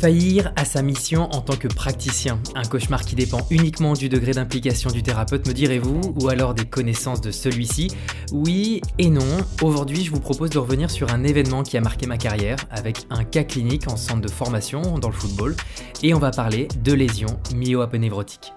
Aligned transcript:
Faillir 0.00 0.52
à 0.56 0.64
sa 0.64 0.82
mission 0.82 1.30
en 1.32 1.40
tant 1.40 1.56
que 1.56 1.68
praticien, 1.68 2.38
un 2.54 2.64
cauchemar 2.64 3.04
qui 3.04 3.14
dépend 3.14 3.46
uniquement 3.50 3.94
du 3.94 4.08
degré 4.08 4.32
d'implication 4.32 4.90
du 4.90 5.02
thérapeute, 5.02 5.46
me 5.46 5.52
direz-vous, 5.52 6.14
ou 6.20 6.28
alors 6.28 6.52
des 6.52 6.66
connaissances 6.66 7.20
de 7.20 7.30
celui-ci 7.30 7.90
Oui 8.32 8.82
et 8.98 9.08
non. 9.08 9.38
Aujourd'hui, 9.62 10.04
je 10.04 10.10
vous 10.10 10.20
propose 10.20 10.50
de 10.50 10.58
revenir 10.58 10.90
sur 10.90 11.12
un 11.12 11.22
événement 11.24 11.62
qui 11.62 11.76
a 11.76 11.80
marqué 11.80 12.06
ma 12.06 12.18
carrière, 12.18 12.58
avec 12.70 13.06
un 13.10 13.24
cas 13.24 13.44
clinique 13.44 13.88
en 13.88 13.96
centre 13.96 14.20
de 14.20 14.30
formation 14.30 14.98
dans 14.98 15.08
le 15.08 15.14
football, 15.14 15.56
et 16.02 16.12
on 16.12 16.18
va 16.18 16.32
parler 16.32 16.68
de 16.82 16.92
lésions 16.92 17.38
myoaponévrotiques. 17.54 18.52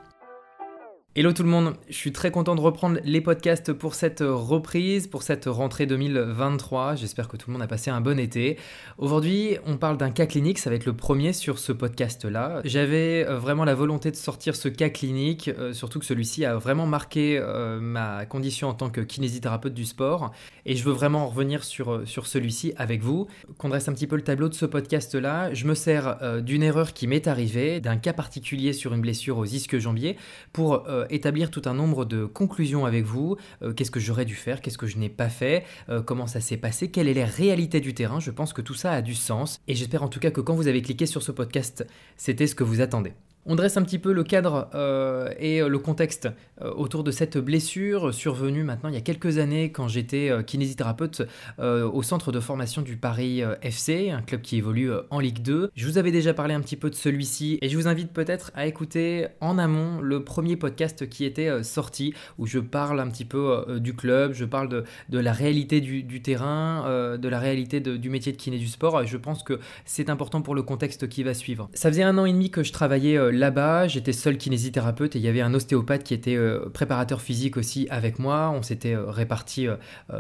Hello 1.20 1.34
tout 1.34 1.42
le 1.42 1.50
monde, 1.50 1.74
je 1.90 1.96
suis 1.96 2.12
très 2.12 2.30
content 2.30 2.54
de 2.54 2.62
reprendre 2.62 3.00
les 3.04 3.22
podcasts 3.22 3.74
pour 3.74 3.96
cette 3.96 4.20
reprise, 4.22 5.08
pour 5.08 5.24
cette 5.24 5.46
rentrée 5.46 5.88
2023. 5.88 6.94
J'espère 6.94 7.28
que 7.28 7.38
tout 7.38 7.50
le 7.50 7.54
monde 7.54 7.64
a 7.64 7.68
passé 7.68 7.90
un 7.90 8.02
bon 8.02 8.20
été. 8.20 8.60
Aujourd'hui, 9.00 9.58
on 9.66 9.78
parle 9.78 9.98
d'un 9.98 10.12
cas 10.12 10.28
clinique, 10.28 10.60
ça 10.60 10.70
va 10.70 10.76
être 10.76 10.86
le 10.86 10.96
premier 10.96 11.34
sur 11.34 11.58
ce 11.58 11.72
podcast-là. 11.72 12.62
J'avais 12.66 13.26
euh, 13.28 13.40
vraiment 13.40 13.66
la 13.66 13.74
volonté 13.74 14.12
de 14.12 14.16
sortir 14.16 14.56
ce 14.56 14.70
cas 14.70 14.90
clinique, 14.90 15.50
euh, 15.58 15.74
surtout 15.74 15.98
que 15.98 16.06
celui-ci 16.06 16.46
a 16.46 16.56
vraiment 16.56 16.86
marqué 16.86 17.40
euh, 17.42 17.80
ma 17.80 18.28
condition 18.28 18.68
en 18.68 18.76
tant 18.76 18.92
que 18.92 19.02
kinésithérapeute 19.02 19.74
du 19.74 19.86
sport. 19.86 20.30
Et 20.68 20.76
je 20.76 20.84
veux 20.84 20.94
vraiment 20.94 21.28
revenir 21.30 21.64
sur, 21.64 22.08
sur 22.08 22.28
celui-ci 22.28 22.74
avec 22.78 23.02
vous. 23.02 23.26
Qu'on 23.58 23.70
dresse 23.70 23.88
un 23.88 23.94
petit 23.94 24.06
peu 24.06 24.18
le 24.18 24.24
tableau 24.24 24.50
de 24.50 24.54
ce 24.54 24.68
podcast-là. 24.68 25.52
Je 25.52 25.66
me 25.66 25.74
sers 25.74 26.44
d'une 26.44 26.62
erreur 26.62 26.94
qui 26.94 27.08
m'est 27.08 27.26
arrivée, 27.26 27.80
d'un 27.80 27.98
cas 27.98 28.14
particulier 28.14 28.72
sur 28.72 28.94
une 28.94 29.02
blessure 29.02 29.40
aux 29.40 29.46
ischio-jambiers, 29.46 30.16
pour 30.54 30.86
établir 31.10 31.52
tout 31.52 31.62
un 31.66 31.74
nombre 31.74 32.06
de 32.06 32.26
conclusions 32.26 32.86
avec 32.86 33.06
vous. 33.06 33.38
Euh, 33.62 33.74
qu'est-ce 33.74 33.92
que 33.92 34.00
j'aurais 34.00 34.26
dû 34.26 34.36
faire 34.36 34.62
Qu'est-ce 34.62 34.78
que 34.78 34.88
je 34.88 34.98
n'ai 34.98 35.10
pas 35.10 35.30
fait 35.30 35.64
euh, 35.90 36.02
Comment 36.02 36.28
ça 36.28 36.42
s'est 36.42 36.58
passé 36.58 36.90
Quelle 36.90 37.08
est 37.08 37.14
la 37.14 37.26
réalité 37.26 37.80
du 37.80 37.94
terrain 37.94 38.20
Je 38.20 38.32
pense 38.32 38.54
que 38.54 38.62
tout 38.62 38.74
ça 38.74 38.92
a 38.92 39.02
du 39.02 39.16
sens. 39.16 39.60
Et 39.68 39.76
j'espère 39.76 40.04
en 40.04 40.10
tout 40.10 40.20
cas 40.20 40.32
que 40.32 40.42
quand 40.42 40.56
vous 40.56 40.68
avez 40.68 40.82
cliqué 40.82 41.06
sur 41.06 41.24
ce 41.24 41.32
podcast, 41.32 41.86
c'était 42.16 42.48
ce 42.48 42.56
que 42.56 42.64
vous 42.64 42.82
attendez. 42.82 43.14
On 43.50 43.56
dresse 43.56 43.78
un 43.78 43.84
petit 43.84 43.98
peu 43.98 44.12
le 44.12 44.26
cadre 44.26 44.70
euh, 44.76 45.30
et 45.40 45.62
le 45.62 45.80
contexte 45.80 46.28
euh, 46.62 46.70
autour 46.74 47.06
de 47.06 47.12
cette 47.12 47.38
blessure 47.38 48.14
survenue 48.14 48.64
maintenant 48.64 48.90
il 48.90 48.96
y 48.96 48.98
a 48.98 49.02
quelques 49.02 49.38
années 49.38 49.72
quand 49.72 49.88
j'étais 49.88 50.30
euh, 50.30 50.44
kinésithérapeute 50.44 51.22
au 51.60 52.04
centre 52.04 52.34
de 52.34 52.40
formation 52.42 52.82
du 52.82 52.98
Paris 52.98 53.42
FC, 53.62 54.12
un 54.12 54.22
club 54.22 54.42
qui 54.42 54.58
évolue 54.58 54.92
en 55.10 55.20
Ligue 55.20 55.42
2. 55.42 55.72
Je 55.76 55.88
vous 55.88 55.98
avais 55.98 56.12
déjà 56.12 56.34
parlé 56.34 56.54
un 56.54 56.62
petit 56.62 56.76
peu 56.76 56.90
de 56.90 56.96
celui-ci 56.96 57.58
et 57.62 57.70
je 57.70 57.78
vous 57.78 57.88
invite 57.88 58.12
peut-être 58.12 58.52
à 58.54 58.66
écouter 58.66 59.28
en 59.40 59.58
amont 59.58 60.02
le 60.02 60.24
premier 60.24 60.56
podcast 60.56 61.08
qui 61.10 61.26
était 61.26 61.64
sorti 61.64 62.14
où 62.38 62.46
je 62.46 62.60
parle 62.60 63.00
un 63.00 63.08
petit 63.10 63.26
peu 63.26 63.66
du 63.80 63.96
club, 63.96 64.34
je 64.34 64.46
parle 64.46 64.70
de, 64.70 65.20
la 65.20 65.32
réalité 65.32 65.82
du, 65.82 66.22
terrain, 66.22 67.18
de 67.18 67.30
la 67.30 67.40
réalité 67.40 67.80
du 67.80 68.10
métier 68.10 68.32
de 68.32 68.38
kiné 68.38 68.58
du 68.58 68.68
sport. 68.68 69.06
Je 69.06 69.18
pense 69.18 69.44
que 69.44 69.60
c'est 69.86 70.10
important 70.10 70.42
pour 70.42 70.56
le 70.56 70.64
contexte 70.64 71.08
qui 71.08 71.24
va 71.24 71.34
suivre. 71.34 71.70
Ça 71.74 71.90
faisait 71.90 72.04
un 72.04 72.18
an 72.18 72.26
et 72.26 72.34
demi 72.34 72.52
que 72.52 72.64
je 72.64 72.72
travaillais 72.72 73.32
là-bas, 73.38 73.88
j'étais 73.88 74.14
seul 74.14 74.38
kinésithérapeute 74.38 75.16
et 75.16 75.20
il 75.20 75.26
y 75.26 75.28
avait 75.28 75.42
un 75.42 75.54
ostéopathe 75.54 76.04
qui 76.04 76.14
était 76.14 76.36
euh, 76.36 76.70
préparateur 76.70 77.22
physique 77.22 77.58
aussi 77.58 77.88
avec 77.90 78.20
moi. 78.20 78.52
On 78.54 78.62
s'était 78.62 78.96
euh, 78.96 79.10
réparti 79.10 79.68
euh, 79.68 79.76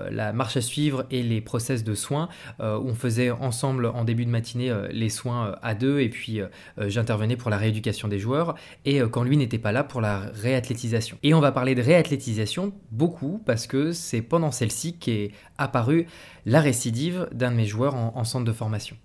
la 0.09 0.33
marche 0.33 0.57
à 0.57 0.61
suivre 0.61 1.05
et 1.11 1.23
les 1.23 1.41
process 1.41 1.83
de 1.83 1.93
soins 1.95 2.29
on 2.59 2.93
faisait 2.93 3.31
ensemble 3.31 3.87
en 3.87 4.03
début 4.03 4.25
de 4.25 4.29
matinée 4.29 4.73
les 4.91 5.09
soins 5.09 5.55
à 5.61 5.75
deux 5.75 5.99
et 5.99 6.09
puis 6.09 6.41
j'intervenais 6.79 7.35
pour 7.35 7.49
la 7.49 7.57
rééducation 7.57 8.07
des 8.07 8.19
joueurs 8.19 8.55
et 8.85 8.99
quand 9.11 9.23
lui 9.23 9.37
n'était 9.37 9.57
pas 9.57 9.71
là 9.71 9.83
pour 9.83 10.01
la 10.01 10.19
réathlétisation. 10.33 11.17
Et 11.23 11.33
on 11.33 11.39
va 11.39 11.51
parler 11.51 11.75
de 11.75 11.81
réathlétisation 11.81 12.73
beaucoup 12.91 13.41
parce 13.45 13.67
que 13.67 13.91
c'est 13.91 14.21
pendant 14.21 14.51
celle-ci 14.51 14.97
qu'est 14.97 15.31
apparue 15.57 16.07
la 16.45 16.61
récidive 16.61 17.27
d'un 17.31 17.51
de 17.51 17.57
mes 17.57 17.65
joueurs 17.65 17.95
en 17.95 18.23
centre 18.23 18.45
de 18.45 18.53
formation. 18.53 18.97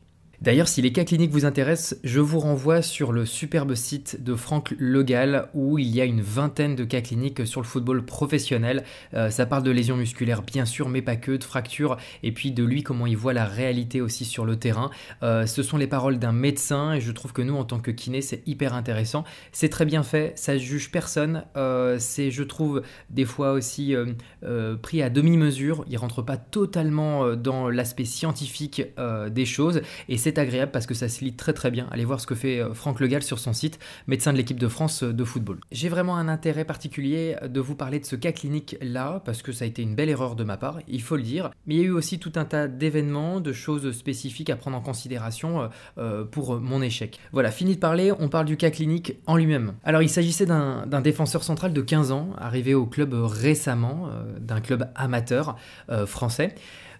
D'ailleurs, 0.42 0.66
si 0.66 0.82
les 0.82 0.90
cas 0.90 1.04
cliniques 1.04 1.30
vous 1.30 1.44
intéressent, 1.44 2.00
je 2.02 2.18
vous 2.18 2.40
renvoie 2.40 2.82
sur 2.82 3.12
le 3.12 3.26
superbe 3.26 3.76
site 3.76 4.24
de 4.24 4.34
Franck 4.34 4.74
Legal 4.76 5.48
où 5.54 5.78
il 5.78 5.86
y 5.86 6.00
a 6.00 6.04
une 6.04 6.20
vingtaine 6.20 6.74
de 6.74 6.82
cas 6.82 7.00
cliniques 7.00 7.46
sur 7.46 7.60
le 7.60 7.66
football 7.66 8.04
professionnel. 8.04 8.82
Euh, 9.14 9.30
ça 9.30 9.46
parle 9.46 9.62
de 9.62 9.70
lésions 9.70 9.96
musculaires 9.96 10.42
bien 10.42 10.64
sûr, 10.64 10.88
mais 10.88 11.00
pas 11.00 11.14
que, 11.14 11.30
de 11.30 11.44
fractures, 11.44 11.96
et 12.24 12.32
puis 12.32 12.50
de 12.50 12.64
lui 12.64 12.82
comment 12.82 13.06
il 13.06 13.16
voit 13.16 13.34
la 13.34 13.44
réalité 13.44 14.00
aussi 14.00 14.24
sur 14.24 14.44
le 14.44 14.56
terrain. 14.56 14.90
Euh, 15.22 15.46
ce 15.46 15.62
sont 15.62 15.76
les 15.76 15.86
paroles 15.86 16.18
d'un 16.18 16.32
médecin 16.32 16.94
et 16.94 17.00
je 17.00 17.12
trouve 17.12 17.32
que 17.32 17.42
nous 17.42 17.54
en 17.54 17.62
tant 17.62 17.78
que 17.78 17.92
kiné 17.92 18.20
c'est 18.20 18.42
hyper 18.44 18.74
intéressant. 18.74 19.22
C'est 19.52 19.68
très 19.68 19.84
bien 19.84 20.02
fait, 20.02 20.32
ça 20.34 20.58
juge 20.58 20.90
personne. 20.90 21.44
Euh, 21.56 21.98
c'est 22.00 22.32
je 22.32 22.42
trouve 22.42 22.82
des 23.10 23.26
fois 23.26 23.52
aussi 23.52 23.94
pris 24.82 25.02
à 25.02 25.08
demi-mesure. 25.08 25.84
Il 25.88 25.98
rentre 25.98 26.20
pas 26.20 26.36
totalement 26.36 27.36
dans 27.36 27.70
l'aspect 27.70 28.06
scientifique 28.06 28.82
des 29.30 29.46
choses 29.46 29.82
agréable 30.38 30.72
parce 30.72 30.86
que 30.86 30.94
ça 30.94 31.08
se 31.08 31.24
lit 31.24 31.34
très 31.34 31.52
très 31.52 31.70
bien. 31.70 31.86
Allez 31.90 32.04
voir 32.04 32.20
ce 32.20 32.26
que 32.26 32.34
fait 32.34 32.60
euh, 32.60 32.74
Franck 32.74 33.00
Legal 33.00 33.22
sur 33.22 33.38
son 33.38 33.52
site, 33.52 33.78
médecin 34.06 34.32
de 34.32 34.38
l'équipe 34.38 34.58
de 34.58 34.68
France 34.68 35.02
euh, 35.02 35.12
de 35.12 35.24
football. 35.24 35.58
J'ai 35.70 35.88
vraiment 35.88 36.16
un 36.16 36.28
intérêt 36.28 36.64
particulier 36.64 37.36
de 37.46 37.60
vous 37.60 37.74
parler 37.74 38.00
de 38.00 38.04
ce 38.04 38.16
cas 38.16 38.32
clinique 38.32 38.76
là 38.80 39.22
parce 39.24 39.42
que 39.42 39.52
ça 39.52 39.64
a 39.64 39.68
été 39.68 39.82
une 39.82 39.94
belle 39.94 40.08
erreur 40.08 40.36
de 40.36 40.44
ma 40.44 40.56
part, 40.56 40.78
il 40.88 41.02
faut 41.02 41.16
le 41.16 41.22
dire. 41.22 41.50
Mais 41.66 41.74
il 41.74 41.80
y 41.80 41.84
a 41.84 41.86
eu 41.86 41.90
aussi 41.90 42.18
tout 42.18 42.32
un 42.36 42.44
tas 42.44 42.68
d'événements, 42.68 43.40
de 43.40 43.52
choses 43.52 43.92
spécifiques 43.92 44.50
à 44.50 44.56
prendre 44.56 44.76
en 44.76 44.80
considération 44.80 45.68
euh, 45.98 46.24
pour 46.24 46.60
mon 46.60 46.82
échec. 46.82 47.18
Voilà, 47.32 47.50
fini 47.50 47.74
de 47.74 47.80
parler, 47.80 48.12
on 48.18 48.28
parle 48.28 48.46
du 48.46 48.56
cas 48.56 48.70
clinique 48.70 49.16
en 49.26 49.36
lui-même. 49.36 49.74
Alors 49.84 50.02
il 50.02 50.08
s'agissait 50.08 50.46
d'un 50.46 51.00
défenseur 51.00 51.42
central 51.42 51.72
de 51.72 51.80
15 51.80 52.12
ans, 52.12 52.30
arrivé 52.38 52.74
au 52.74 52.86
club 52.86 53.14
récemment, 53.14 54.08
d'un 54.40 54.60
club 54.60 54.88
amateur 54.94 55.56
français. 56.06 56.54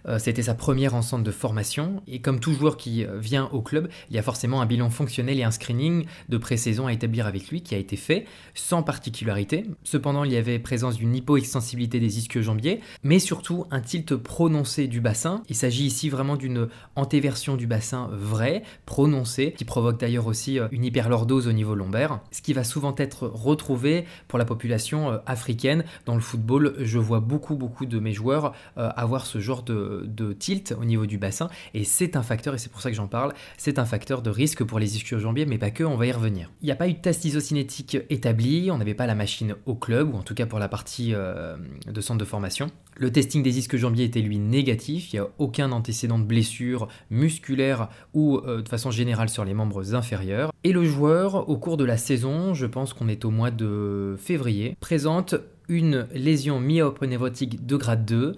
Euh, 0.07 0.19
c'était 0.19 0.43
sa 0.43 0.53
première 0.53 0.95
en 0.95 1.01
centre 1.01 1.23
de 1.23 1.31
formation. 1.31 2.01
Et 2.07 2.19
comme 2.19 2.39
tout 2.39 2.53
joueur 2.53 2.77
qui 2.77 3.05
euh, 3.05 3.17
vient 3.19 3.49
au 3.51 3.61
club, 3.61 3.89
il 4.09 4.15
y 4.15 4.19
a 4.19 4.23
forcément 4.23 4.61
un 4.61 4.65
bilan 4.65 4.89
fonctionnel 4.89 5.39
et 5.39 5.43
un 5.43 5.51
screening 5.51 6.05
de 6.29 6.37
pré-saison 6.37 6.87
à 6.87 6.93
établir 6.93 7.27
avec 7.27 7.49
lui 7.49 7.61
qui 7.61 7.75
a 7.75 7.77
été 7.77 7.95
fait, 7.95 8.25
sans 8.53 8.83
particularité. 8.83 9.65
Cependant, 9.83 10.23
il 10.23 10.31
y 10.31 10.37
avait 10.37 10.59
présence 10.59 10.95
d'une 10.95 11.15
hypoextensibilité 11.15 11.99
des 11.99 12.19
ischio-jambiers, 12.19 12.81
mais 13.03 13.19
surtout 13.19 13.65
un 13.71 13.81
tilt 13.81 14.15
prononcé 14.15 14.87
du 14.87 15.01
bassin. 15.01 15.43
Il 15.49 15.55
s'agit 15.55 15.85
ici 15.85 16.09
vraiment 16.09 16.35
d'une 16.35 16.67
antéversion 16.95 17.55
du 17.55 17.67
bassin 17.67 18.09
vraie, 18.11 18.63
prononcée, 18.85 19.53
qui 19.57 19.65
provoque 19.65 19.99
d'ailleurs 19.99 20.27
aussi 20.27 20.59
euh, 20.59 20.67
une 20.71 20.83
hyperlordose 20.83 21.47
au 21.47 21.53
niveau 21.53 21.75
lombaire, 21.75 22.19
ce 22.31 22.41
qui 22.41 22.53
va 22.53 22.63
souvent 22.63 22.95
être 22.97 23.27
retrouvé 23.27 24.05
pour 24.27 24.39
la 24.39 24.45
population 24.45 25.19
africaine. 25.25 25.85
Dans 26.05 26.15
le 26.15 26.21
football, 26.21 26.75
je 26.79 26.99
vois 26.99 27.19
beaucoup, 27.19 27.55
beaucoup 27.55 27.85
de 27.85 27.99
mes 27.99 28.13
joueurs 28.13 28.53
avoir 28.75 29.25
ce 29.25 29.39
genre 29.39 29.63
de, 29.63 29.92
de, 30.05 30.33
tilt 30.33 30.73
au 30.79 30.85
niveau 30.85 31.05
du 31.05 31.17
bassin, 31.17 31.49
et 31.73 31.83
c'est 31.83 32.15
un 32.15 32.23
facteur, 32.23 32.55
et 32.55 32.57
c'est 32.57 32.71
pour 32.71 32.81
ça 32.81 32.89
que 32.89 32.95
j'en 32.95 33.07
parle, 33.07 33.33
c'est 33.57 33.79
un 33.79 33.85
facteur 33.85 34.21
de 34.21 34.29
risque 34.29 34.63
pour 34.63 34.79
les 34.79 34.97
ischio-jambiers, 34.97 35.45
mais 35.45 35.57
pas 35.57 35.71
que, 35.71 35.83
on 35.83 35.95
va 35.95 36.07
y 36.07 36.11
revenir. 36.11 36.51
Il 36.61 36.65
n'y 36.65 36.71
a 36.71 36.75
pas 36.75 36.87
eu 36.87 36.93
de 36.93 36.99
test 36.99 37.25
isocinétique 37.25 37.97
établi, 38.09 38.69
on 38.71 38.77
n'avait 38.77 38.93
pas 38.93 39.07
la 39.07 39.15
machine 39.15 39.55
au 39.65 39.75
club, 39.75 40.13
ou 40.13 40.17
en 40.17 40.23
tout 40.23 40.33
cas 40.33 40.45
pour 40.45 40.59
la 40.59 40.67
partie 40.67 41.13
euh, 41.13 41.55
de 41.87 42.01
centre 42.01 42.19
de 42.19 42.25
formation. 42.25 42.71
Le 42.95 43.11
testing 43.11 43.41
des 43.41 43.57
ischio-jambiers 43.57 44.05
était 44.05 44.21
lui 44.21 44.37
négatif, 44.37 45.13
il 45.13 45.15
n'y 45.15 45.25
a 45.25 45.29
aucun 45.39 45.71
antécédent 45.71 46.19
de 46.19 46.25
blessure 46.25 46.87
musculaire 47.09 47.89
ou 48.13 48.37
euh, 48.37 48.61
de 48.61 48.69
façon 48.69 48.91
générale 48.91 49.29
sur 49.29 49.45
les 49.45 49.53
membres 49.53 49.95
inférieurs. 49.95 50.51
Et 50.63 50.71
le 50.71 50.85
joueur, 50.85 51.49
au 51.49 51.57
cours 51.57 51.77
de 51.77 51.83
la 51.83 51.97
saison, 51.97 52.53
je 52.53 52.65
pense 52.65 52.93
qu'on 52.93 53.07
est 53.07 53.25
au 53.25 53.31
mois 53.31 53.51
de 53.51 54.15
février, 54.19 54.77
présente 54.79 55.35
une 55.69 56.07
lésion 56.13 56.59
myopnévrotique 56.59 57.65
de 57.65 57.75
grade 57.75 58.05
2 58.05 58.15
euh, 58.17 58.33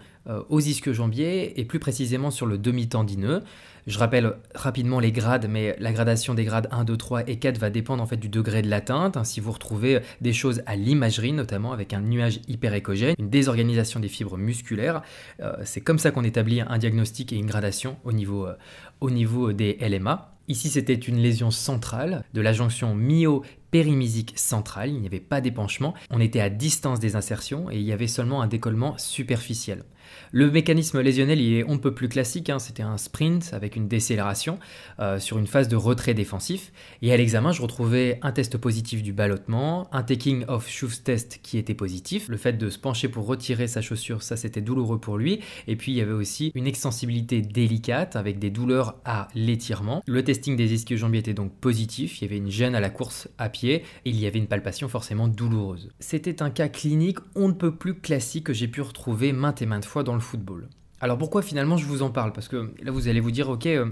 aux 0.50 0.60
ischio-jambiers 0.60 1.60
et 1.60 1.66
plus 1.66 1.80
précisément 1.80 2.32
sur 2.32 2.46
le 2.46 2.58
demi-tendineux. 2.58 3.44
Je 3.88 4.00
rappelle 4.00 4.34
rapidement 4.56 5.00
les 5.00 5.12
grades, 5.12 5.48
mais 5.48 5.76
la 5.80 5.92
gradation 5.92 6.34
des 6.34 6.44
grades 6.44 6.68
1, 6.72 6.86
2, 6.86 6.98
3 6.98 7.30
et 7.30 7.38
4 7.38 7.60
va 7.60 7.70
dépendre 7.70 8.02
en 8.02 8.08
fait 8.08 8.18
du 8.18 8.30
degré 8.30 8.64
de 8.64 8.68
l'atteinte. 8.68 9.24
Si 9.26 9.40
vous 9.40 9.52
retrouvez 9.52 10.00
des 10.22 10.34
choses 10.34 10.64
à 10.66 10.76
l'imagerie, 10.76 11.34
notamment 11.34 11.72
avec 11.72 11.94
un 11.94 12.02
nuage 12.02 12.40
hyperécogène, 12.48 13.14
une 13.20 13.30
désorganisation 13.30 14.00
des 14.00 14.08
fibres 14.08 14.38
musculaires, 14.38 15.04
euh, 15.40 15.54
c'est 15.64 15.82
comme 15.82 16.00
ça 16.00 16.10
qu'on 16.10 16.24
établit 16.24 16.62
un 16.62 16.80
diagnostic 16.80 17.32
et 17.32 17.36
une 17.36 17.46
gradation 17.46 17.98
au 18.04 18.12
niveau, 18.12 18.48
euh, 18.48 18.56
au 19.02 19.12
niveau 19.12 19.54
des 19.54 19.78
LMA. 19.80 20.32
Ici, 20.48 20.70
c'était 20.70 20.94
une 20.94 21.18
lésion 21.18 21.52
centrale 21.52 22.24
de 22.34 22.42
la 22.42 22.54
jonction 22.54 22.96
myo 22.96 23.44
périmisique 23.72 24.34
centrale, 24.36 24.90
il 24.90 25.00
n'y 25.00 25.08
avait 25.08 25.20
pas 25.20 25.42
d'épanchement, 25.42 25.94
on 26.10 26.20
était 26.20 26.40
à 26.40 26.50
distance 26.50 27.00
des 27.00 27.16
insertions 27.16 27.70
et 27.70 27.76
il 27.76 27.84
y 27.84 27.92
avait 27.92 28.08
seulement 28.08 28.42
un 28.42 28.48
décollement 28.48 28.98
superficiel. 28.98 29.84
Le 30.32 30.52
mécanisme 30.52 31.02
lésionnel 31.02 31.42
il 31.42 31.56
est 31.56 31.64
on 31.64 31.74
ne 31.74 31.80
peut 31.80 31.94
plus 31.94 32.10
classique, 32.10 32.50
hein. 32.50 32.60
c'était 32.60 32.84
un 32.84 32.98
sprint 32.98 33.52
avec 33.54 33.76
une 33.76 33.88
décélération 33.88 34.60
euh, 35.00 35.20
sur 35.20 35.38
une 35.38 35.48
phase 35.48 35.68
de 35.68 35.76
retrait 35.76 36.14
défensif. 36.14 36.72
Et 37.02 37.12
à 37.12 37.18
l'examen, 37.18 37.52
je 37.52 37.62
retrouvais 37.62 38.20
un 38.22 38.32
test 38.32 38.58
positif 38.58 39.02
du 39.02 39.14
ballottement, 39.14 39.88
un 39.92 40.04
taking 40.04 40.46
of 40.48 40.70
shoes 40.70 41.02
test 41.04 41.40
qui 41.42 41.58
était 41.58 41.74
positif, 41.74 42.30
le 42.30 42.38
fait 42.38 42.54
de 42.54 42.70
se 42.70 42.78
pencher 42.78 43.10
pour 43.10 43.26
retirer 43.26 43.68
sa 43.68 43.82
chaussure, 43.82 44.22
ça 44.22 44.38
c'était 44.38 44.62
douloureux 44.62 45.00
pour 45.00 45.18
lui. 45.18 45.40
Et 45.68 45.76
puis 45.76 45.92
il 45.92 45.96
y 45.96 46.02
avait 46.02 46.12
aussi 46.12 46.52
une 46.54 46.68
extensibilité 46.68 47.42
délicate 47.42 48.16
avec 48.16 48.40
des 48.40 48.50
douleurs 48.50 48.96
à 49.06 49.28
l'étirement. 49.36 50.04
Le 50.06 50.24
testing 50.24 50.56
des 50.56 50.74
ischio-jambiers 50.74 51.20
était 51.20 51.34
donc 51.34 51.54
positif, 51.54 52.22
il 52.22 52.26
y 52.26 52.28
avait 52.28 52.38
une 52.38 52.52
gêne 52.52 52.76
à 52.76 52.80
la 52.80 52.90
course 52.90 53.28
à 53.38 53.50
pied 53.50 53.65
il 54.06 54.20
y 54.20 54.28
avait 54.28 54.40
une 54.40 54.48
palpation 54.48 54.88
forcément 54.88 55.28
douloureuse. 55.28 55.90
C'était 56.00 56.42
un 56.42 56.50
cas 56.50 56.68
clinique 56.68 57.20
on 57.36 57.48
ne 57.48 57.54
peut 57.54 57.76
plus 57.76 57.96
classique 57.96 58.46
que 58.46 58.54
j'ai 58.54 58.68
pu 58.68 58.82
retrouver 58.82 59.34
maintes 59.34 59.62
et 59.62 59.66
maintes 59.66 59.86
fois 59.86 60.04
dans 60.04 60.14
le 60.14 60.20
football. 60.20 60.68
Alors 61.02 61.18
pourquoi 61.18 61.42
finalement 61.42 61.78
je 61.78 61.86
vous 61.86 62.02
en 62.02 62.10
parle? 62.10 62.34
Parce 62.34 62.48
que 62.48 62.72
là 62.82 62.92
vous 62.92 63.08
allez 63.08 63.20
vous 63.20 63.32
dire, 63.32 63.50
ok, 63.50 63.66
euh, 63.68 63.90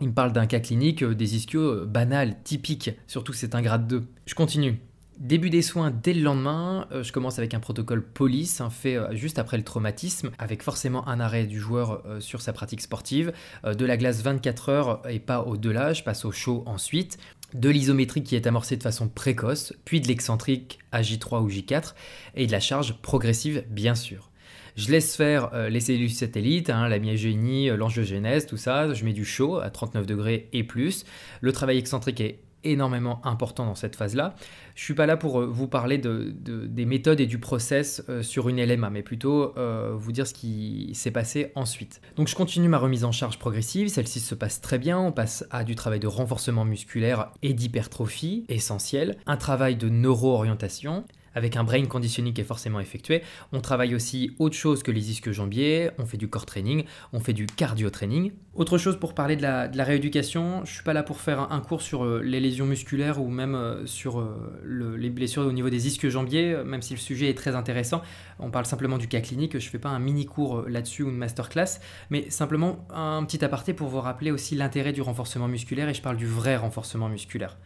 il 0.00 0.08
me 0.08 0.12
parle 0.12 0.32
d'un 0.32 0.46
cas 0.46 0.60
clinique, 0.60 1.02
euh, 1.02 1.14
des 1.14 1.36
ischios 1.36 1.86
banal, 1.86 2.36
typique, 2.42 2.90
surtout 3.06 3.32
que 3.32 3.38
c'est 3.38 3.54
un 3.54 3.62
grade 3.62 3.86
2. 3.86 4.04
Je 4.26 4.34
continue. 4.34 4.78
Début 5.18 5.50
des 5.50 5.60
soins 5.60 5.90
dès 5.90 6.14
le 6.14 6.22
lendemain, 6.22 6.88
je 7.02 7.12
commence 7.12 7.38
avec 7.38 7.52
un 7.52 7.60
protocole 7.60 8.02
police 8.02 8.62
fait 8.70 8.96
juste 9.12 9.38
après 9.38 9.58
le 9.58 9.64
traumatisme, 9.64 10.30
avec 10.38 10.62
forcément 10.62 11.06
un 11.06 11.20
arrêt 11.20 11.44
du 11.44 11.60
joueur 11.60 12.02
sur 12.20 12.40
sa 12.40 12.54
pratique 12.54 12.80
sportive, 12.80 13.30
de 13.62 13.84
la 13.84 13.98
glace 13.98 14.22
24 14.22 14.68
heures 14.70 15.02
et 15.10 15.18
pas 15.18 15.42
au-delà, 15.42 15.92
je 15.92 16.02
passe 16.02 16.24
au 16.24 16.32
chaud 16.32 16.62
ensuite 16.64 17.18
de 17.54 17.68
l'isométrique 17.68 18.24
qui 18.24 18.36
est 18.36 18.46
amorcée 18.46 18.76
de 18.76 18.82
façon 18.82 19.08
précoce, 19.08 19.72
puis 19.84 20.00
de 20.00 20.08
l'excentrique 20.08 20.78
à 20.92 21.02
J3 21.02 21.42
ou 21.42 21.48
J4, 21.48 21.94
et 22.34 22.46
de 22.46 22.52
la 22.52 22.60
charge 22.60 23.00
progressive 23.00 23.64
bien 23.68 23.94
sûr. 23.94 24.30
Je 24.76 24.90
laisse 24.90 25.16
faire 25.16 25.50
euh, 25.52 25.68
les 25.68 25.80
cellules 25.80 26.10
satellites, 26.10 26.70
hein, 26.70 26.88
la 26.88 26.98
myogénie, 26.98 27.70
euh, 27.70 27.76
l'angiogénèse, 27.76 28.46
tout 28.46 28.56
ça. 28.56 28.94
Je 28.94 29.04
mets 29.04 29.12
du 29.12 29.24
chaud 29.24 29.58
à 29.58 29.68
39 29.68 30.06
degrés 30.06 30.48
et 30.52 30.64
plus. 30.64 31.04
Le 31.40 31.52
travail 31.52 31.78
excentrique 31.78 32.20
est 32.20 32.38
énormément 32.64 33.20
important 33.24 33.66
dans 33.66 33.74
cette 33.74 33.96
phase-là. 33.96 34.34
Je 34.74 34.84
suis 34.84 34.94
pas 34.94 35.06
là 35.06 35.16
pour 35.16 35.40
euh, 35.40 35.46
vous 35.46 35.68
parler 35.68 35.98
de, 35.98 36.34
des 36.40 36.84
méthodes 36.84 37.20
et 37.20 37.26
du 37.26 37.38
process 37.38 38.02
euh, 38.08 38.22
sur 38.22 38.48
une 38.48 38.62
LMA, 38.62 38.90
mais 38.90 39.02
plutôt 39.02 39.56
euh, 39.56 39.94
vous 39.96 40.12
dire 40.12 40.26
ce 40.26 40.34
qui 40.34 40.90
s'est 40.94 41.10
passé 41.10 41.52
ensuite. 41.54 42.00
Donc 42.16 42.28
je 42.28 42.34
continue 42.34 42.68
ma 42.68 42.78
remise 42.78 43.04
en 43.04 43.12
charge 43.12 43.38
progressive, 43.38 43.88
celle-ci 43.88 44.20
se 44.20 44.34
passe 44.34 44.60
très 44.60 44.78
bien, 44.78 44.98
on 44.98 45.12
passe 45.12 45.44
à 45.50 45.64
du 45.64 45.74
travail 45.74 46.00
de 46.00 46.06
renforcement 46.06 46.64
musculaire 46.64 47.32
et 47.42 47.54
d'hypertrophie, 47.54 48.44
essentiel, 48.48 49.16
un 49.26 49.36
travail 49.36 49.76
de 49.76 49.88
neuro-orientation, 49.88 51.04
avec 51.34 51.56
un 51.56 51.64
brain 51.64 51.84
conditioning 51.86 52.32
qui 52.32 52.40
est 52.40 52.44
forcément 52.44 52.80
effectué. 52.80 53.22
On 53.52 53.60
travaille 53.60 53.94
aussi 53.94 54.34
autre 54.38 54.56
chose 54.56 54.82
que 54.82 54.90
les 54.90 55.10
ischio-jambiers, 55.10 55.90
on 55.98 56.06
fait 56.06 56.16
du 56.16 56.28
core 56.28 56.46
training, 56.46 56.84
on 57.12 57.20
fait 57.20 57.32
du 57.32 57.46
cardio 57.46 57.90
training. 57.90 58.32
Autre 58.54 58.78
chose 58.78 58.98
pour 58.98 59.14
parler 59.14 59.36
de 59.36 59.42
la, 59.42 59.84
rééducation, 59.84 60.64
je 60.64 60.72
suis 60.72 60.82
pas 60.82 60.92
là 60.92 61.02
pour 61.02 61.20
faire 61.20 61.52
un, 61.52 61.60
cours 61.60 61.82
sur 61.82 62.04
euh, 62.04 62.20
les 62.22 62.40
lésions 62.40 62.66
musculaires 62.66 63.20
ou 63.20 63.28
même 63.28 63.54
euh, 63.54 63.86
sur 63.86 64.20
euh, 64.20 64.96
les 64.98 65.10
blessures 65.10 65.46
au 65.46 65.52
niveau 65.52 65.70
des 65.70 65.86
ischio-jambiers, 65.86 66.64
même 66.64 66.82
si 66.82 66.94
le 66.94 66.98
sujet 66.98 67.30
est 67.30 67.36
très 67.36 67.54
intéressant. 67.54 68.02
On 68.38 68.50
parle 68.50 68.66
simplement 68.66 68.98
du 68.98 69.08
cas 69.08 69.20
clinique, 69.20 69.58
je 69.58 69.68
fais 69.70 69.78
pas 69.78 69.90
un 69.90 69.98
mini 69.98 70.26
cours 70.26 70.62
là-dessus 70.68 71.02
ou 71.02 71.10
une 71.10 71.16
masterclass, 71.16 71.78
mais 72.10 72.28
simplement 72.30 72.84
un 72.90 73.24
petit 73.24 73.44
aparté 73.44 73.72
pour 73.72 73.88
vous 73.88 74.00
rappeler 74.00 74.30
aussi 74.30 74.56
l'intérêt 74.56 74.92
du 74.92 75.02
renforcement 75.02 75.48
musculaire 75.48 75.88
et 75.88 75.94
je 75.94 76.02
parle 76.02 76.16
du 76.16 76.26
vrai 76.26 76.56
renforcement 76.56 77.08
musculaire. 77.08 77.56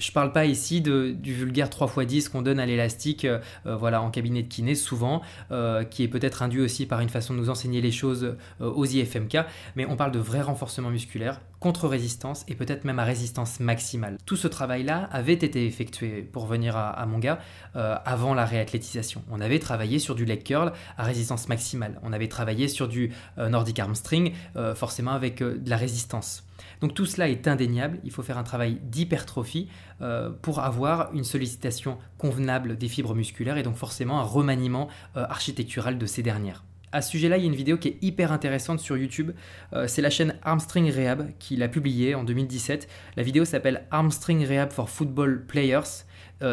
Je 0.00 0.12
parle 0.12 0.32
pas 0.32 0.46
ici 0.46 0.80
du 0.80 1.34
vulgaire 1.34 1.68
3x10 1.68 2.30
qu'on 2.30 2.40
donne 2.40 2.58
à 2.58 2.64
l'élastique 2.64 3.26
euh, 3.26 3.40
voilà, 3.66 4.00
en 4.00 4.10
cabinet 4.10 4.42
de 4.42 4.48
kiné 4.48 4.74
souvent, 4.74 5.20
euh, 5.52 5.84
qui 5.84 6.02
est 6.02 6.08
peut-être 6.08 6.42
induit 6.42 6.62
aussi 6.62 6.86
par 6.86 7.00
une 7.00 7.10
façon 7.10 7.34
de 7.34 7.38
nous 7.38 7.50
enseigner 7.50 7.82
les 7.82 7.92
choses 7.92 8.24
euh, 8.62 8.70
aux 8.70 8.86
IFMK, 8.86 9.38
mais 9.76 9.84
on 9.84 9.96
parle 9.96 10.12
de 10.12 10.18
vrai 10.18 10.40
renforcement 10.40 10.88
musculaire, 10.88 11.42
contre-résistance 11.60 12.46
et 12.48 12.54
peut-être 12.54 12.84
même 12.84 12.98
à 12.98 13.04
résistance 13.04 13.60
maximale. 13.60 14.16
Tout 14.24 14.36
ce 14.36 14.48
travail-là 14.48 15.06
avait 15.12 15.34
été 15.34 15.66
effectué, 15.66 16.22
pour 16.22 16.46
venir 16.46 16.78
à, 16.78 17.04
mon 17.04 17.18
gars, 17.18 17.38
avant 17.74 18.32
la 18.32 18.46
réathlétisation. 18.46 19.22
On 19.30 19.42
avait 19.42 19.58
travaillé 19.58 19.98
sur 19.98 20.14
du 20.14 20.24
leg 20.24 20.42
curl 20.42 20.72
à 20.96 21.04
résistance 21.04 21.48
maximale. 21.48 22.00
On 22.02 22.14
avait 22.14 22.28
travaillé 22.28 22.66
sur 22.66 22.88
du 22.88 23.12
Nordic 23.36 23.78
arm 23.78 23.94
string, 23.94 24.32
forcément 24.74 25.12
avec 25.12 25.40
de 25.42 25.68
la 25.68 25.76
résistance. 25.76 26.44
Donc 26.80 26.94
tout 26.94 27.06
cela 27.06 27.28
est 27.28 27.46
indéniable, 27.46 27.98
il 28.04 28.10
faut 28.10 28.22
faire 28.22 28.38
un 28.38 28.42
travail 28.42 28.78
d'hypertrophie 28.82 29.68
euh, 30.00 30.30
pour 30.30 30.60
avoir 30.60 31.12
une 31.14 31.24
sollicitation 31.24 31.98
convenable 32.18 32.76
des 32.76 32.88
fibres 32.88 33.14
musculaires 33.14 33.58
et 33.58 33.62
donc 33.62 33.76
forcément 33.76 34.20
un 34.20 34.24
remaniement 34.24 34.88
euh, 35.16 35.24
architectural 35.28 35.98
de 35.98 36.06
ces 36.06 36.22
dernières. 36.22 36.64
À 36.92 37.02
ce 37.02 37.10
sujet-là, 37.12 37.36
il 37.36 37.42
y 37.42 37.44
a 37.44 37.46
une 37.46 37.54
vidéo 37.54 37.76
qui 37.76 37.86
est 37.86 37.98
hyper 38.02 38.32
intéressante 38.32 38.80
sur 38.80 38.96
YouTube. 38.96 39.30
Euh, 39.74 39.86
c'est 39.86 40.02
la 40.02 40.10
chaîne 40.10 40.34
Armstring 40.42 40.90
Rehab 40.90 41.30
qui 41.38 41.54
l'a 41.54 41.68
publiée 41.68 42.16
en 42.16 42.24
2017. 42.24 42.88
La 43.16 43.22
vidéo 43.22 43.44
s'appelle 43.44 43.84
Armstring 43.92 44.44
Rehab 44.44 44.72
for 44.72 44.88
Football 44.88 45.44
Players. 45.46 46.06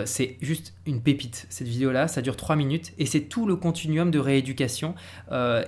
c'est 0.05 0.35
juste 0.41 0.73
une 0.85 1.01
pépite 1.01 1.47
cette 1.49 1.69
vidéo-là, 1.69 2.09
ça 2.09 2.21
dure 2.21 2.35
3 2.35 2.57
minutes 2.57 2.91
et 2.97 3.05
c'est 3.05 3.21
tout 3.21 3.47
le 3.47 3.55
continuum 3.55 4.11
de 4.11 4.19
rééducation 4.19 4.95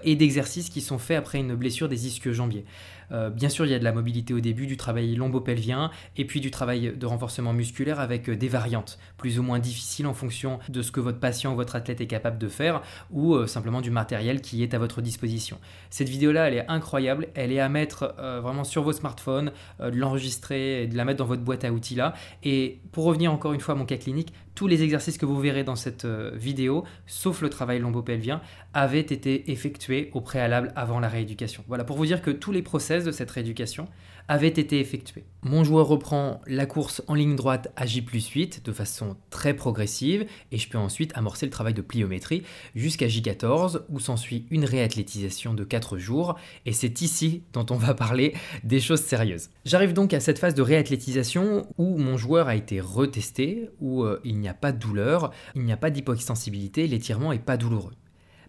et 0.03 0.15
d'exercices 0.17 0.69
qui 0.69 0.81
sont 0.81 0.97
faits 0.97 1.17
après 1.17 1.39
une 1.39 1.55
blessure 1.55 1.87
des 1.87 2.05
ischio-jambiers. 2.05 2.65
Euh, 3.11 3.29
bien 3.29 3.49
sûr, 3.49 3.65
il 3.65 3.71
y 3.71 3.75
a 3.75 3.79
de 3.79 3.83
la 3.83 3.91
mobilité 3.91 4.33
au 4.33 4.39
début, 4.39 4.67
du 4.67 4.77
travail 4.77 5.15
lombo-pelvien 5.15 5.91
et 6.17 6.25
puis 6.25 6.41
du 6.41 6.51
travail 6.51 6.93
de 6.95 7.05
renforcement 7.05 7.53
musculaire 7.53 7.99
avec 7.99 8.29
euh, 8.29 8.35
des 8.35 8.47
variantes 8.47 8.99
plus 9.17 9.39
ou 9.39 9.43
moins 9.43 9.59
difficiles 9.59 10.07
en 10.07 10.13
fonction 10.13 10.59
de 10.69 10.81
ce 10.81 10.91
que 10.91 10.99
votre 10.99 11.19
patient 11.19 11.53
ou 11.53 11.55
votre 11.55 11.75
athlète 11.75 12.01
est 12.01 12.07
capable 12.07 12.37
de 12.37 12.47
faire 12.47 12.81
ou 13.11 13.35
euh, 13.35 13.47
simplement 13.47 13.81
du 13.81 13.91
matériel 13.91 14.41
qui 14.41 14.63
est 14.63 14.73
à 14.73 14.77
votre 14.77 15.01
disposition. 15.01 15.57
Cette 15.89 16.09
vidéo-là, 16.09 16.47
elle 16.47 16.55
est 16.55 16.67
incroyable, 16.67 17.27
elle 17.35 17.51
est 17.51 17.59
à 17.59 17.69
mettre 17.69 18.15
vraiment 18.17 18.63
sur 18.63 18.83
vos 18.83 18.93
smartphones, 18.93 19.51
de 19.79 19.95
l'enregistrer 19.95 20.87
de 20.87 20.95
la 20.95 21.05
mettre 21.05 21.19
dans 21.19 21.25
votre 21.25 21.41
boîte 21.41 21.63
à 21.63 21.71
outils 21.71 21.95
là. 21.95 22.13
Et 22.43 22.79
pour 22.91 23.05
revenir 23.05 23.31
encore 23.31 23.53
une 23.53 23.59
fois 23.59 23.75
à 23.75 23.77
mon 23.77 23.85
cas 23.85 23.97
clinique, 23.97 24.33
tous 24.59 24.67
les 24.67 24.83
exercices 24.83 25.17
que 25.17 25.25
vous 25.25 25.39
verrez 25.39 25.63
dans 25.63 25.77
cette 25.77 26.03
euh, 26.03 26.31
vidéo, 26.35 26.83
sauf 27.07 27.39
le 27.41 27.49
travail 27.49 27.79
lombopelvien, 27.79 28.41
avaient 28.73 28.99
été 28.99 29.49
effectués 29.51 30.09
au 30.13 30.19
préalable 30.19 30.73
avant 30.75 30.99
la 30.99 31.07
rééducation. 31.07 31.63
Voilà, 31.69 31.85
pour 31.85 31.95
vous 31.95 32.05
dire 32.05 32.21
que 32.21 32.29
tous 32.29 32.51
les 32.51 32.61
process 32.61 33.05
de 33.05 33.13
cette 33.13 33.31
rééducation 33.31 33.87
avaient 34.29 34.47
été 34.47 34.79
effectués. 34.79 35.25
Mon 35.41 35.63
joueur 35.63 35.87
reprend 35.87 36.39
la 36.45 36.65
course 36.65 37.01
en 37.07 37.15
ligne 37.15 37.35
droite 37.35 37.73
à 37.75 37.85
J 37.85 38.01
plus 38.01 38.27
8 38.27 38.63
de 38.63 38.71
façon 38.71 39.17
très 39.31 39.55
progressive 39.55 40.25
et 40.51 40.57
je 40.57 40.69
peux 40.69 40.77
ensuite 40.77 41.11
amorcer 41.15 41.45
le 41.45 41.51
travail 41.51 41.73
de 41.73 41.81
pliométrie 41.81 42.43
jusqu'à 42.75 43.07
J14 43.07 43.81
où 43.89 43.99
s'ensuit 43.99 44.45
une 44.51 44.65
réathlétisation 44.65 45.53
de 45.53 45.63
4 45.63 45.97
jours 45.97 46.35
et 46.65 46.73
c'est 46.73 47.01
ici 47.01 47.41
dont 47.53 47.65
on 47.71 47.75
va 47.75 47.95
parler 47.95 48.35
des 48.63 48.79
choses 48.79 49.01
sérieuses. 49.01 49.49
J'arrive 49.65 49.93
donc 49.93 50.13
à 50.13 50.19
cette 50.19 50.39
phase 50.39 50.53
de 50.53 50.61
réathlétisation 50.61 51.65
où 51.77 51.97
mon 51.97 52.15
joueur 52.15 52.47
a 52.47 52.55
été 52.55 52.79
retesté, 52.79 53.69
où 53.79 54.03
euh, 54.03 54.19
il 54.23 54.37
n'y 54.37 54.47
a 54.47 54.53
pas 54.53 54.71
de 54.71 54.77
douleur, 54.77 55.31
il 55.55 55.63
n'y 55.63 55.71
a 55.73 55.77
pas 55.77 55.89
d'hypoextensibilité, 55.89 56.85
l'étirement 56.85 57.31
est 57.31 57.39
pas 57.39 57.57
douloureux. 57.57 57.93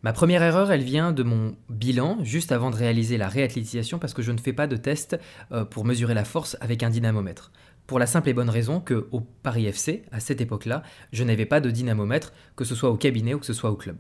Ma 0.03 0.15
première 0.15 0.43
erreur, 0.43 0.73
elle 0.73 0.83
vient 0.83 1.13
de 1.13 1.23
mon 1.23 1.57
bilan 1.69 2.19
juste 2.23 2.53
avant 2.53 2.71
de 2.71 2.77
réaliser 2.77 3.19
la 3.19 3.29
réathlétisation 3.29 3.99
parce 3.99 4.15
que 4.15 4.23
je 4.23 4.33
ne 4.33 4.39
fais 4.39 4.55
pas 4.55 4.67
de 4.67 4.77
test 4.77 5.19
euh, 5.53 5.67
pour 5.67 5.85
mesurer 5.85 6.15
la 6.15 6.25
force 6.25 6.57
avec 6.63 6.83
un 6.83 6.89
dynamomètre. 6.89 7.53
Pour 7.87 7.99
la 7.99 8.07
simple 8.07 8.31
et 8.31 8.33
bonne 8.33 8.49
raison 8.49 8.81
que 8.81 9.09
au 9.11 9.21
Paris 9.21 9.67
FC, 9.67 10.05
à 10.11 10.19
cette 10.21 10.41
époque-là, 10.41 10.83
je 11.13 11.23
n'avais 11.23 11.45
pas 11.45 11.61
de 11.61 11.71
dynamomètre, 11.71 12.33
que 12.57 12.65
ce 12.65 12.75
soit 12.75 12.89
au 12.89 12.97
cabinet 12.97 13.35
ou 13.35 13.41
que 13.41 13.47
ce 13.47 13.53
soit 13.53 13.71
au 13.71 13.77
club. 13.77 13.99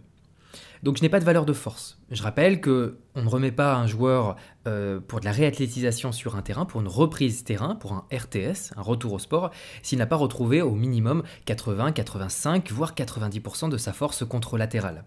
Donc 0.83 0.97
je 0.97 1.03
n'ai 1.03 1.11
pas 1.11 1.21
de 1.21 1.25
valeur 1.27 1.45
de 1.45 1.53
force. 1.53 2.01
Je 2.11 2.23
rappelle 2.23 2.63
que 2.63 2.97
on 3.15 3.23
ne 3.23 3.29
remet 3.29 3.53
pas 3.53 3.75
un 3.75 3.87
joueur 3.87 4.37
euh, 4.67 5.01
pour 5.01 5.21
de 5.21 5.27
la 5.27 5.33
réathlétisation 5.33 6.13
sur 6.13 6.35
un 6.35 6.41
terrain, 6.41 6.65
pour 6.65 6.81
une 6.81 6.89
reprise 6.89 7.45
terrain, 7.45 7.75
pour 7.75 7.93
un 7.93 8.07
RTS, 8.11 8.73
un 8.77 8.83
retour 8.83 9.13
au 9.13 9.19
sport, 9.19 9.51
s'il 9.83 9.99
n'a 9.99 10.07
pas 10.07 10.17
retrouvé 10.17 10.63
au 10.63 10.75
minimum 10.75 11.23
80, 11.45 11.93
85, 11.93 12.71
voire 12.71 12.95
90% 12.95 13.69
de 13.69 13.77
sa 13.77 13.93
force 13.93 14.25
contre-latérale. 14.25 15.05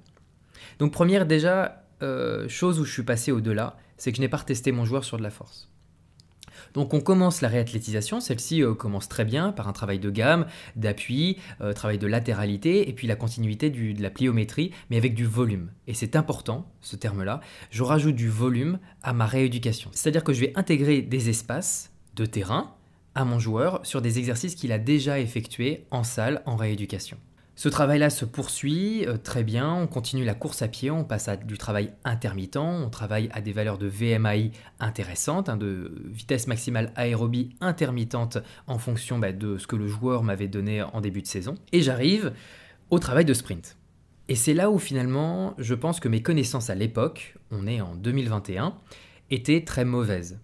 Donc 0.80 0.92
première 0.92 1.26
déjà 1.26 1.86
euh, 2.02 2.48
chose 2.50 2.80
où 2.80 2.86
je 2.86 2.92
suis 2.92 3.04
passé 3.04 3.32
au-delà, 3.32 3.78
c'est 3.98 4.12
que 4.12 4.18
je 4.18 4.22
n'ai 4.22 4.30
pas 4.30 4.38
retesté 4.38 4.72
mon 4.72 4.86
joueur 4.86 5.04
sur 5.04 5.18
de 5.18 5.24
la 5.24 5.30
force. 5.30 5.70
Donc 6.74 6.94
on 6.94 7.02
commence 7.02 7.42
la 7.42 7.50
réathlétisation, 7.50 8.20
celle-ci 8.20 8.64
euh, 8.64 8.74
commence 8.74 9.08
très 9.08 9.26
bien 9.26 9.52
par 9.52 9.68
un 9.68 9.74
travail 9.74 10.00
de 10.00 10.10
gamme, 10.10 10.48
d'appui, 10.76 11.38
euh, 11.62 11.74
travail 11.74 11.98
de 11.98 12.08
latéralité 12.08 12.90
et 12.90 12.94
puis 12.94 13.08
la 13.08 13.16
continuité 13.16 13.70
de 13.70 14.02
la 14.02 14.10
pliométrie, 14.10 14.72
mais 14.90 14.98
avec 14.98 15.14
du 15.14 15.26
volume. 15.26 15.72
Et 15.88 15.94
c'est 15.94 16.16
important, 16.16 16.72
ce 16.82 16.96
terme-là, 16.96 17.42
je 17.70 17.84
rajoute 17.84 18.16
du 18.16 18.30
volume 18.30 18.80
à 19.04 19.14
ma 19.14 19.26
rééducation. 19.26 19.90
C'est-à-dire 19.94 20.24
que 20.24 20.34
je 20.34 20.42
vais 20.42 20.54
intégrer 20.56 21.02
des 21.02 21.30
espaces 21.30 21.92
de 22.16 22.26
terrain 22.26 22.76
à 23.16 23.26
mon 23.26 23.40
joueur 23.40 23.86
sur 23.86 24.02
des 24.02 24.18
exercices 24.18 24.56
qu'il 24.56 24.72
a 24.72 24.80
déjà 24.80 25.20
effectués 25.20 25.86
en 25.92 26.04
salle 26.04 26.42
en 26.46 26.56
rééducation. 26.56 27.18
Ce 27.56 27.70
travail-là 27.70 28.10
se 28.10 28.26
poursuit 28.26 29.06
euh, 29.08 29.18
très 29.18 29.44
bien, 29.44 29.72
on 29.72 29.86
continue 29.86 30.26
la 30.26 30.34
course 30.34 30.64
à 30.64 30.68
pied, 30.68 30.90
on 30.90 31.04
passe 31.04 31.28
à 31.28 31.38
du 31.38 31.58
travail 31.60 31.94
intermittent, 32.04 32.58
on 32.58 32.90
travaille 32.90 33.30
à 33.32 33.42
des 33.42 33.54
valeurs 33.54 33.78
de 33.78 33.86
VMAI 33.86 34.52
intéressantes, 34.80 35.50
hein, 35.50 35.58
de 35.58 35.92
vitesse 36.12 36.48
maximale 36.48 36.92
aérobie 36.96 37.56
intermittente 37.62 38.40
en 38.66 38.80
fonction 38.80 39.20
bah, 39.20 39.32
de 39.32 39.60
ce 39.60 39.68
que 39.68 39.76
le 39.76 39.88
joueur 39.88 40.24
m'avait 40.24 40.48
donné 40.48 40.82
en 40.82 41.00
début 41.00 41.22
de 41.22 41.28
saison. 41.28 41.54
Et 41.72 41.84
j'arrive 41.84 42.34
au 42.90 42.98
travail 42.98 43.26
de 43.26 43.36
sprint. 43.36 43.78
Et 44.30 44.36
c'est 44.36 44.56
là 44.56 44.72
où 44.72 44.80
finalement 44.80 45.54
je 45.60 45.76
pense 45.76 46.00
que 46.00 46.08
mes 46.08 46.24
connaissances 46.24 46.72
à 46.72 46.76
l'époque, 46.76 47.36
on 47.52 47.68
est 47.68 47.82
en 47.82 47.94
2021, 47.94 48.74
étaient 49.30 49.64
très 49.64 49.86
mauvaises. 49.86 50.40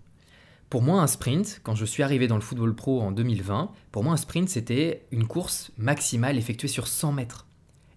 Pour 0.69 0.83
moi, 0.83 1.01
un 1.01 1.07
sprint, 1.07 1.61
quand 1.63 1.73
je 1.73 1.85
suis 1.85 2.03
arrivé 2.03 2.27
dans 2.27 2.35
le 2.35 2.41
football 2.41 2.75
pro 2.75 3.01
en 3.01 3.11
2020, 3.11 3.71
pour 3.91 4.03
moi, 4.03 4.13
un 4.13 4.17
sprint, 4.17 4.49
c'était 4.49 5.07
une 5.11 5.25
course 5.25 5.71
maximale 5.77 6.37
effectuée 6.37 6.67
sur 6.67 6.87
100 6.87 7.11
mètres. 7.11 7.47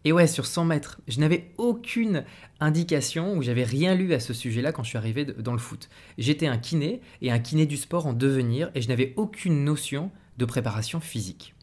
Et 0.05 0.13
ouais, 0.13 0.27
sur 0.27 0.47
100 0.47 0.65
mètres. 0.65 1.01
Je 1.07 1.21
n'avais 1.21 1.53
aucune 1.59 2.25
indication 2.61 3.37
ou 3.37 3.43
j'avais 3.43 3.63
rien 3.63 3.95
lu 3.95 4.15
à 4.15 4.21
ce 4.21 4.33
sujet-là 4.33 4.73
quand 4.73 4.83
je 4.83 4.89
suis 4.89 4.99
arrivé 4.99 5.27
dans 5.27 5.53
le 5.53 5.59
foot. 5.59 5.91
J'étais 6.17 6.47
un 6.47 6.57
kiné 6.57 7.03
et 7.21 7.31
un 7.31 7.39
kiné 7.39 7.67
du 7.67 7.77
sport 7.77 8.07
en 8.07 8.15
devenir 8.15 8.71
et 8.75 8.81
je 8.81 8.89
n'avais 8.89 9.13
aucune 9.17 9.65
notion 9.65 10.11
de 10.39 10.45
préparation 10.45 10.99
physique. 10.99 11.55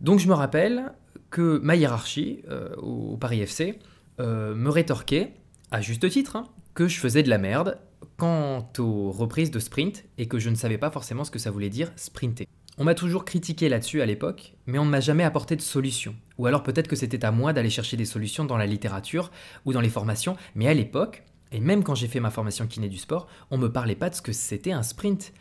Donc 0.00 0.20
je 0.20 0.28
me 0.28 0.34
rappelle 0.34 0.92
que 1.30 1.58
ma 1.62 1.74
hiérarchie 1.74 2.42
euh, 2.48 2.74
au 2.76 3.16
Paris 3.16 3.40
FC 3.40 3.78
euh, 4.20 4.54
me 4.54 4.68
rétorquait, 4.68 5.32
à 5.70 5.80
juste 5.80 6.08
titre, 6.08 6.36
hein, 6.36 6.48
que 6.74 6.86
je 6.86 6.98
faisais 6.98 7.22
de 7.22 7.30
la 7.30 7.38
merde 7.38 7.78
quant 8.20 8.68
aux 8.78 9.10
reprises 9.10 9.50
de 9.50 9.58
sprint 9.58 10.04
et 10.18 10.28
que 10.28 10.38
je 10.38 10.50
ne 10.50 10.54
savais 10.54 10.76
pas 10.76 10.90
forcément 10.90 11.24
ce 11.24 11.30
que 11.30 11.38
ça 11.38 11.50
voulait 11.50 11.70
dire 11.70 11.90
sprinter. 11.96 12.46
On 12.76 12.84
m'a 12.84 12.94
toujours 12.94 13.24
critiqué 13.24 13.70
là-dessus 13.70 14.02
à 14.02 14.06
l'époque, 14.06 14.54
mais 14.66 14.78
on 14.78 14.84
ne 14.84 14.90
m'a 14.90 15.00
jamais 15.00 15.24
apporté 15.24 15.56
de 15.56 15.62
solution. 15.62 16.14
Ou 16.36 16.44
alors 16.44 16.62
peut-être 16.62 16.86
que 16.86 16.96
c'était 16.96 17.24
à 17.24 17.30
moi 17.30 17.54
d'aller 17.54 17.70
chercher 17.70 17.96
des 17.96 18.04
solutions 18.04 18.44
dans 18.44 18.58
la 18.58 18.66
littérature 18.66 19.30
ou 19.64 19.72
dans 19.72 19.80
les 19.80 19.88
formations, 19.88 20.36
mais 20.54 20.68
à 20.68 20.74
l'époque, 20.74 21.24
et 21.50 21.60
même 21.60 21.82
quand 21.82 21.94
j'ai 21.94 22.08
fait 22.08 22.20
ma 22.20 22.30
formation 22.30 22.66
kiné 22.66 22.90
du 22.90 22.98
sport, 22.98 23.26
on 23.50 23.56
ne 23.56 23.62
me 23.62 23.72
parlait 23.72 23.96
pas 23.96 24.10
de 24.10 24.14
ce 24.14 24.22
que 24.22 24.32
c'était 24.32 24.72
un 24.72 24.82
sprint. 24.82 25.32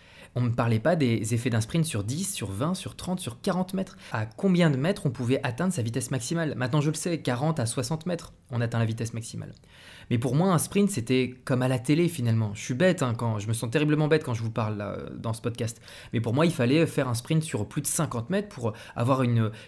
On 0.41 0.43
ne 0.43 0.49
parlait 0.51 0.79
pas 0.79 0.95
des 0.95 1.33
effets 1.33 1.49
d'un 1.49 1.59
sprint 1.59 1.83
sur 1.83 2.05
10, 2.05 2.33
sur 2.33 2.49
20, 2.49 2.73
sur 2.73 2.95
30, 2.95 3.19
sur 3.19 3.41
40 3.41 3.73
mètres. 3.73 3.97
À 4.13 4.25
combien 4.25 4.69
de 4.69 4.77
mètres 4.77 5.05
on 5.05 5.09
pouvait 5.09 5.41
atteindre 5.43 5.73
sa 5.73 5.81
vitesse 5.81 6.11
maximale? 6.11 6.55
Maintenant 6.55 6.79
je 6.79 6.87
le 6.89 6.95
sais, 6.95 7.19
40 7.19 7.59
à 7.59 7.65
60 7.65 8.05
mètres, 8.05 8.31
on 8.49 8.61
atteint 8.61 8.79
la 8.79 8.85
vitesse 8.85 9.13
maximale. 9.13 9.53
Mais 10.09 10.17
pour 10.17 10.35
moi, 10.35 10.53
un 10.53 10.57
sprint, 10.57 10.91
c'était 10.91 11.35
comme 11.43 11.61
à 11.61 11.67
la 11.67 11.77
télé 11.77 12.07
finalement. 12.07 12.53
Je 12.53 12.61
suis 12.61 12.73
bête, 12.73 13.03
hein, 13.03 13.15
quand, 13.17 13.39
je 13.39 13.49
me 13.49 13.53
sens 13.53 13.69
terriblement 13.69 14.07
bête 14.07 14.23
quand 14.23 14.33
je 14.33 14.41
vous 14.41 14.49
parle 14.49 15.11
dans 15.19 15.33
ce 15.33 15.41
podcast. 15.41 15.81
Mais 16.13 16.21
pour 16.21 16.33
moi, 16.33 16.45
il 16.45 16.53
fallait 16.53 16.85
faire 16.85 17.09
un 17.09 17.15
sprint 17.15 17.43
sur 17.43 17.67
plus 17.67 17.81
de 17.81 17.87
50 17.87 18.29
mètres 18.29 18.47
pour 18.47 18.71
avoir 18.95 19.23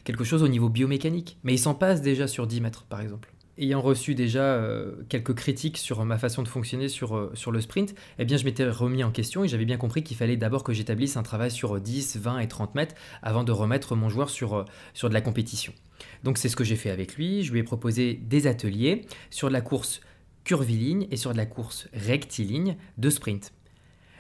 quelque 0.06 0.24
chose 0.24 0.42
au 0.42 0.48
niveau 0.48 0.70
biomécanique. 0.70 1.38
Mais 1.44 1.54
il 1.54 1.60
s'en 1.60 1.74
passe 1.74 2.02
déjà 2.02 2.28
sur 2.28 2.48
10 2.48 2.62
mètres, 2.62 2.86
par 2.86 3.02
exemple 3.02 3.34
ayant 3.62 3.82
reçu 3.82 4.16
déjà 4.16 4.42
euh, 4.42 4.92
quelques 5.08 5.36
critiques 5.36 5.78
sur 5.78 6.04
ma 6.04 6.18
façon 6.18 6.44
de 6.44 6.48
fonctionner 6.48 6.90
sur, 6.90 7.16
euh, 7.16 7.32
sur 7.36 7.52
le 7.52 7.62
sprint, 7.62 7.94
eh 8.20 8.26
bien 8.26 8.38
je 8.38 8.46
m'étais 8.46 8.68
remis 8.68 9.04
en 9.04 9.12
question 9.12 9.44
et 9.44 9.48
j'avais 9.48 9.66
bien 9.66 9.78
compris 9.78 10.04
qu'il 10.04 10.18
fallait 10.18 10.38
d'abord 10.38 10.64
que 10.64 10.74
j'établisse 10.74 11.16
un 11.18 11.24
travail 11.24 11.52
sur 11.52 11.80
10, 11.80 12.18
20 12.18 12.40
et 12.40 12.48
30 12.48 12.76
mètres 12.76 12.96
avant 13.22 13.44
de 13.44 13.52
remettre 13.52 13.96
mon 13.96 14.10
joueur 14.10 14.30
sur, 14.30 14.56
euh, 14.56 14.66
sur 14.94 15.10
de 15.10 15.14
la 15.14 15.22
compétition. 15.22 15.74
Donc 16.24 16.38
c'est 16.38 16.50
ce 16.50 16.56
que 16.56 16.64
j'ai 16.64 16.76
fait 16.76 16.90
avec 16.90 17.16
lui, 17.16 17.44
je 17.44 17.52
lui 17.52 17.60
ai 17.60 17.64
proposé 17.64 18.16
des 18.16 18.48
ateliers 18.48 19.06
sur 19.30 19.48
de 19.48 19.54
la 19.54 19.62
course 19.62 20.02
curviligne 20.44 21.08
et 21.12 21.18
sur 21.18 21.32
de 21.32 21.38
la 21.38 21.46
course 21.46 21.88
rectiligne 21.94 22.78
de 22.98 23.10
sprint. 23.10 23.54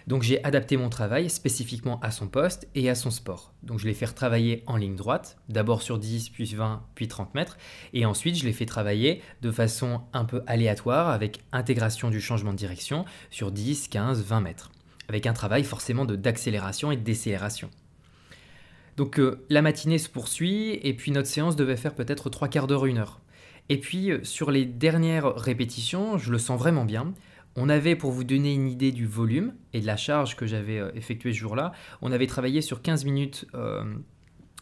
Donc 0.07 0.23
j'ai 0.23 0.43
adapté 0.43 0.77
mon 0.77 0.89
travail 0.89 1.29
spécifiquement 1.29 1.99
à 2.01 2.11
son 2.11 2.27
poste 2.27 2.67
et 2.75 2.89
à 2.89 2.95
son 2.95 3.11
sport. 3.11 3.53
Donc 3.63 3.79
je 3.79 3.87
l'ai 3.87 3.93
fait 3.93 4.07
travailler 4.07 4.63
en 4.67 4.77
ligne 4.77 4.95
droite, 4.95 5.37
d'abord 5.49 5.81
sur 5.81 5.99
10, 5.99 6.29
puis 6.29 6.45
20, 6.45 6.83
puis 6.95 7.07
30 7.07 7.35
mètres, 7.35 7.57
et 7.93 8.05
ensuite 8.05 8.35
je 8.35 8.45
l'ai 8.45 8.53
fait 8.53 8.65
travailler 8.65 9.21
de 9.41 9.51
façon 9.51 10.01
un 10.13 10.25
peu 10.25 10.41
aléatoire 10.47 11.09
avec 11.09 11.39
intégration 11.51 12.09
du 12.09 12.21
changement 12.21 12.51
de 12.51 12.57
direction 12.57 13.05
sur 13.29 13.51
10, 13.51 13.87
15, 13.87 14.23
20 14.23 14.41
mètres, 14.41 14.71
avec 15.07 15.27
un 15.27 15.33
travail 15.33 15.63
forcément 15.63 16.05
d'accélération 16.05 16.91
et 16.91 16.97
de 16.97 17.03
décélération. 17.03 17.69
Donc 18.97 19.19
euh, 19.19 19.43
la 19.49 19.61
matinée 19.61 19.97
se 19.97 20.09
poursuit, 20.09 20.79
et 20.83 20.93
puis 20.93 21.11
notre 21.11 21.27
séance 21.27 21.55
devait 21.55 21.77
faire 21.77 21.95
peut-être 21.95 22.29
trois 22.29 22.47
quarts 22.47 22.67
d'heure, 22.67 22.85
une 22.85 22.97
heure. 22.97 23.19
Et 23.69 23.77
puis 23.77 24.11
euh, 24.11 24.23
sur 24.23 24.51
les 24.51 24.65
dernières 24.65 25.35
répétitions, 25.35 26.17
je 26.17 26.31
le 26.31 26.37
sens 26.37 26.59
vraiment 26.59 26.85
bien, 26.85 27.13
on 27.55 27.69
avait, 27.69 27.95
pour 27.95 28.11
vous 28.11 28.23
donner 28.23 28.53
une 28.53 28.67
idée 28.67 28.91
du 28.91 29.05
volume 29.05 29.53
et 29.73 29.81
de 29.81 29.85
la 29.85 29.97
charge 29.97 30.35
que 30.35 30.45
j'avais 30.45 30.79
euh, 30.79 30.91
effectuée 30.95 31.33
ce 31.33 31.37
jour-là, 31.37 31.73
on 32.01 32.11
avait 32.11 32.27
travaillé 32.27 32.61
sur 32.61 32.81
15 32.81 33.05
minutes 33.05 33.45
euh, 33.55 33.83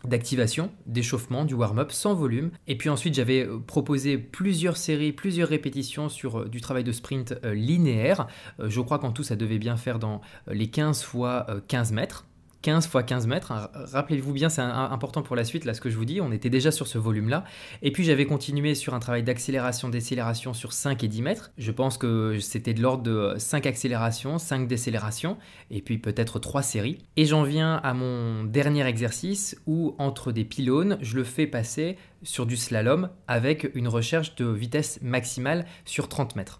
d'activation, 0.05 0.71
d'échauffement, 0.85 1.45
du 1.45 1.53
warm-up 1.53 1.91
sans 1.91 2.15
volume. 2.15 2.51
Et 2.67 2.77
puis 2.77 2.89
ensuite, 2.89 3.13
j'avais 3.13 3.45
euh, 3.45 3.59
proposé 3.59 4.17
plusieurs 4.17 4.77
séries, 4.77 5.11
plusieurs 5.11 5.49
répétitions 5.49 6.09
sur 6.09 6.49
du 6.49 6.61
travail 6.61 6.83
de 6.83 6.91
sprint 6.91 7.35
linéaire. 7.43 8.27
je 8.59 8.81
crois 8.81 8.99
qu'en 8.99 9.11
tout, 9.11 9.23
ça 9.23 9.35
devait 9.35 9.59
bien 9.59 9.77
faire 9.77 9.99
dans 9.99 10.21
les 10.47 10.69
15 10.69 11.03
fois 11.03 11.45
15 11.67 11.91
mètres. 11.91 12.25
15 12.61 12.85
x 12.85 13.05
15 13.05 13.27
mètres. 13.27 13.53
Rappelez-vous 13.73 14.33
bien, 14.33 14.49
c'est 14.49 14.61
important 14.61 15.21
pour 15.21 15.35
la 15.35 15.43
suite, 15.43 15.65
là, 15.65 15.73
ce 15.73 15.81
que 15.81 15.89
je 15.89 15.97
vous 15.97 16.05
dis. 16.05 16.19
On 16.21 16.31
était 16.31 16.49
déjà 16.49 16.71
sur 16.71 16.87
ce 16.87 16.97
volume-là. 16.97 17.45
Et 17.81 17.91
puis, 17.91 18.03
j'avais 18.03 18.25
continué 18.25 18.75
sur 18.75 18.93
un 18.93 18.99
travail 18.99 19.23
d'accélération, 19.23 19.89
décélération 19.89 20.53
sur 20.53 20.73
5 20.73 21.03
et 21.03 21.07
10 21.07 21.21
mètres. 21.21 21.51
Je 21.57 21.71
pense 21.71 21.97
que 21.97 22.39
c'était 22.39 22.73
de 22.73 22.81
l'ordre 22.81 23.03
de 23.03 23.35
5 23.37 23.65
accélérations, 23.65 24.37
5 24.37 24.67
décélérations, 24.67 25.37
et 25.71 25.81
puis 25.81 25.97
peut-être 25.97 26.39
3 26.39 26.61
séries. 26.61 26.99
Et 27.15 27.25
j'en 27.25 27.43
viens 27.43 27.75
à 27.77 27.93
mon 27.93 28.43
dernier 28.43 28.85
exercice 28.85 29.55
où, 29.65 29.95
entre 29.97 30.31
des 30.31 30.43
pylônes, 30.43 30.97
je 31.01 31.15
le 31.15 31.23
fais 31.23 31.47
passer 31.47 31.97
sur 32.23 32.45
du 32.45 32.57
slalom 32.57 33.09
avec 33.27 33.71
une 33.73 33.87
recherche 33.87 34.35
de 34.35 34.45
vitesse 34.45 34.99
maximale 35.01 35.65
sur 35.85 36.09
30 36.09 36.35
mètres. 36.35 36.59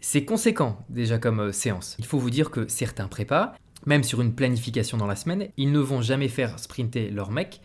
C'est 0.00 0.24
conséquent 0.24 0.78
déjà 0.88 1.18
comme 1.18 1.40
euh, 1.40 1.52
séance. 1.52 1.96
Il 1.98 2.04
faut 2.04 2.18
vous 2.18 2.30
dire 2.30 2.50
que 2.50 2.68
certains 2.68 3.08
prépas 3.08 3.54
même 3.84 4.04
sur 4.04 4.22
une 4.22 4.34
planification 4.34 4.96
dans 4.96 5.06
la 5.06 5.16
semaine, 5.16 5.48
ils 5.56 5.72
ne 5.72 5.78
vont 5.78 6.00
jamais 6.00 6.28
faire 6.28 6.58
sprinter 6.58 7.10
leur 7.10 7.30
mec 7.30 7.60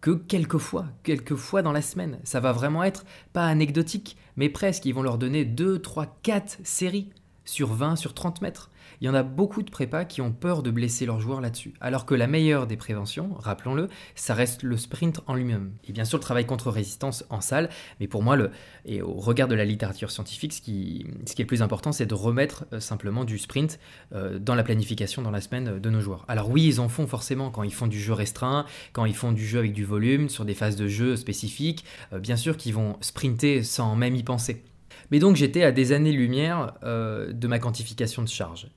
que 0.00 0.12
quelques 0.12 0.58
fois, 0.58 0.86
quelques 1.02 1.34
fois 1.34 1.62
dans 1.62 1.72
la 1.72 1.82
semaine. 1.82 2.20
Ça 2.22 2.40
va 2.40 2.52
vraiment 2.52 2.84
être 2.84 3.04
pas 3.32 3.46
anecdotique, 3.46 4.16
mais 4.36 4.48
presque. 4.48 4.84
Ils 4.84 4.94
vont 4.94 5.02
leur 5.02 5.18
donner 5.18 5.44
2, 5.44 5.80
3, 5.80 6.18
4 6.22 6.58
séries 6.62 7.10
sur 7.44 7.72
20, 7.72 7.96
sur 7.96 8.14
30 8.14 8.42
mètres. 8.42 8.70
Il 9.00 9.06
y 9.06 9.08
en 9.08 9.14
a 9.14 9.22
beaucoup 9.22 9.62
de 9.62 9.70
prépas 9.70 10.04
qui 10.04 10.20
ont 10.20 10.32
peur 10.32 10.62
de 10.62 10.70
blesser 10.70 11.06
leurs 11.06 11.20
joueurs 11.20 11.40
là-dessus. 11.40 11.74
Alors 11.80 12.04
que 12.04 12.14
la 12.14 12.26
meilleure 12.26 12.66
des 12.66 12.76
préventions, 12.76 13.30
rappelons-le, 13.38 13.88
ça 14.16 14.34
reste 14.34 14.64
le 14.64 14.76
sprint 14.76 15.20
en 15.26 15.34
lui-même. 15.34 15.72
Et 15.86 15.92
bien 15.92 16.04
sûr 16.04 16.18
le 16.18 16.22
travail 16.22 16.46
contre 16.46 16.70
résistance 16.70 17.24
en 17.30 17.40
salle, 17.40 17.68
mais 18.00 18.08
pour 18.08 18.22
moi, 18.22 18.36
et 18.84 19.00
au 19.00 19.14
regard 19.14 19.46
de 19.46 19.54
la 19.54 19.64
littérature 19.64 20.10
scientifique, 20.10 20.52
ce 20.52 20.60
qui, 20.60 21.06
est 21.26 21.38
le 21.38 21.46
plus 21.46 21.62
important, 21.62 21.92
c'est 21.92 22.06
de 22.06 22.14
remettre 22.14 22.66
euh, 22.72 22.80
simplement 22.80 23.24
du 23.24 23.38
sprint 23.38 23.78
euh, 24.12 24.38
dans 24.38 24.54
la 24.54 24.64
planification 24.64 25.22
dans 25.22 25.30
la 25.30 25.40
semaine 25.40 25.78
de 25.78 25.90
nos 25.90 26.00
joueurs. 26.00 26.24
Alors 26.28 26.50
oui, 26.50 26.64
ils 26.66 26.80
en 26.80 26.88
font 26.88 27.06
forcément 27.06 27.50
quand 27.50 27.62
ils 27.62 27.74
font 27.74 27.86
du 27.86 28.00
jeu 28.00 28.12
restreint, 28.12 28.66
quand 28.92 29.04
ils 29.04 29.14
font 29.14 29.32
du 29.32 29.46
jeu 29.46 29.60
avec 29.60 29.72
du 29.72 29.84
volume, 29.84 30.28
sur 30.28 30.44
des 30.44 30.54
phases 30.54 30.76
de 30.76 30.88
jeu 30.88 31.16
spécifiques, 31.16 31.84
euh, 32.12 32.18
bien 32.18 32.36
sûr 32.36 32.56
qu'ils 32.56 32.74
vont 32.74 32.96
sprinter 33.00 33.62
sans 33.62 33.94
même 33.94 34.16
y 34.16 34.24
penser. 34.24 34.64
Mais 35.10 35.20
donc 35.20 35.36
j'étais 35.36 35.62
à 35.62 35.72
des 35.72 35.92
années-lumière 35.92 36.74
de 36.82 37.46
ma 37.46 37.58
quantification 37.58 38.22
de 38.22 38.28
charge. 38.28 38.68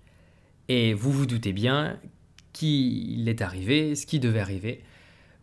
Et 0.70 0.94
vous 0.94 1.12
vous 1.12 1.25
doutez 1.25 1.53
bien 1.53 2.00
qu'il 2.53 3.27
est 3.27 3.41
arrivé, 3.41 3.96
ce 3.96 4.06
qui 4.06 4.20
devait 4.20 4.39
arriver. 4.39 4.84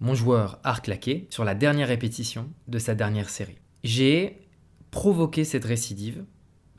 Mon 0.00 0.14
joueur 0.14 0.60
a 0.62 0.74
reclaqué 0.74 1.26
sur 1.30 1.44
la 1.44 1.54
dernière 1.54 1.88
répétition 1.88 2.48
de 2.68 2.78
sa 2.78 2.94
dernière 2.94 3.30
série. 3.30 3.58
J'ai 3.82 4.38
provoqué 4.90 5.44
cette 5.44 5.64
récidive, 5.64 6.24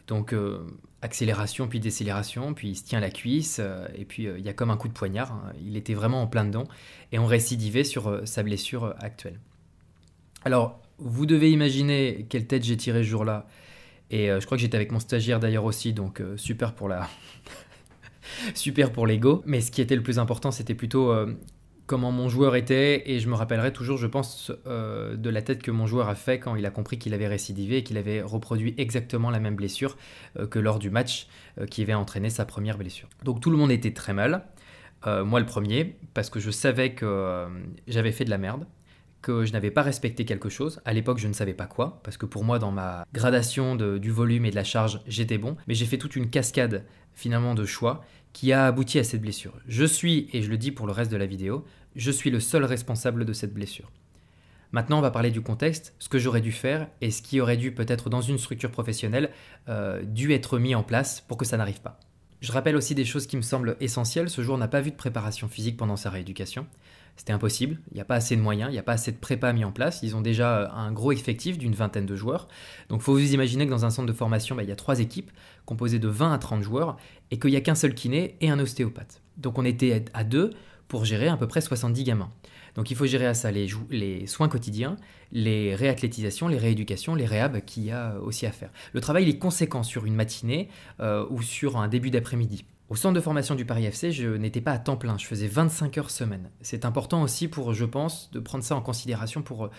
donc 0.07 0.33
euh, 0.33 0.65
accélération 1.01 1.67
puis 1.67 1.79
décélération, 1.79 2.53
puis 2.53 2.69
il 2.69 2.75
se 2.75 2.83
tient 2.83 2.99
la 2.99 3.11
cuisse, 3.11 3.57
euh, 3.59 3.87
et 3.95 4.05
puis 4.05 4.27
euh, 4.27 4.39
il 4.39 4.45
y 4.45 4.49
a 4.49 4.53
comme 4.53 4.71
un 4.71 4.77
coup 4.77 4.87
de 4.87 4.93
poignard, 4.93 5.33
hein. 5.33 5.53
il 5.63 5.77
était 5.77 5.93
vraiment 5.93 6.21
en 6.21 6.27
plein 6.27 6.45
dedans, 6.45 6.67
et 7.11 7.19
on 7.19 7.25
récidivait 7.25 7.83
sur 7.83 8.21
sa 8.25 8.43
blessure 8.43 8.95
actuelle. 8.99 9.39
Alors, 10.45 10.81
vous 10.97 11.25
devez 11.25 11.51
imaginer 11.51 12.25
quelle 12.29 12.47
tête 12.47 12.63
j'ai 12.63 12.77
tiré 12.77 13.03
ce 13.03 13.09
jour-là, 13.09 13.47
et 14.11 14.27
je 14.27 14.45
crois 14.45 14.57
que 14.57 14.61
j'étais 14.61 14.75
avec 14.75 14.91
mon 14.91 14.99
stagiaire 14.99 15.39
d'ailleurs 15.39 15.65
aussi, 15.65 15.93
donc 15.93 16.21
super 16.35 16.73
pour 16.73 16.87
la, 16.87 17.07
super 18.53 18.91
pour 18.91 19.07
l'ego. 19.07 19.41
Mais 19.45 19.61
ce 19.61 19.71
qui 19.71 19.81
était 19.81 19.95
le 19.95 20.03
plus 20.03 20.19
important, 20.19 20.51
c'était 20.51 20.73
plutôt 20.73 21.11
euh, 21.11 21.33
comment 21.85 22.11
mon 22.11 22.29
joueur 22.29 22.55
était. 22.55 23.09
Et 23.11 23.19
je 23.19 23.29
me 23.29 23.35
rappellerai 23.35 23.73
toujours, 23.73 23.97
je 23.97 24.07
pense, 24.07 24.51
euh, 24.67 25.15
de 25.15 25.29
la 25.29 25.41
tête 25.41 25.61
que 25.61 25.71
mon 25.71 25.85
joueur 25.85 26.09
a 26.09 26.15
fait 26.15 26.39
quand 26.39 26.55
il 26.55 26.65
a 26.65 26.71
compris 26.71 26.97
qu'il 26.99 27.13
avait 27.13 27.27
récidivé 27.27 27.77
et 27.77 27.83
qu'il 27.83 27.97
avait 27.97 28.21
reproduit 28.21 28.73
exactement 28.77 29.29
la 29.29 29.39
même 29.39 29.55
blessure 29.55 29.97
euh, 30.37 30.47
que 30.47 30.59
lors 30.59 30.79
du 30.79 30.89
match 30.89 31.27
qui 31.69 31.81
avait 31.81 31.93
entraîné 31.93 32.29
sa 32.29 32.45
première 32.45 32.77
blessure. 32.77 33.09
Donc 33.25 33.41
tout 33.41 33.49
le 33.49 33.57
monde 33.57 33.71
était 33.71 33.93
très 33.93 34.13
mal. 34.13 34.45
moi 35.05 35.41
le 35.41 35.45
premier, 35.45 35.97
parce 36.13 36.29
que 36.29 36.39
je 36.39 36.51
savais 36.51 36.93
que 36.93 37.47
j'avais 37.87 38.13
fait 38.13 38.23
de 38.23 38.29
la 38.29 38.37
merde 38.37 38.65
que 39.21 39.45
je 39.45 39.51
n'avais 39.51 39.71
pas 39.71 39.81
respecté 39.81 40.25
quelque 40.25 40.49
chose. 40.49 40.81
À 40.85 40.93
l'époque, 40.93 41.17
je 41.17 41.27
ne 41.27 41.33
savais 41.33 41.53
pas 41.53 41.65
quoi, 41.65 41.99
parce 42.03 42.17
que 42.17 42.25
pour 42.25 42.43
moi, 42.43 42.59
dans 42.59 42.71
ma 42.71 43.05
gradation 43.13 43.75
du 43.75 44.11
volume 44.11 44.45
et 44.45 44.51
de 44.51 44.55
la 44.55 44.63
charge, 44.63 45.01
j'étais 45.07 45.37
bon. 45.37 45.57
Mais 45.67 45.73
j'ai 45.73 45.85
fait 45.85 45.97
toute 45.97 46.15
une 46.15 46.29
cascade 46.29 46.85
finalement 47.13 47.53
de 47.53 47.65
choix 47.65 48.05
qui 48.33 48.53
a 48.53 48.67
abouti 48.67 48.99
à 48.99 49.03
cette 49.03 49.21
blessure. 49.21 49.53
Je 49.67 49.85
suis, 49.85 50.29
et 50.33 50.41
je 50.41 50.49
le 50.49 50.57
dis 50.57 50.71
pour 50.71 50.87
le 50.87 50.93
reste 50.93 51.11
de 51.11 51.17
la 51.17 51.25
vidéo, 51.25 51.65
je 51.95 52.11
suis 52.11 52.29
le 52.29 52.39
seul 52.39 52.63
responsable 52.63 53.25
de 53.25 53.33
cette 53.33 53.53
blessure. 53.53 53.91
Maintenant, 54.71 54.99
on 54.99 55.01
va 55.01 55.09
parler 55.09 55.31
du 55.31 55.41
contexte, 55.41 55.95
ce 55.97 56.09
que 56.09 56.19
j'aurais 56.19 56.41
dû 56.41 56.51
faire 56.51 56.87
et 57.01 57.09
ce 57.09 57.23
qui 57.23 57.41
aurait 57.41 57.57
dû 57.57 57.71
peut-être 57.73 58.09
dans 58.09 58.21
une 58.21 58.37
structure 58.37 58.69
professionnelle 58.69 59.31
euh, 59.67 60.03
dû 60.03 60.31
être 60.31 60.59
mis 60.59 60.75
en 60.75 60.83
place 60.83 61.21
pour 61.21 61.37
que 61.37 61.45
ça 61.45 61.57
n'arrive 61.57 61.81
pas. 61.81 61.99
Je 62.41 62.51
rappelle 62.51 62.75
aussi 62.75 62.95
des 62.95 63.03
choses 63.03 63.25
qui 63.25 63.35
me 63.35 63.41
semblent 63.41 63.75
essentielles. 63.81 64.29
Ce 64.29 64.41
jour 64.43 64.57
n'a 64.57 64.67
pas 64.67 64.79
vu 64.79 64.91
de 64.91 64.95
préparation 64.95 65.49
physique 65.49 65.75
pendant 65.75 65.97
sa 65.97 66.09
rééducation. 66.09 66.67
C'était 67.17 67.33
impossible, 67.33 67.79
il 67.91 67.95
n'y 67.95 67.99
a 67.99 68.05
pas 68.05 68.15
assez 68.15 68.37
de 68.37 68.41
moyens, 68.41 68.69
il 68.69 68.73
n'y 68.73 68.79
a 68.79 68.83
pas 68.83 68.93
assez 68.93 69.11
de 69.11 69.17
prépa 69.17 69.51
mis 69.51 69.65
en 69.65 69.73
place. 69.73 69.99
Ils 70.03 70.15
ont 70.15 70.21
déjà 70.21 70.59
euh, 70.59 70.67
un 70.71 70.93
gros 70.93 71.11
effectif 71.11 71.57
d'une 71.57 71.75
vingtaine 71.75 72.05
de 72.05 72.15
joueurs. 72.15 72.47
Donc 72.87 73.01
faut 73.01 73.11
vous 73.11 73.33
imaginer 73.33 73.65
que 73.65 73.71
dans 73.71 73.83
un 73.83 73.89
centre 73.89 74.07
de 74.07 74.13
formation, 74.13 74.55
bah, 74.55 74.63
il 74.63 74.69
y 74.69 74.71
a 74.71 74.77
trois 74.77 75.01
équipes 75.01 75.29
composées 75.69 75.99
de 75.99 76.07
20 76.07 76.33
à 76.33 76.39
30 76.39 76.63
joueurs 76.63 76.97
et 77.29 77.37
qu'il 77.37 77.51
n'y 77.51 77.55
a 77.55 77.61
qu'un 77.61 77.75
seul 77.75 77.93
kiné 77.93 78.35
et 78.41 78.49
un 78.49 78.57
ostéopathe. 78.57 79.21
Donc 79.37 79.59
on 79.59 79.65
était 79.65 80.03
à 80.15 80.23
deux 80.23 80.49
pour 80.87 81.05
gérer 81.05 81.27
à 81.27 81.37
peu 81.37 81.47
près 81.47 81.61
70 81.61 82.03
gamins. 82.03 82.31
Donc 82.73 82.89
il 82.89 82.97
faut 82.97 83.05
gérer 83.05 83.27
à 83.27 83.35
ça 83.35 83.51
les, 83.51 83.67
les 83.91 84.25
soins 84.25 84.49
quotidiens, 84.49 84.97
les 85.31 85.75
réathlétisations, 85.75 86.47
les 86.47 86.57
rééducations, 86.57 87.13
les 87.13 87.27
réhabs 87.27 87.61
qu'il 87.65 87.83
y 87.83 87.91
a 87.91 88.17
aussi 88.19 88.47
à 88.47 88.51
faire. 88.51 88.71
Le 88.93 88.99
travail 88.99 89.29
est 89.29 89.37
conséquent 89.37 89.83
sur 89.83 90.07
une 90.07 90.15
matinée 90.15 90.69
euh, 91.01 91.27
ou 91.29 91.43
sur 91.43 91.77
un 91.77 91.87
début 91.87 92.09
d'après-midi. 92.09 92.65
Au 92.89 92.95
centre 92.95 93.13
de 93.13 93.21
formation 93.21 93.53
du 93.53 93.65
Paris 93.65 93.85
FC, 93.85 94.11
je 94.11 94.29
n'étais 94.29 94.61
pas 94.61 94.71
à 94.71 94.79
temps 94.79 94.97
plein, 94.97 95.15
je 95.19 95.27
faisais 95.27 95.47
25 95.47 95.99
heures 95.99 96.09
semaine. 96.09 96.49
C'est 96.61 96.85
important 96.85 97.21
aussi 97.21 97.47
pour, 97.47 97.75
je 97.75 97.85
pense, 97.85 98.31
de 98.31 98.39
prendre 98.39 98.63
ça 98.63 98.75
en 98.75 98.81
considération 98.81 99.43
pour, 99.43 99.69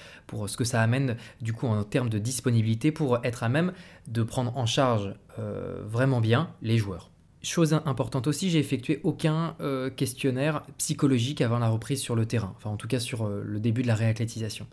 ce 0.47 0.57
que 0.57 0.62
ça 0.62 0.81
amène 0.81 1.17
du 1.40 1.52
coup 1.52 1.67
en 1.67 1.83
termes 1.83 2.09
de 2.09 2.21
disponibilité 2.21 2.93
pour 2.93 3.19
être 3.25 3.43
à 3.43 3.49
même 3.49 3.73
de 4.07 4.23
prendre 4.23 4.57
en 4.57 4.64
charge 4.64 5.12
euh, 5.40 5.83
vraiment 5.85 6.21
bien 6.21 6.55
les 6.62 6.79
joueurs. 6.79 7.10
Chose 7.42 7.73
importante 7.87 8.26
aussi, 8.26 8.50
j'ai 8.50 8.59
effectué 8.59 9.00
aucun 9.02 9.54
euh, 9.62 9.88
questionnaire 9.88 10.62
psychologique 10.76 11.40
avant 11.40 11.59
la 11.59 11.70
reprise 11.70 11.99
sur 11.99 12.14
le 12.14 12.26
terrain, 12.26 12.52
enfin 12.59 12.68
en 12.68 12.76
tout 12.76 12.87
cas 12.87 13.00
sur 13.00 13.25
euh, 13.25 13.42
le 13.42 13.59
début 13.59 13.80
de 13.80 13.87
la 13.87 13.94
réathlétisation. 13.94 14.66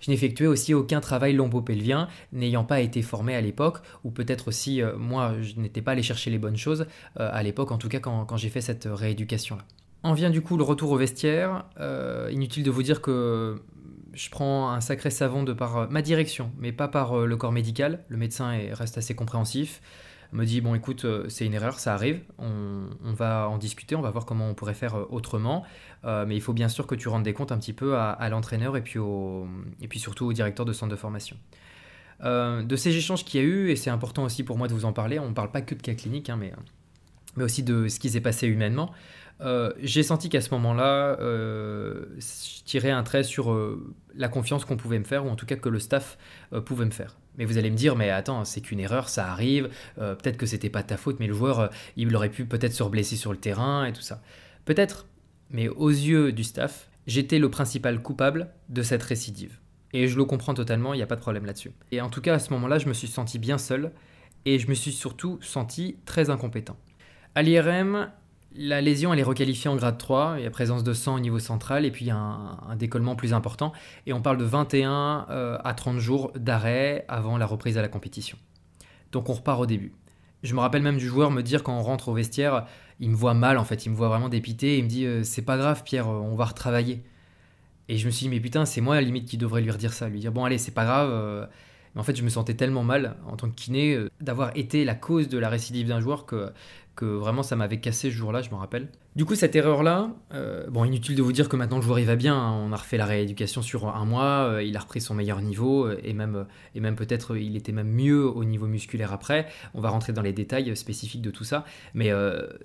Je 0.00 0.10
n'ai 0.10 0.14
effectué 0.14 0.46
aussi 0.46 0.72
aucun 0.72 1.00
travail 1.00 1.34
lombopelvien, 1.34 2.08
n'ayant 2.32 2.64
pas 2.64 2.80
été 2.80 3.02
formé 3.02 3.34
à 3.34 3.42
l'époque, 3.42 3.80
ou 4.04 4.10
peut-être 4.10 4.48
aussi 4.48 4.80
euh, 4.80 4.96
moi 4.96 5.34
je 5.42 5.60
n'étais 5.60 5.82
pas 5.82 5.92
allé 5.92 6.02
chercher 6.02 6.30
les 6.30 6.38
bonnes 6.38 6.56
choses 6.56 6.86
à 7.16 7.42
l'époque, 7.42 7.72
en 7.72 7.78
tout 7.78 7.90
cas 7.90 8.00
quand, 8.00 8.24
quand 8.24 8.38
j'ai 8.38 8.48
fait 8.48 8.62
cette 8.62 8.88
rééducation-là. 8.90 9.64
En 10.02 10.14
vient 10.14 10.30
du 10.30 10.40
coup 10.40 10.56
le 10.56 10.64
retour 10.64 10.92
au 10.92 10.96
vestiaire. 10.96 11.66
inutile 12.30 12.62
de 12.62 12.70
vous 12.70 12.82
dire 12.82 13.02
que 13.02 13.60
je 14.14 14.30
prends 14.30 14.70
un 14.70 14.80
sacré 14.80 15.10
savon 15.10 15.42
de 15.42 15.52
par 15.52 15.90
ma 15.90 16.00
direction, 16.00 16.52
mais 16.58 16.72
pas 16.72 16.88
par 16.88 17.26
le 17.26 17.36
corps 17.36 17.52
médical. 17.52 18.04
Le 18.08 18.16
médecin 18.16 18.58
reste 18.72 18.96
assez 18.96 19.14
compréhensif 19.14 19.82
me 20.34 20.44
dit 20.44 20.60
bon 20.60 20.74
écoute 20.74 21.04
euh, 21.04 21.28
c'est 21.28 21.46
une 21.46 21.54
erreur, 21.54 21.78
ça 21.78 21.94
arrive, 21.94 22.20
on, 22.38 23.12
va 23.12 23.48
en 23.48 23.56
discuter, 23.56 23.94
on 23.94 24.02
va 24.02 24.10
voir 24.10 24.26
comment 24.26 24.48
on 24.48 24.54
pourrait 24.54 24.74
faire 24.74 24.96
euh, 24.96 25.06
autrement, 25.10 25.64
euh, 26.04 26.26
mais 26.26 26.34
il 26.34 26.40
faut 26.40 26.52
bien 26.52 26.68
sûr 26.68 26.86
que 26.86 26.94
tu 26.94 27.08
rendes 27.08 27.22
des 27.22 27.32
comptes 27.32 27.52
un 27.52 27.58
petit 27.58 27.72
peu 27.72 27.96
à, 27.96 28.28
l'entraîneur 28.28 28.76
et, 28.76 28.82
puis 28.82 28.98
et 29.80 29.88
puis 29.88 29.98
surtout 29.98 30.26
au 30.26 30.32
directeur 30.32 30.66
de 30.66 30.72
centre 30.72 30.90
de 30.90 30.96
formation. 30.96 31.36
de 32.20 32.76
ces 32.76 32.96
échanges 32.96 33.24
qu'il 33.24 33.40
y 33.40 33.44
a 33.44 33.46
eu, 33.46 33.70
et 33.70 33.76
c'est 33.76 33.90
important 33.90 34.24
aussi 34.24 34.42
pour 34.42 34.58
moi 34.58 34.66
de 34.66 34.74
vous 34.74 34.84
en 34.84 34.92
parler, 34.92 35.18
on 35.18 35.28
ne 35.28 35.34
parle 35.34 35.52
pas 35.52 35.60
que 35.60 35.74
de 35.74 35.82
cas 35.82 35.94
cliniques, 35.94 36.30
hein, 36.30 36.38
mais 36.38 36.52
aussi 37.42 37.62
de 37.62 37.88
ce 37.88 38.00
qui 38.00 38.10
s'est 38.10 38.20
passé 38.20 38.46
humainement. 38.48 38.90
J'ai 39.40 40.02
senti 40.02 40.28
qu'à 40.28 40.40
ce 40.40 40.50
moment-là, 40.50 41.16
je 41.20 42.62
tirais 42.64 42.90
un 42.90 43.02
trait 43.02 43.22
sur 43.22 43.54
la 44.14 44.28
confiance 44.28 44.64
qu'on 44.64 44.76
pouvait 44.76 44.98
me 44.98 45.04
faire, 45.04 45.26
ou 45.26 45.28
en 45.28 45.36
tout 45.36 45.46
cas 45.46 45.56
que 45.56 45.68
le 45.68 45.78
staff 45.78 46.18
pouvait 46.64 46.86
me 46.86 46.90
faire. 46.90 47.16
Mais 47.36 47.44
vous 47.44 47.58
allez 47.58 47.70
me 47.70 47.76
dire, 47.76 47.96
mais 47.96 48.10
attends, 48.10 48.44
c'est 48.44 48.60
qu'une 48.60 48.80
erreur, 48.80 49.08
ça 49.08 49.30
arrive, 49.30 49.68
euh, 49.98 50.14
peut-être 50.14 50.36
que 50.36 50.46
c'était 50.46 50.70
pas 50.70 50.82
ta 50.82 50.96
faute, 50.96 51.18
mais 51.18 51.26
le 51.26 51.34
joueur, 51.34 51.60
euh, 51.60 51.68
il 51.96 52.14
aurait 52.14 52.30
pu 52.30 52.44
peut-être 52.46 52.72
se 52.72 52.84
blesser 52.84 53.16
sur 53.16 53.32
le 53.32 53.38
terrain 53.38 53.84
et 53.86 53.92
tout 53.92 54.02
ça. 54.02 54.22
Peut-être, 54.64 55.06
mais 55.50 55.68
aux 55.68 55.90
yeux 55.90 56.32
du 56.32 56.44
staff, 56.44 56.88
j'étais 57.06 57.38
le 57.38 57.50
principal 57.50 58.00
coupable 58.02 58.50
de 58.68 58.82
cette 58.82 59.02
récidive. 59.02 59.58
Et 59.92 60.06
je 60.08 60.16
le 60.16 60.24
comprends 60.24 60.54
totalement, 60.54 60.94
il 60.94 60.98
n'y 60.98 61.02
a 61.02 61.06
pas 61.06 61.16
de 61.16 61.20
problème 61.20 61.44
là-dessus. 61.44 61.72
Et 61.92 62.00
en 62.00 62.08
tout 62.08 62.20
cas, 62.20 62.34
à 62.34 62.38
ce 62.38 62.52
moment-là, 62.52 62.78
je 62.78 62.86
me 62.86 62.94
suis 62.94 63.08
senti 63.08 63.38
bien 63.38 63.58
seul, 63.58 63.92
et 64.44 64.58
je 64.58 64.68
me 64.68 64.74
suis 64.74 64.92
surtout 64.92 65.38
senti 65.40 65.96
très 66.04 66.30
incompétent. 66.30 66.76
À 67.34 67.42
l'IRM, 67.42 68.10
la 68.56 68.80
lésion, 68.80 69.12
elle 69.12 69.18
est 69.18 69.24
requalifiée 69.24 69.68
en 69.68 69.76
grade 69.76 69.98
3, 69.98 70.36
il 70.38 70.44
y 70.44 70.46
a 70.46 70.50
présence 70.50 70.84
de 70.84 70.92
sang 70.92 71.16
au 71.16 71.20
niveau 71.20 71.38
central 71.38 71.84
et 71.84 71.90
puis 71.90 72.04
il 72.04 72.08
y 72.08 72.12
a 72.12 72.16
un, 72.16 72.76
décollement 72.76 73.16
plus 73.16 73.32
important. 73.34 73.72
Et 74.06 74.12
on 74.12 74.22
parle 74.22 74.38
de 74.38 74.44
21 74.44 75.26
euh, 75.30 75.58
à 75.64 75.74
30 75.74 75.98
jours 75.98 76.30
d'arrêt 76.36 77.04
avant 77.08 77.36
la 77.36 77.46
reprise 77.46 77.78
à 77.78 77.82
la 77.82 77.88
compétition. 77.88 78.38
Donc 79.12 79.28
on 79.28 79.32
repart 79.32 79.60
au 79.60 79.66
début. 79.66 79.92
Je 80.42 80.54
me 80.54 80.60
rappelle 80.60 80.82
même 80.82 80.98
du 80.98 81.06
joueur 81.06 81.30
me 81.30 81.42
dire 81.42 81.62
quand 81.62 81.76
on 81.76 81.82
rentre 81.82 82.08
au 82.08 82.14
vestiaire, 82.14 82.66
il 83.00 83.10
me 83.10 83.16
voit 83.16 83.34
mal 83.34 83.58
en 83.58 83.64
fait, 83.64 83.86
il 83.86 83.90
me 83.90 83.96
voit 83.96 84.08
vraiment 84.08 84.28
dépité, 84.28 84.78
il 84.78 84.84
me 84.84 84.88
dit 84.88 85.06
euh, 85.06 85.24
c'est 85.24 85.42
pas 85.42 85.56
grave 85.56 85.82
Pierre, 85.84 86.08
euh, 86.08 86.20
on 86.20 86.36
va 86.36 86.44
retravailler. 86.44 87.02
Et 87.88 87.98
je 87.98 88.06
me 88.06 88.10
suis 88.12 88.26
dit 88.26 88.30
mais 88.30 88.40
putain 88.40 88.66
c'est 88.66 88.80
moi 88.80 88.94
à 88.94 89.00
la 89.00 89.06
limite 89.06 89.26
qui 89.28 89.36
devrait 89.36 89.62
lui 89.62 89.70
redire 89.70 89.92
ça, 89.92 90.08
lui 90.08 90.20
dire 90.20 90.32
bon 90.32 90.44
allez 90.44 90.58
c'est 90.58 90.72
pas 90.72 90.84
grave. 90.84 91.48
En 91.96 92.02
fait 92.02 92.16
je 92.16 92.22
me 92.22 92.28
sentais 92.28 92.54
tellement 92.54 92.82
mal 92.82 93.16
en 93.26 93.36
tant 93.36 93.48
que 93.48 93.54
kiné 93.54 93.98
d'avoir 94.20 94.50
été 94.56 94.84
la 94.84 94.94
cause 94.94 95.28
de 95.28 95.38
la 95.38 95.48
récidive 95.48 95.88
d'un 95.88 96.00
joueur 96.00 96.26
que 96.26 96.52
vraiment 97.04 97.42
ça 97.42 97.56
m'avait 97.56 97.80
cassé 97.80 98.10
ce 98.10 98.14
jour-là, 98.14 98.42
je 98.42 98.50
me 98.50 98.56
rappelle. 98.56 98.88
Du 99.16 99.24
coup, 99.24 99.36
cette 99.36 99.54
erreur-là, 99.54 100.10
euh, 100.32 100.68
bon, 100.68 100.84
inutile 100.84 101.14
de 101.14 101.22
vous 101.22 101.32
dire 101.32 101.48
que 101.48 101.54
maintenant 101.54 101.76
le 101.76 101.82
joueur 101.82 102.00
il 102.00 102.04
va 102.04 102.16
bien, 102.16 102.36
hein. 102.36 102.50
on 102.50 102.72
a 102.72 102.76
refait 102.76 102.96
la 102.96 103.06
rééducation 103.06 103.62
sur 103.62 103.94
un 103.94 104.04
mois, 104.04 104.48
euh, 104.48 104.62
il 104.62 104.76
a 104.76 104.80
repris 104.80 105.00
son 105.00 105.14
meilleur 105.14 105.40
niveau, 105.40 105.86
euh, 105.86 106.00
et 106.02 106.12
même, 106.12 106.46
et 106.74 106.80
même 106.80 106.96
peut-être 106.96 107.36
il 107.36 107.56
était 107.56 107.70
même 107.70 107.92
mieux 107.92 108.26
au 108.26 108.44
niveau 108.44 108.66
musculaire 108.66 109.12
après. 109.12 109.46
On 109.72 109.80
va 109.80 109.90
rentrer 109.90 110.12
dans 110.12 110.22
les 110.22 110.32
détails 110.32 110.76
spécifiques 110.76 111.22
de 111.22 111.30
tout 111.30 111.44
ça, 111.44 111.64
mais 111.94 112.10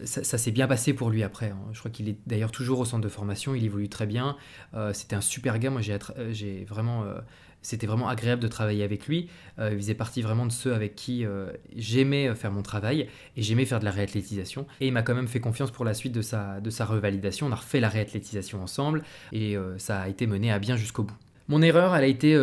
ça, 0.05 0.37
s'est 0.37 0.51
bien 0.51 0.67
passé 0.67 0.93
pour 0.93 1.11
lui 1.11 1.21
après. 1.21 1.49
Hein. 1.49 1.59
Je 1.71 1.79
crois 1.79 1.91
qu'il 1.91 2.09
est 2.09 2.17
d'ailleurs 2.25 2.51
toujours 2.51 2.79
au 2.79 2.85
centre 2.85 3.03
de 3.03 3.09
formation, 3.09 3.53
il 3.53 3.63
évolue 3.63 3.89
très 3.89 4.07
bien. 4.07 4.35
C'était 4.93 5.15
un 5.15 5.21
super 5.21 5.59
gars, 5.59 5.69
moi 5.69 5.81
j'ai 5.81 6.65
vraiment 6.67 7.05
c'était 7.61 7.87
vraiment 7.87 8.07
agréable 8.07 8.41
de 8.41 8.47
travailler 8.47 8.83
avec 8.83 9.07
lui. 9.07 9.29
Euh, 9.59 9.69
il 9.71 9.77
faisait 9.77 9.93
partie 9.93 10.21
vraiment 10.21 10.45
de 10.45 10.51
ceux 10.51 10.73
avec 10.73 10.95
qui 10.95 11.25
euh, 11.25 11.51
j'aimais 11.75 12.33
faire 12.35 12.51
mon 12.51 12.61
travail 12.61 13.07
et 13.35 13.41
j'aimais 13.41 13.65
faire 13.65 13.79
de 13.79 13.85
la 13.85 13.91
réathlétisation. 13.91 14.65
Et 14.79 14.87
il 14.87 14.93
m'a 14.93 15.01
quand 15.01 15.15
même 15.15 15.27
fait 15.27 15.39
confiance 15.39 15.71
pour 15.71 15.85
la 15.85 15.93
suite 15.93 16.13
de 16.13 16.21
sa, 16.21 16.61
de 16.61 16.69
sa 16.69 16.85
revalidation. 16.85 17.47
On 17.47 17.51
a 17.51 17.55
refait 17.55 17.79
la 17.79 17.89
réathlétisation 17.89 18.61
ensemble 18.61 19.03
et 19.31 19.57
euh, 19.57 19.77
ça 19.77 20.01
a 20.01 20.09
été 20.09 20.27
mené 20.27 20.51
à 20.51 20.59
bien 20.59 20.77
jusqu'au 20.77 21.03
bout. 21.03 21.17
Mon 21.47 21.61
erreur, 21.61 21.95
elle 21.95 22.03
a 22.03 22.07
été 22.07 22.35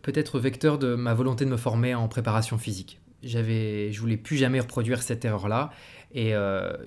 peut-être 0.00 0.38
vecteur 0.38 0.78
de 0.78 0.94
ma 0.94 1.12
volonté 1.12 1.44
de 1.44 1.50
me 1.50 1.58
former 1.58 1.94
en 1.94 2.08
préparation 2.08 2.56
physique. 2.56 2.98
J'avais, 3.22 3.92
je 3.92 4.00
voulais 4.00 4.16
plus 4.16 4.38
jamais 4.38 4.58
reproduire 4.58 5.02
cette 5.02 5.22
erreur-là 5.22 5.70
et 6.14 6.30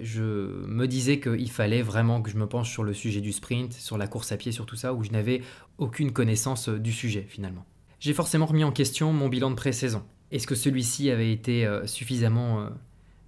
je 0.02 0.22
me 0.66 0.88
disais 0.88 1.20
qu'il 1.20 1.52
fallait 1.52 1.84
vraiment 1.84 2.24
que 2.24 2.32
je 2.32 2.38
me 2.38 2.48
penche 2.48 2.72
sur 2.72 2.84
le 2.84 2.96
sujet 2.96 3.22
du 3.22 3.32
sprint, 3.32 3.74
sur 3.74 4.00
la 4.00 4.08
course 4.08 4.32
à 4.32 4.38
pied, 4.38 4.52
sur 4.52 4.66
tout 4.66 4.76
ça, 4.76 4.96
où 4.96 5.04
je 5.04 5.12
n'avais 5.12 5.44
aucune 5.78 6.12
connaissance 6.12 6.68
du 6.68 6.92
sujet 6.92 7.28
finalement 7.30 7.68
j'ai 8.00 8.14
forcément 8.14 8.46
remis 8.46 8.64
en 8.64 8.72
question 8.72 9.12
mon 9.14 9.28
bilan 9.28 9.50
de 9.50 9.56
pré-saison. 9.56 10.04
Est-ce 10.32 10.48
que 10.48 10.56
celui-ci 10.56 11.10
avait 11.10 11.32
été 11.32 11.66
euh, 11.66 11.88
suffisamment 11.88 12.62
euh, 12.62 12.70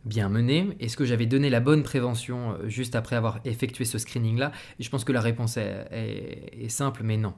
bien 0.05 0.29
mené? 0.29 0.75
Est-ce 0.79 0.97
que 0.97 1.05
j'avais 1.05 1.25
donné 1.25 1.49
la 1.49 1.59
bonne 1.59 1.83
prévention 1.83 2.51
euh, 2.51 2.67
juste 2.67 2.95
après 2.95 3.15
avoir 3.15 3.39
effectué 3.45 3.85
ce 3.85 3.97
screening-là? 3.97 4.51
Je 4.79 4.89
pense 4.89 5.03
que 5.03 5.11
la 5.11 5.21
réponse 5.21 5.57
est, 5.57 6.69
simple, 6.69 7.01
mais 7.03 7.17
non. 7.17 7.33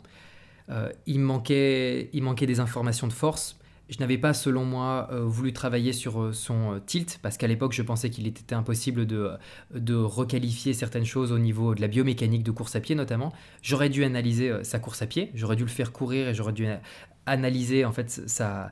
il, 1.06 1.20
manquait, 1.20 2.10
il 2.12 2.24
manquait 2.24 2.48
des 2.48 2.60
informations 2.60 3.08
de 3.08 3.14
force. 3.14 3.58
Je 3.90 4.00
n'avais 4.00 4.18
pas, 4.18 4.34
selon 4.34 4.64
moi, 4.64 5.10
voulu 5.12 5.52
travailler 5.52 5.92
sur 5.92 6.34
son 6.34 6.82
tilt, 6.86 7.20
parce 7.22 7.36
qu'à 7.36 7.48
l'époque, 7.48 7.74
je 7.74 7.82
pensais 7.82 8.10
qu'il 8.10 8.26
était 8.26 8.56
impossible 8.56 9.06
de, 9.06 9.32
de 9.74 9.96
requalifier 9.96 10.74
certaines 10.74 11.04
choses 11.04 11.34
au 11.34 11.40
niveau 11.40 11.76
de 11.76 11.82
la 11.82 11.90
biomécanique 11.90 12.44
de 12.44 12.52
course 12.52 12.74
à 12.78 12.80
pied, 12.80 12.96
notamment. 12.96 13.34
J'aurais 13.62 13.90
dû 13.90 14.06
analyser 14.06 14.64
sa 14.64 14.80
course 14.80 15.02
à 15.02 15.08
pied, 15.08 15.30
j'aurais 15.34 15.58
dû 15.58 15.64
le 15.64 15.70
faire 15.70 15.92
courir 15.92 16.30
et 16.30 16.34
j'aurais 16.34 16.54
dû 16.54 16.66
analyser 17.26 17.86
en 17.86 17.92
fait 17.92 18.10
sa, 18.10 18.72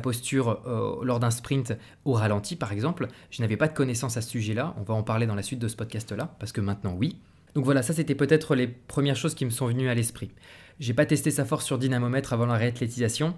posture 0.00 0.62
euh, 0.66 1.04
lors 1.04 1.20
d'un 1.20 1.30
sprint 1.30 1.76
au 2.04 2.12
ralenti 2.12 2.56
par 2.56 2.72
exemple. 2.72 3.08
Je 3.30 3.42
n'avais 3.42 3.56
pas 3.56 3.68
de 3.68 3.74
connaissance 3.74 4.16
à 4.16 4.22
ce 4.22 4.30
sujet-là, 4.30 4.74
on 4.78 4.82
va 4.82 4.94
en 4.94 5.02
parler 5.02 5.26
dans 5.26 5.34
la 5.34 5.42
suite 5.42 5.58
de 5.58 5.68
ce 5.68 5.76
podcast-là, 5.76 6.34
parce 6.38 6.52
que 6.52 6.60
maintenant 6.60 6.94
oui. 6.96 7.18
Donc 7.54 7.64
voilà, 7.64 7.82
ça 7.82 7.94
c'était 7.94 8.14
peut-être 8.14 8.54
les 8.54 8.66
premières 8.66 9.16
choses 9.16 9.34
qui 9.34 9.44
me 9.44 9.50
sont 9.50 9.66
venues 9.66 9.88
à 9.88 9.94
l'esprit. 9.94 10.30
J'ai 10.78 10.92
pas 10.92 11.06
testé 11.06 11.30
sa 11.30 11.44
force 11.44 11.64
sur 11.64 11.78
dynamomètre 11.78 12.32
avant 12.32 12.46
la 12.46 12.56
réathlétisation, 12.56 13.34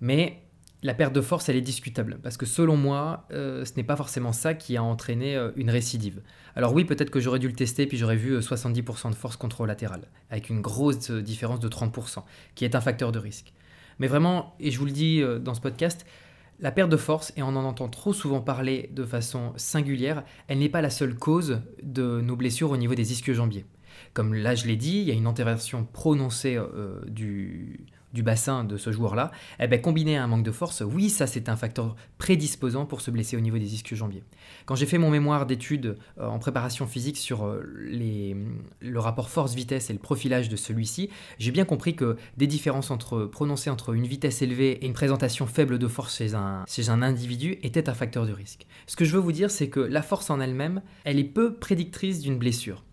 mais 0.00 0.42
la 0.82 0.94
perte 0.94 1.12
de 1.12 1.20
force 1.20 1.48
elle 1.48 1.56
est 1.56 1.60
discutable, 1.60 2.18
parce 2.22 2.36
que 2.36 2.46
selon 2.46 2.76
moi, 2.76 3.26
euh, 3.32 3.64
ce 3.64 3.72
n'est 3.76 3.84
pas 3.84 3.96
forcément 3.96 4.32
ça 4.32 4.54
qui 4.54 4.76
a 4.76 4.82
entraîné 4.82 5.36
euh, 5.36 5.50
une 5.56 5.70
récidive. 5.70 6.22
Alors 6.56 6.72
oui, 6.72 6.84
peut-être 6.84 7.10
que 7.10 7.20
j'aurais 7.20 7.38
dû 7.38 7.48
le 7.48 7.54
tester, 7.54 7.86
puis 7.86 7.96
j'aurais 7.96 8.16
vu 8.16 8.38
70% 8.38 9.10
de 9.10 9.14
force 9.14 9.36
contrôle-latérale, 9.36 10.08
avec 10.30 10.48
une 10.48 10.60
grosse 10.60 11.10
différence 11.10 11.60
de 11.60 11.68
30%, 11.68 12.24
qui 12.54 12.64
est 12.64 12.74
un 12.74 12.80
facteur 12.80 13.12
de 13.12 13.18
risque. 13.18 13.52
Mais 14.00 14.08
vraiment, 14.08 14.56
et 14.58 14.72
je 14.72 14.78
vous 14.78 14.86
le 14.86 14.90
dis 14.90 15.22
euh, 15.22 15.38
dans 15.38 15.54
ce 15.54 15.60
podcast, 15.60 16.04
la 16.58 16.72
perte 16.72 16.90
de 16.90 16.96
force, 16.96 17.32
et 17.36 17.42
on 17.42 17.48
en 17.48 17.64
entend 17.64 17.88
trop 17.88 18.12
souvent 18.12 18.40
parler 18.40 18.90
de 18.92 19.04
façon 19.04 19.52
singulière, 19.56 20.24
elle 20.48 20.58
n'est 20.58 20.68
pas 20.68 20.80
la 20.80 20.90
seule 20.90 21.14
cause 21.14 21.60
de 21.82 22.20
nos 22.20 22.34
blessures 22.34 22.70
au 22.70 22.76
niveau 22.76 22.94
des 22.94 23.12
ischio-jambiers. 23.12 23.66
Comme 24.14 24.34
là 24.34 24.54
je 24.54 24.66
l'ai 24.66 24.76
dit, 24.76 24.98
il 24.98 25.04
y 25.04 25.10
a 25.10 25.14
une 25.14 25.26
interversion 25.26 25.84
prononcée 25.84 26.56
euh, 26.56 27.00
du, 27.06 27.86
du 28.12 28.22
bassin 28.22 28.64
de 28.64 28.76
ce 28.76 28.92
joueur-là, 28.92 29.30
eh 29.60 29.66
ben, 29.66 29.80
combiné 29.80 30.16
à 30.16 30.24
un 30.24 30.26
manque 30.26 30.42
de 30.42 30.50
force, 30.50 30.82
oui, 30.82 31.10
ça 31.10 31.26
c'est 31.26 31.48
un 31.48 31.56
facteur 31.56 31.96
prédisposant 32.18 32.86
pour 32.86 33.00
se 33.00 33.10
blesser 33.10 33.36
au 33.36 33.40
niveau 33.40 33.58
des 33.58 33.74
ischio-jambiers. 33.74 34.24
Quand 34.66 34.74
j'ai 34.74 34.86
fait 34.86 34.98
mon 34.98 35.10
mémoire 35.10 35.46
d'études 35.46 35.96
euh, 36.18 36.26
en 36.26 36.38
préparation 36.38 36.86
physique 36.86 37.16
sur 37.16 37.46
euh, 37.46 37.62
le 38.80 38.98
rapport 38.98 39.30
force-vitesse 39.30 39.90
et 39.90 39.92
le 39.92 39.98
profilage 39.98 40.48
de 40.48 40.56
celui-ci, 40.56 41.10
j'ai 41.38 41.50
bien 41.50 41.64
compris 41.64 41.94
que 41.94 42.16
des 42.36 42.46
différences 42.46 42.92
prononcées 43.30 43.70
entre 43.70 43.94
une 43.94 44.06
vitesse 44.06 44.42
élevée 44.42 44.72
et 44.72 44.86
une 44.86 44.92
présentation 44.92 45.46
faible 45.46 45.78
de 45.78 45.88
force 45.88 46.16
chez 46.16 46.34
un, 46.34 46.64
chez 46.68 46.90
un 46.90 47.02
individu 47.02 47.58
étaient 47.62 47.88
un 47.88 47.94
facteur 47.94 48.26
de 48.26 48.32
risque. 48.32 48.66
Ce 48.86 48.96
que 48.96 49.04
je 49.04 49.12
veux 49.12 49.20
vous 49.20 49.32
dire, 49.32 49.50
c'est 49.50 49.68
que 49.68 49.80
la 49.80 50.02
force 50.02 50.30
en 50.30 50.40
elle-même, 50.40 50.82
elle 51.04 51.18
est 51.18 51.24
peu 51.24 51.54
prédictrice 51.54 52.20
d'une 52.20 52.38
blessure. 52.38 52.84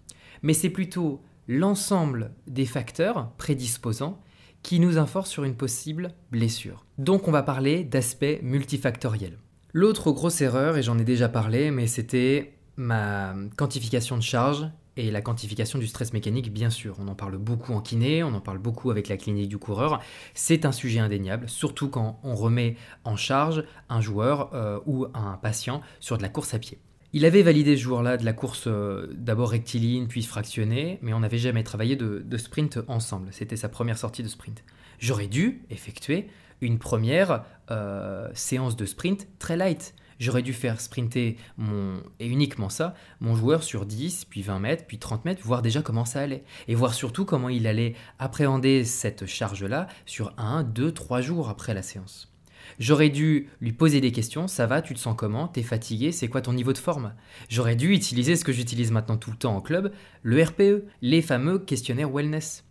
Mais 0.43 0.53
c'est 0.53 0.69
plutôt 0.69 1.21
l'ensemble 1.47 2.32
des 2.45 2.65
facteurs 2.65 3.32
prédisposants 3.38 4.19
qui 4.67 4.82
nous 4.82 4.97
informe 4.97 5.25
sur 5.25 5.45
une 5.45 5.56
possible 5.56 6.12
blessure. 6.30 6.86
Donc 6.97 7.30
on 7.30 7.32
va 7.32 7.41
parler 7.41 7.86
d'aspect 7.86 8.41
multifactoriel. 8.43 9.38
L'autre 9.71 10.12
grosse 10.12 10.41
erreur, 10.41 10.75
et 10.75 10.84
j'en 10.84 10.99
ai 10.99 11.06
déjà 11.06 11.30
parlé, 11.30 11.71
mais 11.71 11.88
c'était 11.88 12.51
ma 12.75 13.34
quantification 13.56 14.17
de 14.17 14.21
charge 14.21 14.67
et 14.97 15.10
la 15.10 15.21
quantification 15.21 15.80
du 15.80 15.88
stress 15.88 16.12
mécanique, 16.12 16.51
bien 16.51 16.69
sûr. 16.69 16.97
On 16.99 17.08
en 17.08 17.15
parle 17.15 17.38
beaucoup 17.38 17.71
en 17.71 17.80
kiné, 17.80 18.23
on 18.23 18.34
en 18.34 18.41
parle 18.41 18.58
beaucoup 18.58 18.91
avec 18.91 19.08
la 19.08 19.15
clinique 19.15 19.47
du 19.47 19.58
coureur. 19.58 20.01
C'est 20.34 20.65
un 20.65 20.73
sujet 20.73 20.99
indéniable, 20.99 21.47
surtout 21.47 21.88
quand 21.88 22.19
on 22.23 22.36
remet 22.36 22.75
en 23.06 23.15
charge 23.15 23.63
un 23.88 24.01
joueur 24.01 24.53
euh, 24.53 24.82
ou 24.86 25.06
un 25.13 25.38
patient 25.41 25.80
sur 26.01 26.17
de 26.17 26.23
la 26.23 26.27
course 26.27 26.53
à 26.53 26.60
pied. 26.60 26.77
Il 27.17 27.25
avait 27.25 27.41
validé 27.41 27.75
ce 27.75 27.82
jour-là 27.82 28.15
de 28.15 28.25
la 28.25 28.34
course 28.34 28.65
euh, 28.67 29.08
d'abord 29.12 29.49
rectiligne, 29.49 30.06
puis 30.06 30.21
fractionnée, 30.21 30.99
mais 31.01 31.13
on 31.13 31.21
n'avait 31.21 31.39
jamais 31.39 31.63
travaillé 31.63 31.95
de, 31.95 32.38
sprint 32.38 32.77
ensemble. 32.88 33.30
C'était 33.32 33.56
sa 33.56 33.69
première 33.69 33.97
sortie 33.97 34.21
de 34.21 34.27
sprint. 34.27 34.63
J'aurais 34.99 35.25
dû 35.25 35.63
effectuer 35.71 36.27
une 36.62 36.77
première 36.77 37.43
euh, 37.71 38.30
séance 38.36 38.75
de 38.75 38.86
sprint 38.86 39.27
très 39.39 39.58
light. 39.58 39.95
J'aurais 40.19 40.43
dû 40.43 40.53
faire 40.53 40.80
sprinter 40.80 41.38
mon, 41.58 42.03
et 42.19 42.27
uniquement 42.27 42.69
ça, 42.69 42.93
mon 43.19 43.36
joueur 43.36 43.63
sur 43.63 43.88
10, 43.88 44.25
puis 44.25 44.43
20 44.43 44.60
mètres, 44.60 44.86
puis 44.86 44.99
30 44.99 45.25
mètres, 45.25 45.41
voir 45.43 45.63
déjà 45.63 45.82
comment 45.82 46.06
ça 46.06 46.21
allait. 46.21 46.43
Et 46.67 46.75
voir 46.75 46.93
surtout 46.93 47.25
comment 47.25 47.49
il 47.49 47.65
allait 47.65 47.95
appréhender 48.19 48.86
cette 48.86 49.25
charge-là 49.25 49.88
sur 50.06 50.36
1, 50.38 50.62
2, 50.62 50.91
3 50.91 51.21
jours 51.21 51.49
après 51.49 51.73
la 51.73 51.82
séance. 51.82 52.32
J'aurais 52.80 53.10
dû 53.10 53.49
lui 53.62 53.73
poser 53.73 54.01
des 54.01 54.12
questions, 54.12 54.47
ça 54.47 54.67
va, 54.67 54.82
tu 54.82 54.93
te 54.93 54.99
sens 54.99 55.15
comment, 55.17 55.47
t'es 55.47 55.63
fatigué, 55.63 56.12
c'est 56.12 56.27
quoi 56.27 56.41
ton 56.41 56.53
niveau 56.53 56.73
de 56.73 56.77
forme? 56.77 57.13
J'aurais 57.49 57.75
dû 57.75 57.93
utiliser 57.93 58.36
ce 58.36 58.45
que 58.45 58.51
j'utilise 58.51 58.91
maintenant 58.91 59.17
tout 59.17 59.32
le 59.32 59.38
temps 59.38 59.56
en 59.56 59.62
club, 59.62 59.91
le 60.23 60.43
RPE, 60.43 60.86
les 61.01 61.21
fameux 61.21 61.60
questionnaires 61.60 62.12
wellness. 62.12 62.63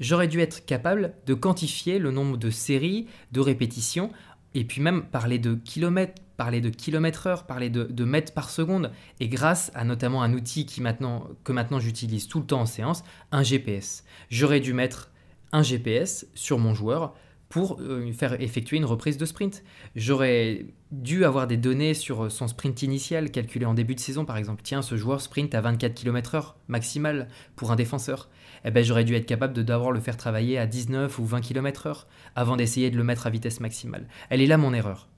J'aurais 0.00 0.28
dû 0.28 0.40
être 0.40 0.64
capable 0.64 1.12
de 1.26 1.34
quantifier 1.34 1.98
le 1.98 2.10
nombre 2.10 2.38
de 2.38 2.50
séries, 2.50 3.06
de 3.32 3.40
répétitions, 3.40 4.10
et 4.54 4.64
puis 4.64 4.80
même 4.80 5.02
parler 5.04 5.38
de 5.38 5.54
kilomètres, 5.54 6.20
parler 6.36 6.60
de 6.60 6.70
kilomètres 6.70 7.26
heure, 7.26 7.46
parler 7.46 7.68
de, 7.70 8.04
mètres 8.04 8.32
par 8.32 8.50
seconde, 8.50 8.90
et 9.20 9.28
grâce 9.28 9.70
à 9.74 9.84
notamment 9.84 10.22
un 10.22 10.32
outil 10.32 10.66
que 10.66 10.80
maintenant 10.80 11.80
j'utilise 11.80 12.28
tout 12.28 12.40
le 12.40 12.46
temps 12.46 12.62
en 12.62 12.66
séance, 12.66 13.04
un 13.30 13.42
GPS. 13.42 14.04
J'aurais 14.30 14.60
dû 14.60 14.72
mettre 14.72 15.10
un 15.52 15.62
GPS 15.62 16.26
sur 16.34 16.58
mon 16.58 16.74
joueur 16.74 17.14
pour 17.50 17.80
euh, 17.80 18.10
faire 18.12 18.40
effectuer 18.40 18.76
une 18.76 18.84
reprise 18.84 19.18
de 19.18 19.26
sprint. 19.26 19.64
J'aurais 19.96 20.66
dû 20.92 21.24
avoir 21.24 21.48
des 21.48 21.56
données 21.56 21.94
sur 21.94 22.24
euh, 22.24 22.28
son 22.30 22.46
sprint 22.46 22.82
initial 22.82 23.32
calculé 23.32 23.66
en 23.66 23.74
début 23.74 23.96
de 23.96 24.00
saison 24.00 24.24
par 24.24 24.36
exemple. 24.36 24.62
Tiens, 24.62 24.82
ce 24.82 24.96
joueur 24.96 25.20
sprint 25.20 25.52
à 25.54 25.60
24 25.60 25.92
km/h 25.92 26.54
maximal 26.68 27.28
pour 27.56 27.72
un 27.72 27.76
défenseur. 27.76 28.30
Eh 28.64 28.70
ben, 28.70 28.84
j'aurais 28.84 29.02
dû 29.02 29.16
être 29.16 29.26
capable 29.26 29.52
de 29.52 29.62
d'abord 29.62 29.90
le 29.90 29.98
faire 29.98 30.16
travailler 30.16 30.58
à 30.58 30.66
19 30.66 31.18
ou 31.18 31.24
20 31.24 31.40
km/h 31.40 32.04
avant 32.36 32.56
d'essayer 32.56 32.88
de 32.88 32.96
le 32.96 33.02
mettre 33.02 33.26
à 33.26 33.30
vitesse 33.30 33.58
maximale. 33.58 34.06
Elle 34.30 34.40
est 34.40 34.46
là 34.46 34.56
mon 34.56 34.72
erreur. 34.72 35.08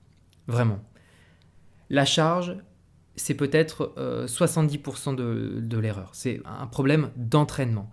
Vraiment. 0.46 0.80
La 1.90 2.06
charge, 2.06 2.56
c'est 3.14 3.34
peut-être 3.34 3.94
70% 3.98 5.10
euh, 5.10 5.16
de, 5.16 5.60
de 5.60 5.78
l'erreur. 5.78 6.08
C'est 6.14 6.40
un 6.46 6.66
problème 6.66 7.10
d'entraînement. 7.16 7.90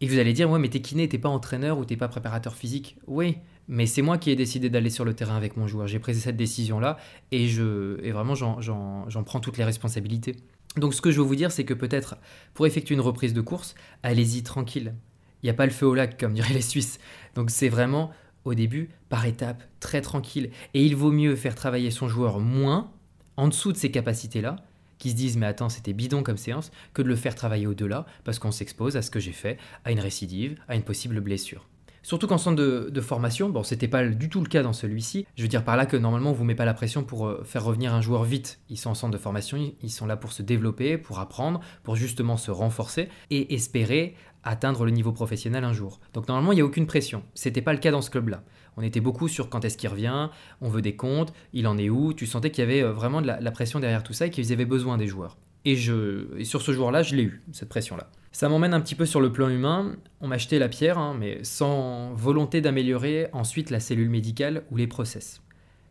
Et 0.00 0.08
vous 0.08 0.18
allez 0.18 0.32
dire, 0.32 0.50
ouais, 0.50 0.58
mais 0.58 0.68
t'es 0.68 0.80
kiné, 0.80 1.08
t'es 1.08 1.18
pas 1.18 1.28
entraîneur 1.28 1.78
ou 1.78 1.84
t'es 1.84 1.96
pas 1.96 2.08
préparateur 2.08 2.54
physique. 2.54 2.96
Oui, 3.06 3.36
mais 3.68 3.86
c'est 3.86 4.02
moi 4.02 4.16
qui 4.16 4.30
ai 4.30 4.36
décidé 4.36 4.70
d'aller 4.70 4.90
sur 4.90 5.04
le 5.04 5.14
terrain 5.14 5.36
avec 5.36 5.56
mon 5.56 5.66
joueur. 5.66 5.86
J'ai 5.86 5.98
pris 5.98 6.14
cette 6.14 6.36
décision-là 6.36 6.96
et, 7.32 7.48
je, 7.48 8.02
et 8.02 8.10
vraiment, 8.10 8.34
j'en 8.34 9.24
prends 9.24 9.40
toutes 9.40 9.58
les 9.58 9.64
responsabilités. 9.64 10.36
Donc, 10.76 10.94
ce 10.94 11.02
que 11.02 11.10
je 11.10 11.20
veux 11.20 11.26
vous 11.26 11.36
dire, 11.36 11.52
c'est 11.52 11.64
que 11.64 11.74
peut-être 11.74 12.16
pour 12.54 12.66
effectuer 12.66 12.94
une 12.94 13.00
reprise 13.00 13.34
de 13.34 13.40
course, 13.40 13.74
allez-y 14.02 14.42
tranquille. 14.42 14.94
Il 15.42 15.46
n'y 15.46 15.50
a 15.50 15.54
pas 15.54 15.66
le 15.66 15.72
feu 15.72 15.86
au 15.86 15.94
lac, 15.94 16.18
comme 16.18 16.32
diraient 16.32 16.54
les 16.54 16.62
Suisses. 16.62 16.98
Donc, 17.34 17.50
c'est 17.50 17.68
vraiment 17.68 18.10
au 18.44 18.54
début, 18.54 18.88
par 19.08 19.26
étapes, 19.26 19.62
très 19.80 20.00
tranquille. 20.00 20.50
Et 20.72 20.84
il 20.84 20.96
vaut 20.96 21.12
mieux 21.12 21.36
faire 21.36 21.54
travailler 21.54 21.90
son 21.90 22.08
joueur 22.08 22.40
moins, 22.40 22.90
en 23.36 23.48
dessous 23.48 23.72
de 23.72 23.76
ses 23.76 23.90
capacités-là, 23.90 24.56
qui 25.00 25.10
se 25.10 25.16
disent 25.16 25.36
mais 25.36 25.46
attends 25.46 25.68
c'était 25.68 25.92
bidon 25.92 26.22
comme 26.22 26.36
séance, 26.36 26.70
que 26.94 27.02
de 27.02 27.08
le 27.08 27.16
faire 27.16 27.34
travailler 27.34 27.66
au-delà 27.66 28.06
parce 28.22 28.38
qu'on 28.38 28.52
s'expose 28.52 28.96
à 28.96 29.02
ce 29.02 29.10
que 29.10 29.18
j'ai 29.18 29.32
fait, 29.32 29.58
à 29.84 29.90
une 29.90 29.98
récidive, 29.98 30.56
à 30.68 30.76
une 30.76 30.82
possible 30.82 31.20
blessure. 31.20 31.66
Surtout 32.02 32.26
qu'en 32.26 32.38
centre 32.38 32.56
de, 32.56 33.00
formation, 33.00 33.50
bon, 33.50 33.62
c'était 33.62 33.88
pas 33.88 34.06
du 34.06 34.28
tout 34.28 34.40
le 34.40 34.48
cas 34.48 34.62
dans 34.62 34.72
celui-ci. 34.72 35.26
Je 35.36 35.42
veux 35.42 35.48
dire 35.48 35.64
par 35.64 35.76
là 35.76 35.84
que 35.84 35.96
normalement, 35.96 36.30
on 36.30 36.34
vous 36.34 36.44
met 36.44 36.54
pas 36.54 36.64
la 36.64 36.74
pression 36.74 37.02
pour 37.02 37.26
euh, 37.26 37.42
faire 37.44 37.62
revenir 37.62 37.94
un 37.94 38.00
joueur 38.00 38.24
vite. 38.24 38.60
Ils 38.70 38.78
sont 38.78 38.90
en 38.90 38.94
centre 38.94 39.12
de 39.12 39.18
formation, 39.18 39.58
ils 39.82 39.90
sont 39.90 40.06
là 40.06 40.16
pour 40.16 40.32
se 40.32 40.42
développer, 40.42 40.96
pour 40.96 41.18
apprendre, 41.18 41.60
pour 41.82 41.96
justement 41.96 42.36
se 42.36 42.50
renforcer 42.50 43.08
et 43.30 43.54
espérer 43.54 44.14
atteindre 44.42 44.84
le 44.84 44.90
niveau 44.90 45.12
professionnel 45.12 45.64
un 45.64 45.72
jour. 45.72 46.00
Donc 46.14 46.28
normalement, 46.28 46.52
il 46.52 46.56
n'y 46.56 46.62
a 46.62 46.64
aucune 46.64 46.86
pression. 46.86 47.22
C'était 47.34 47.62
pas 47.62 47.72
le 47.72 47.78
cas 47.78 47.90
dans 47.90 48.00
ce 48.00 48.10
club-là. 48.10 48.42
On 48.76 48.82
était 48.82 49.00
beaucoup 49.00 49.28
sur 49.28 49.48
quand 49.48 49.64
est-ce 49.64 49.76
qu'il 49.76 49.88
revient, 49.88 50.28
on 50.60 50.68
veut 50.68 50.82
des 50.82 50.96
comptes, 50.96 51.32
il 51.52 51.66
en 51.66 51.78
est 51.78 51.90
où. 51.90 52.12
Tu 52.12 52.26
sentais 52.26 52.50
qu'il 52.50 52.62
y 52.62 52.66
avait 52.66 52.82
euh, 52.82 52.92
vraiment 52.92 53.20
de 53.20 53.26
la, 53.26 53.50
pression 53.50 53.80
derrière 53.80 54.02
tout 54.02 54.12
ça 54.12 54.26
et 54.26 54.30
qu'ils 54.30 54.52
avaient 54.52 54.64
besoin 54.64 54.96
des 54.96 55.06
joueurs. 55.06 55.36
Et, 55.64 55.76
je, 55.76 56.42
sur 56.42 56.62
ce 56.62 56.72
jour-là, 56.72 57.02
je 57.02 57.14
l'ai 57.14 57.24
eu, 57.24 57.42
cette 57.52 57.68
pression-là. 57.68 58.08
Ça 58.32 58.48
m'emmène 58.48 58.72
un 58.72 58.80
petit 58.80 58.94
peu 58.94 59.06
sur 59.06 59.20
le 59.20 59.32
plan 59.32 59.48
humain. 59.48 59.96
On 60.20 60.28
m'a 60.28 60.38
jeté 60.38 60.58
la 60.58 60.68
pierre, 60.68 60.98
hein, 60.98 61.16
mais 61.18 61.42
sans 61.42 62.14
volonté 62.14 62.60
d'améliorer 62.60 63.28
ensuite 63.32 63.70
la 63.70 63.80
cellule 63.80 64.08
médicale 64.08 64.62
ou 64.70 64.76
les 64.76 64.86
process. 64.86 65.42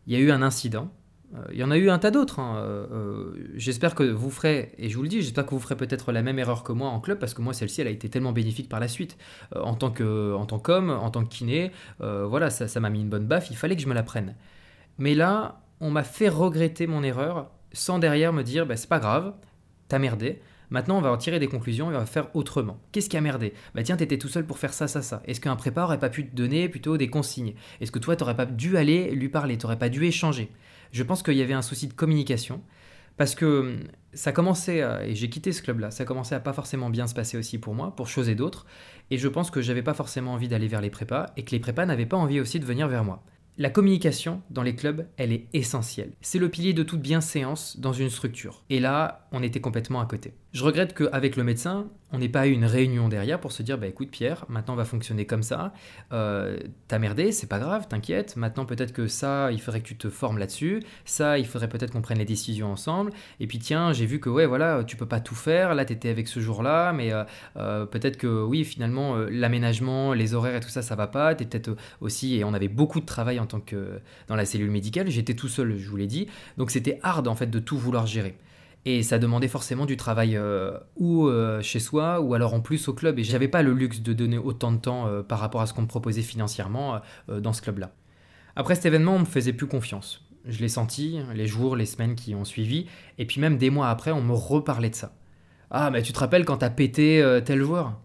Il 0.08 0.14
y 0.14 0.16
a 0.16 0.20
eu 0.20 0.32
un 0.32 0.42
incident. 0.42 0.92
Euh, 1.36 1.46
il 1.52 1.60
y 1.60 1.64
en 1.64 1.72
a 1.72 1.78
eu 1.78 1.90
un 1.90 2.00
tas 2.00 2.12
d'autres. 2.12 2.40
Hein. 2.40 2.58
Euh, 2.58 3.32
j'espère 3.56 3.96
que 3.96 4.04
vous 4.04 4.32
ferez, 4.32 4.72
et 4.78 4.90
je 4.90 4.96
vous 4.96 5.04
le 5.04 5.10
dis, 5.10 5.22
j'espère 5.22 5.46
que 5.46 5.52
vous 5.52 5.60
ferez 5.60 5.78
peut-être 5.78 6.12
la 6.12 6.22
même 6.22 6.40
erreur 6.40 6.64
que 6.64 6.72
moi 6.72 6.90
en 6.90 7.00
club, 7.00 7.20
parce 7.20 7.34
que 7.34 7.42
moi 7.42 7.54
celle-ci, 7.54 7.82
elle 7.82 7.88
a 7.88 7.92
été 7.92 8.10
tellement 8.10 8.32
bénéfique 8.32 8.70
par 8.70 8.80
la 8.80 8.88
suite. 8.88 9.18
en 9.56 9.76
tant 9.76 9.92
que, 9.92 10.34
en 10.34 10.46
tant 10.46 10.60
qu'homme, 10.60 10.90
en 10.90 11.10
tant 11.12 11.24
que 11.24 11.30
kiné, 11.30 11.72
voilà, 12.00 12.50
ça 12.50 12.80
m'a 12.80 12.90
mis 12.90 13.02
une 13.02 13.10
bonne 13.10 13.28
baffe. 13.28 13.50
Il 13.52 13.58
fallait 13.58 13.76
que 13.76 13.82
je 13.82 13.88
me 13.88 13.94
la 13.94 14.04
prenne. 14.04 14.36
Mais 14.98 15.16
là, 15.16 15.62
on 15.82 15.92
m'a 15.92 16.04
fait 16.04 16.30
regretter 16.30 16.88
mon 16.88 17.04
erreur, 17.04 17.50
sans 17.72 18.00
derrière 18.00 18.34
me 18.34 18.44
dire, 18.44 18.66
bah, 18.66 18.76
c'est 18.76 18.90
pas 18.90 19.00
grave, 19.00 19.34
t'as 19.88 20.00
merdé. 20.00 20.42
Maintenant, 20.70 21.00
on 21.00 21.02
va 21.02 21.12
en 21.12 21.18
tirer 21.18 21.40
des 21.40 21.48
conclusions 21.48 21.92
et 21.92 21.96
on 21.96 22.00
va 22.00 22.06
faire 22.06 22.28
autrement. 22.36 22.78
Qu'est-ce 22.92 23.10
qui 23.10 23.18
a 23.18 23.22
merdé? 23.22 23.54
Bah 23.74 23.82
tiens, 23.82 23.98
t'étais 23.98 24.20
tout 24.20 24.28
seul 24.28 24.46
pour 24.46 24.60
faire 24.60 24.74
ça, 24.74 24.88
ça, 24.88 25.02
ça. 25.02 25.24
Est-ce 25.26 25.42
qu'un 25.42 25.56
prépa 25.56 25.84
aurait 25.84 26.00
pas 26.00 26.10
pu 26.10 26.28
te 26.28 26.36
donner 26.36 26.70
plutôt 26.70 26.96
des 26.98 27.10
consignes? 27.10 27.56
Est-ce 27.82 27.92
que 27.92 27.98
toi, 27.98 28.16
t'aurais 28.16 28.36
pas 28.36 28.46
dû 28.46 28.78
aller 28.78 29.10
lui 29.12 29.30
parler 29.30 29.58
T'aurais 29.58 29.80
pas 29.80 29.90
dû 29.90 30.06
échanger? 30.06 30.52
Je 30.92 31.04
pense 31.04 31.24
qu'il 31.24 31.36
y 31.36 31.42
avait 31.42 31.54
un 31.54 31.62
souci 31.62 31.88
de 31.88 31.94
communication 31.94 32.62
parce 33.18 33.36
que 33.36 33.60
hum, 33.60 33.80
ça 34.14 34.32
commençait, 34.32 34.82
et 35.06 35.14
j'ai 35.14 35.30
quitté 35.30 35.52
ce 35.52 35.62
club-là, 35.62 35.92
ça 35.92 36.06
commençait 36.06 36.36
à 36.36 36.40
pas 36.40 36.54
forcément 36.54 36.90
bien 36.90 37.06
se 37.06 37.14
passer 37.14 37.38
aussi 37.38 37.60
pour 37.60 37.76
moi, 37.76 37.96
pour 37.96 38.08
choses 38.08 38.28
et 38.28 38.34
d'autres, 38.34 38.66
et 39.12 39.18
je 39.18 39.28
pense 39.28 39.52
que 39.52 39.62
j'avais 39.62 39.84
pas 39.84 39.94
forcément 39.94 40.34
envie 40.34 40.48
d'aller 40.48 40.68
vers 40.68 40.82
les 40.82 40.90
prépas, 40.90 41.28
et 41.38 41.44
que 41.44 41.52
les 41.52 41.60
prépas 41.60 41.86
n'avaient 41.86 42.08
pas 42.08 42.18
envie 42.18 42.40
aussi 42.40 42.60
de 42.60 42.66
venir 42.66 42.88
vers 42.88 43.04
moi. 43.04 43.24
La 43.60 43.70
communication 43.70 44.42
dans 44.50 44.64
les 44.64 44.74
clubs, 44.74 45.06
elle 45.18 45.34
est 45.34 45.48
essentielle. 45.52 46.14
C'est 46.22 46.40
le 46.40 46.48
pilier 46.48 46.72
de 46.72 46.82
toute 46.82 47.02
bienséance 47.02 47.78
dans 47.78 47.92
une 47.92 48.10
structure. 48.10 48.64
Et 48.70 48.80
là, 48.80 49.28
on 49.34 49.44
était 49.44 49.60
complètement 49.60 50.00
à 50.00 50.06
côté. 50.06 50.34
Je 50.54 50.64
regrette 50.64 50.96
qu'avec 50.96 51.36
le 51.36 51.44
médecin, 51.44 51.90
on 52.12 52.18
n'ait 52.18 52.30
pas 52.30 52.48
eu 52.48 52.52
une 52.52 52.66
réunion 52.66 53.08
derrière 53.08 53.40
pour 53.40 53.52
se 53.52 53.64
dire 53.64 53.78
bah 53.78 53.88
écoute 53.88 54.10
Pierre, 54.10 54.46
maintenant 54.50 54.74
on 54.74 54.78
va 54.78 54.86
fonctionner 54.86 55.26
comme 55.26 55.44
ça. 55.44 55.74
Euh, 56.12 56.58
T'as 56.88 57.00
merdé, 57.00 57.32
c'est 57.32 57.48
pas 57.48 57.60
grave, 57.60 57.88
t'inquiète. 57.88 58.36
Maintenant 58.36 58.66
peut-être 58.66 58.94
que 58.94 59.08
ça, 59.08 59.52
il 59.52 59.62
faudrait 59.62 59.82
que 59.82 59.88
tu 59.88 59.98
te 59.98 60.10
formes 60.10 60.38
là-dessus. 60.38 60.82
Ça, 61.06 61.38
il 61.38 61.46
faudrait 61.46 61.70
peut-être 61.70 61.92
qu'on 61.92 62.02
prenne 62.02 62.18
les 62.18 62.26
décisions 62.26 62.72
ensemble. 62.72 63.12
Et 63.40 63.48
puis 63.48 63.60
tiens, 63.60 63.94
j'ai 63.94 64.06
vu 64.06 64.20
que 64.20 64.30
ouais 64.30 64.46
voilà, 64.46 64.84
tu 64.84 64.96
peux 64.96 65.06
pas 65.06 65.20
tout 65.20 65.36
faire. 65.36 65.76
Là, 65.76 65.86
t'étais 65.86 66.10
avec 66.10 66.28
ce 66.28 66.40
jour-là, 66.40 66.94
mais 66.94 67.14
euh, 67.14 67.24
euh, 67.58 67.86
peut-être 67.86 68.18
que 68.18 68.44
oui, 68.44 68.64
finalement, 68.64 69.16
l'aménagement, 69.16 70.14
les 70.14 70.34
horaires 70.34 70.56
et 70.56 70.60
tout 70.60 70.70
ça, 70.70 70.82
ça 70.82 70.96
va 70.96 71.08
pas. 71.08 71.36
T'es 71.36 71.46
peut-être 71.46 71.76
aussi 72.02 72.38
et 72.38 72.44
on 72.44 72.54
avait 72.54 72.68
beaucoup 72.68 73.00
de 73.00 73.06
travail 73.06 73.40
en 73.40 73.46
tant 73.46 73.60
que 73.60 74.00
dans 74.28 74.36
la 74.36 74.46
cellule 74.46 74.72
médicale. 74.72 75.10
J'étais 75.10 75.36
tout 75.36 75.48
seul, 75.48 75.78
je 75.78 75.90
vous 75.90 75.98
l'ai 75.98 76.08
dit. 76.08 76.28
Donc 76.58 76.72
c'était 76.72 77.00
hard 77.04 77.28
en 77.28 77.36
fait 77.36 77.48
de 77.48 77.60
tout 77.60 77.78
vouloir 77.78 78.08
gérer. 78.08 78.36
Et 78.86 79.04
ça 79.04 79.20
demandait 79.20 79.48
forcément 79.48 79.86
du 79.86 79.98
travail 79.98 80.38
euh, 80.38 80.78
ou 80.96 81.28
euh, 81.28 81.62
chez 81.62 81.80
soi 81.80 82.22
ou 82.22 82.34
alors 82.34 82.54
en 82.54 82.62
plus 82.62 82.88
au 82.88 82.94
club. 82.94 83.20
Et 83.20 83.24
j'avais 83.24 83.48
pas 83.48 83.62
le 83.62 83.74
luxe 83.74 84.02
de 84.02 84.14
donner 84.14 84.38
autant 84.38 84.72
de 84.72 84.78
temps 84.78 85.08
euh, 85.08 85.22
par 85.22 85.40
rapport 85.40 85.62
à 85.62 85.68
ce 85.68 85.74
qu'on 85.74 85.82
me 85.82 85.88
proposait 85.88 86.22
financièrement 86.22 87.02
dans 87.28 87.54
ce 87.54 87.62
club-là. 87.62 87.92
Après 88.56 88.76
cet 88.76 88.86
événement, 88.86 89.16
on 89.16 89.20
me 89.20 89.26
faisait 89.26 89.54
plus 89.54 89.68
confiance. 89.68 90.26
Je 90.46 90.60
l'ai 90.60 90.70
senti 90.70 91.20
les 91.34 91.48
jours, 91.48 91.76
les 91.76 91.86
semaines 91.86 92.16
qui 92.16 92.34
ont 92.36 92.46
suivi. 92.46 92.88
Et 93.18 93.26
puis 93.26 93.42
même 93.42 93.58
des 93.58 93.70
mois 93.70 93.90
après, 93.90 94.12
on 94.12 94.22
me 94.22 94.34
reparlait 94.34 94.90
de 94.90 94.96
ça. 94.96 95.14
Ah, 95.70 95.92
mais 95.92 96.02
tu 96.02 96.14
te 96.14 96.20
rappelles 96.20 96.46
quand 96.46 96.58
t'as 96.58 96.70
pété 96.70 97.24
tel 97.46 97.62
joueur? 97.62 98.00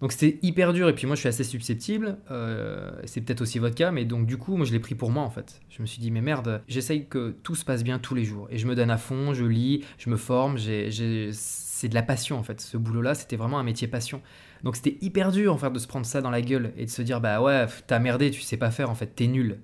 Donc 0.00 0.12
c'était 0.12 0.38
hyper 0.42 0.72
dur 0.72 0.88
et 0.88 0.94
puis 0.94 1.06
moi 1.06 1.14
je 1.14 1.20
suis 1.20 1.28
assez 1.28 1.44
susceptible, 1.44 2.16
euh, 2.30 2.90
c'est 3.04 3.20
peut-être 3.20 3.42
aussi 3.42 3.58
votre 3.58 3.74
cas, 3.74 3.90
mais 3.90 4.06
donc 4.06 4.26
du 4.26 4.38
coup 4.38 4.56
moi 4.56 4.64
je 4.64 4.72
l'ai 4.72 4.78
pris 4.78 4.94
pour 4.94 5.10
moi 5.10 5.22
en 5.22 5.30
fait. 5.30 5.60
Je 5.68 5.82
me 5.82 5.86
suis 5.86 6.00
dit 6.00 6.10
mais 6.10 6.22
merde, 6.22 6.62
j'essaye 6.68 7.06
que 7.06 7.34
tout 7.42 7.54
se 7.54 7.66
passe 7.66 7.84
bien 7.84 7.98
tous 7.98 8.14
les 8.14 8.24
jours 8.24 8.48
et 8.50 8.56
je 8.56 8.66
me 8.66 8.74
donne 8.74 8.90
à 8.90 8.96
fond, 8.96 9.34
je 9.34 9.44
lis, 9.44 9.84
je 9.98 10.08
me 10.08 10.16
forme, 10.16 10.56
c'est 10.58 11.88
de 11.88 11.94
la 11.94 12.02
passion 12.02 12.38
en 12.38 12.42
fait. 12.42 12.62
Ce 12.62 12.78
boulot-là 12.78 13.14
c'était 13.14 13.36
vraiment 13.36 13.58
un 13.58 13.62
métier 13.62 13.88
passion. 13.88 14.22
Donc 14.64 14.76
c'était 14.76 14.96
hyper 15.02 15.32
dur 15.32 15.52
en 15.52 15.58
fait 15.58 15.70
de 15.70 15.78
se 15.78 15.86
prendre 15.86 16.06
ça 16.06 16.22
dans 16.22 16.30
la 16.30 16.40
gueule 16.40 16.72
et 16.78 16.86
de 16.86 16.90
se 16.90 17.02
dire 17.02 17.20
bah 17.20 17.42
ouais 17.42 17.66
t'as 17.86 17.98
merdé, 17.98 18.30
tu 18.30 18.40
sais 18.40 18.56
pas 18.56 18.70
faire 18.70 18.88
en 18.88 18.94
fait, 18.94 19.14
t'es 19.14 19.26
nul. 19.26 19.58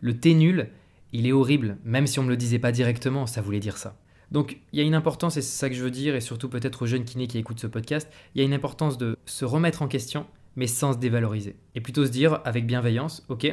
Le 0.00 0.18
t'es 0.18 0.34
nul, 0.34 0.68
il 1.12 1.26
est 1.26 1.32
horrible, 1.32 1.78
même 1.84 2.06
si 2.06 2.18
on 2.18 2.24
me 2.24 2.28
le 2.28 2.36
disait 2.36 2.58
pas 2.58 2.72
directement, 2.72 3.26
ça 3.26 3.40
voulait 3.40 3.60
dire 3.60 3.78
ça. 3.78 3.96
Donc 4.30 4.58
il 4.72 4.78
y 4.78 4.82
a 4.82 4.84
une 4.84 4.94
importance, 4.94 5.36
et 5.36 5.42
c'est 5.42 5.58
ça 5.58 5.68
que 5.68 5.74
je 5.74 5.82
veux 5.82 5.90
dire, 5.90 6.14
et 6.14 6.20
surtout 6.20 6.48
peut-être 6.48 6.82
aux 6.82 6.86
jeunes 6.86 7.04
kinés 7.04 7.26
qui 7.26 7.38
écoutent 7.38 7.60
ce 7.60 7.66
podcast, 7.66 8.10
il 8.34 8.40
y 8.40 8.42
a 8.42 8.44
une 8.44 8.54
importance 8.54 8.98
de 8.98 9.16
se 9.26 9.44
remettre 9.44 9.82
en 9.82 9.88
question, 9.88 10.26
mais 10.56 10.66
sans 10.66 10.92
se 10.92 10.98
dévaloriser. 10.98 11.56
Et 11.74 11.80
plutôt 11.80 12.04
se 12.04 12.10
dire 12.10 12.40
avec 12.44 12.66
bienveillance, 12.66 13.24
ok, 13.28 13.46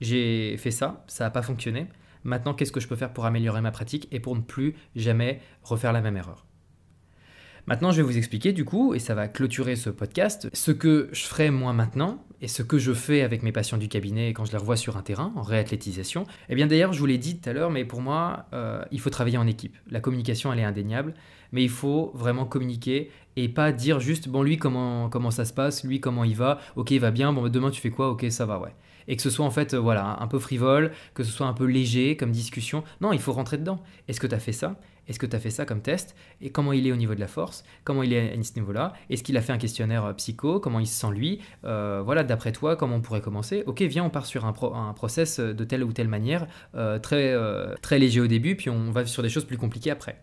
j'ai 0.00 0.56
fait 0.58 0.70
ça, 0.70 1.04
ça 1.06 1.24
n'a 1.24 1.30
pas 1.30 1.42
fonctionné, 1.42 1.86
maintenant 2.24 2.54
qu'est-ce 2.54 2.72
que 2.72 2.80
je 2.80 2.88
peux 2.88 2.96
faire 2.96 3.12
pour 3.12 3.24
améliorer 3.24 3.60
ma 3.60 3.70
pratique 3.70 4.08
et 4.10 4.20
pour 4.20 4.36
ne 4.36 4.42
plus 4.42 4.74
jamais 4.96 5.40
refaire 5.62 5.92
la 5.92 6.00
même 6.00 6.16
erreur? 6.16 6.46
Maintenant, 7.66 7.92
je 7.92 7.96
vais 7.96 8.02
vous 8.02 8.18
expliquer 8.18 8.52
du 8.52 8.66
coup, 8.66 8.92
et 8.92 8.98
ça 8.98 9.14
va 9.14 9.26
clôturer 9.26 9.74
ce 9.74 9.88
podcast, 9.88 10.50
ce 10.52 10.70
que 10.70 11.08
je 11.12 11.24
ferai 11.24 11.50
moi 11.50 11.72
maintenant 11.72 12.22
et 12.42 12.46
ce 12.46 12.62
que 12.62 12.76
je 12.76 12.92
fais 12.92 13.22
avec 13.22 13.42
mes 13.42 13.52
patients 13.52 13.78
du 13.78 13.88
cabinet 13.88 14.34
quand 14.34 14.44
je 14.44 14.52
les 14.52 14.58
revois 14.58 14.76
sur 14.76 14.98
un 14.98 15.02
terrain, 15.02 15.32
en 15.34 15.40
réathlétisation. 15.40 16.26
Eh 16.50 16.56
bien 16.56 16.66
d'ailleurs, 16.66 16.92
je 16.92 16.98
vous 16.98 17.06
l'ai 17.06 17.16
dit 17.16 17.38
tout 17.38 17.48
à 17.48 17.54
l'heure, 17.54 17.70
mais 17.70 17.86
pour 17.86 18.02
moi, 18.02 18.44
euh, 18.52 18.84
il 18.90 19.00
faut 19.00 19.08
travailler 19.08 19.38
en 19.38 19.46
équipe. 19.46 19.78
La 19.90 20.00
communication, 20.00 20.52
elle 20.52 20.58
est 20.58 20.64
indéniable, 20.64 21.14
mais 21.52 21.62
il 21.62 21.70
faut 21.70 22.12
vraiment 22.14 22.44
communiquer 22.44 23.10
et 23.36 23.48
pas 23.48 23.72
dire 23.72 23.98
juste, 23.98 24.28
bon 24.28 24.42
lui, 24.42 24.58
comment, 24.58 25.08
comment 25.08 25.30
ça 25.30 25.46
se 25.46 25.54
passe, 25.54 25.84
lui, 25.84 26.00
comment 26.00 26.24
il 26.24 26.36
va, 26.36 26.58
ok, 26.76 26.90
il 26.90 27.00
va 27.00 27.12
bien, 27.12 27.32
bon, 27.32 27.48
demain 27.48 27.70
tu 27.70 27.80
fais 27.80 27.90
quoi, 27.90 28.10
ok, 28.10 28.26
ça 28.28 28.44
va, 28.44 28.60
ouais 28.60 28.74
et 29.06 29.16
que 29.16 29.22
ce 29.22 29.28
soit 29.28 29.44
en 29.44 29.50
fait 29.50 29.74
voilà 29.74 30.16
un 30.20 30.26
peu 30.26 30.38
frivole, 30.38 30.90
que 31.12 31.22
ce 31.24 31.30
soit 31.30 31.46
un 31.46 31.52
peu 31.52 31.66
léger 31.66 32.16
comme 32.16 32.30
discussion. 32.30 32.84
Non, 33.02 33.12
il 33.12 33.20
faut 33.20 33.32
rentrer 33.32 33.58
dedans. 33.58 33.82
Est-ce 34.08 34.18
que 34.18 34.26
tu 34.26 34.34
as 34.34 34.38
fait 34.38 34.52
ça? 34.52 34.80
Est-ce 35.06 35.18
que 35.18 35.26
tu 35.26 35.36
as 35.36 35.40
fait 35.40 35.50
ça 35.50 35.64
comme 35.64 35.82
test? 35.82 36.14
Et 36.40 36.50
comment 36.50 36.72
il 36.72 36.86
est 36.86 36.92
au 36.92 36.96
niveau 36.96 37.14
de 37.14 37.20
la 37.20 37.26
force? 37.26 37.64
Comment 37.84 38.02
il 38.02 38.12
est 38.12 38.32
à 38.32 38.42
ce 38.42 38.54
niveau-là? 38.54 38.94
Est-ce 39.10 39.22
qu'il 39.22 39.36
a 39.36 39.42
fait 39.42 39.52
un 39.52 39.58
questionnaire 39.58 40.04
euh, 40.04 40.12
psycho? 40.14 40.60
Comment 40.60 40.80
il 40.80 40.86
se 40.86 40.98
sent 40.98 41.12
lui? 41.12 41.40
Euh, 41.64 42.02
Voilà, 42.04 42.24
d'après 42.24 42.52
toi, 42.52 42.76
comment 42.76 42.96
on 42.96 43.00
pourrait 43.00 43.20
commencer? 43.20 43.62
Ok, 43.66 43.82
viens, 43.82 44.04
on 44.04 44.10
part 44.10 44.26
sur 44.26 44.44
un, 44.44 44.52
process 44.94 45.40
euh, 45.40 45.52
de 45.52 45.64
telle 45.64 45.84
ou 45.84 45.92
telle 45.92 46.08
manière, 46.08 46.46
très, 47.02 47.34
très 47.80 47.98
léger 47.98 48.20
au 48.20 48.26
début, 48.26 48.56
puis 48.56 48.70
on 48.70 48.90
va 48.90 49.06
sur 49.06 49.22
des 49.22 49.28
choses 49.28 49.44
plus 49.44 49.58
compliquées 49.58 49.90
après. 49.90 50.22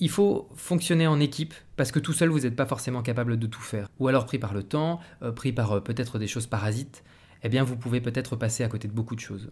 Il 0.00 0.10
faut 0.10 0.48
fonctionner 0.54 1.06
en 1.06 1.20
équipe 1.20 1.54
parce 1.76 1.92
que 1.92 1.98
tout 1.98 2.12
seul, 2.12 2.28
vous 2.28 2.40
n'êtes 2.40 2.56
pas 2.56 2.66
forcément 2.66 3.02
capable 3.02 3.38
de 3.38 3.46
tout 3.46 3.60
faire. 3.60 3.88
Ou 3.98 4.08
alors 4.08 4.26
pris 4.26 4.38
par 4.38 4.54
le 4.54 4.62
temps, 4.62 5.00
pris 5.36 5.52
par 5.52 5.82
peut-être 5.82 6.18
des 6.18 6.26
choses 6.26 6.46
parasites, 6.46 7.04
eh 7.42 7.48
bien 7.48 7.62
vous 7.62 7.76
pouvez 7.76 8.00
peut-être 8.00 8.36
passer 8.36 8.64
à 8.64 8.68
côté 8.68 8.88
de 8.88 8.92
beaucoup 8.92 9.14
de 9.14 9.20
choses. 9.20 9.50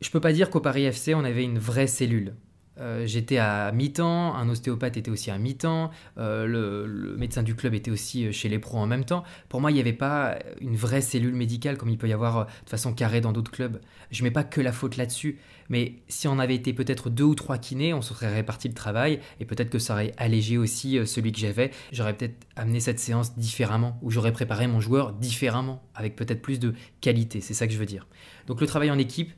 Je 0.00 0.10
peux 0.10 0.20
pas 0.20 0.32
dire 0.32 0.50
qu'au 0.50 0.60
Paris 0.60 0.84
FC, 0.84 1.14
on 1.14 1.24
avait 1.24 1.44
une 1.44 1.58
vraie 1.58 1.86
cellule. 1.86 2.34
Euh, 2.80 3.06
j'étais 3.06 3.38
à 3.38 3.72
mi-temps, 3.72 4.34
un 4.34 4.48
ostéopathe 4.48 4.96
était 4.96 5.10
aussi 5.10 5.30
à 5.30 5.38
mi-temps, 5.38 5.90
euh, 6.18 6.46
le, 6.46 7.16
médecin 7.16 7.42
du 7.42 7.54
club 7.54 7.74
était 7.74 7.90
aussi 7.90 8.26
euh, 8.26 8.32
chez 8.32 8.48
les 8.48 8.58
pros 8.58 8.78
en 8.78 8.86
même 8.86 9.04
temps. 9.04 9.24
Pour 9.48 9.60
moi, 9.60 9.70
il 9.70 9.74
n'y 9.74 9.80
avait 9.80 9.92
pas 9.92 10.38
une 10.60 10.76
vraie 10.76 11.00
cellule 11.00 11.34
médicale 11.34 11.76
comme 11.76 11.88
il 11.88 11.98
peut 11.98 12.08
y 12.08 12.12
avoir 12.12 12.46
de 12.46 12.70
façon 12.70 12.92
carrée 12.92 13.20
dans 13.20 13.32
d'autres 13.32 13.50
clubs. 13.50 13.80
Je 14.10 14.22
mets 14.22 14.30
pas 14.30 14.44
que 14.44 14.60
la 14.60 14.72
faute 14.72 14.96
là-dessus, 14.96 15.38
mais 15.68 15.96
si 16.08 16.28
on 16.28 16.38
avait 16.38 16.54
été 16.54 16.72
peut-être 16.72 17.10
deux 17.10 17.24
ou 17.24 17.34
trois 17.34 17.58
kinés, 17.58 17.94
on 17.94 18.02
se 18.02 18.14
serait 18.14 18.32
réparti 18.32 18.68
le 18.68 18.74
travail 18.74 19.20
et 19.40 19.44
peut-être 19.44 19.70
que 19.70 19.78
ça 19.78 19.94
aurait 19.94 20.12
allégé 20.16 20.56
aussi 20.56 21.04
celui 21.06 21.32
que 21.32 21.38
j'avais. 21.38 21.72
J'aurais 21.92 22.16
peut-être 22.16 22.46
amené 22.56 22.80
cette 22.80 23.00
séance 23.00 23.36
différemment 23.36 23.98
ou 24.02 24.10
j'aurais 24.10 24.32
préparé 24.32 24.66
mon 24.66 24.80
joueur 24.80 25.12
différemment 25.12 25.82
avec 25.94 26.16
peut-être 26.16 26.40
plus 26.40 26.58
de 26.58 26.74
qualité. 27.00 27.40
C'est 27.40 27.54
ça 27.54 27.66
que 27.66 27.72
je 27.72 27.78
veux 27.78 27.86
dire. 27.86 28.06
Donc 28.46 28.60
le 28.60 28.66
travail 28.66 28.90
en 28.90 28.98
équipe, 28.98 29.32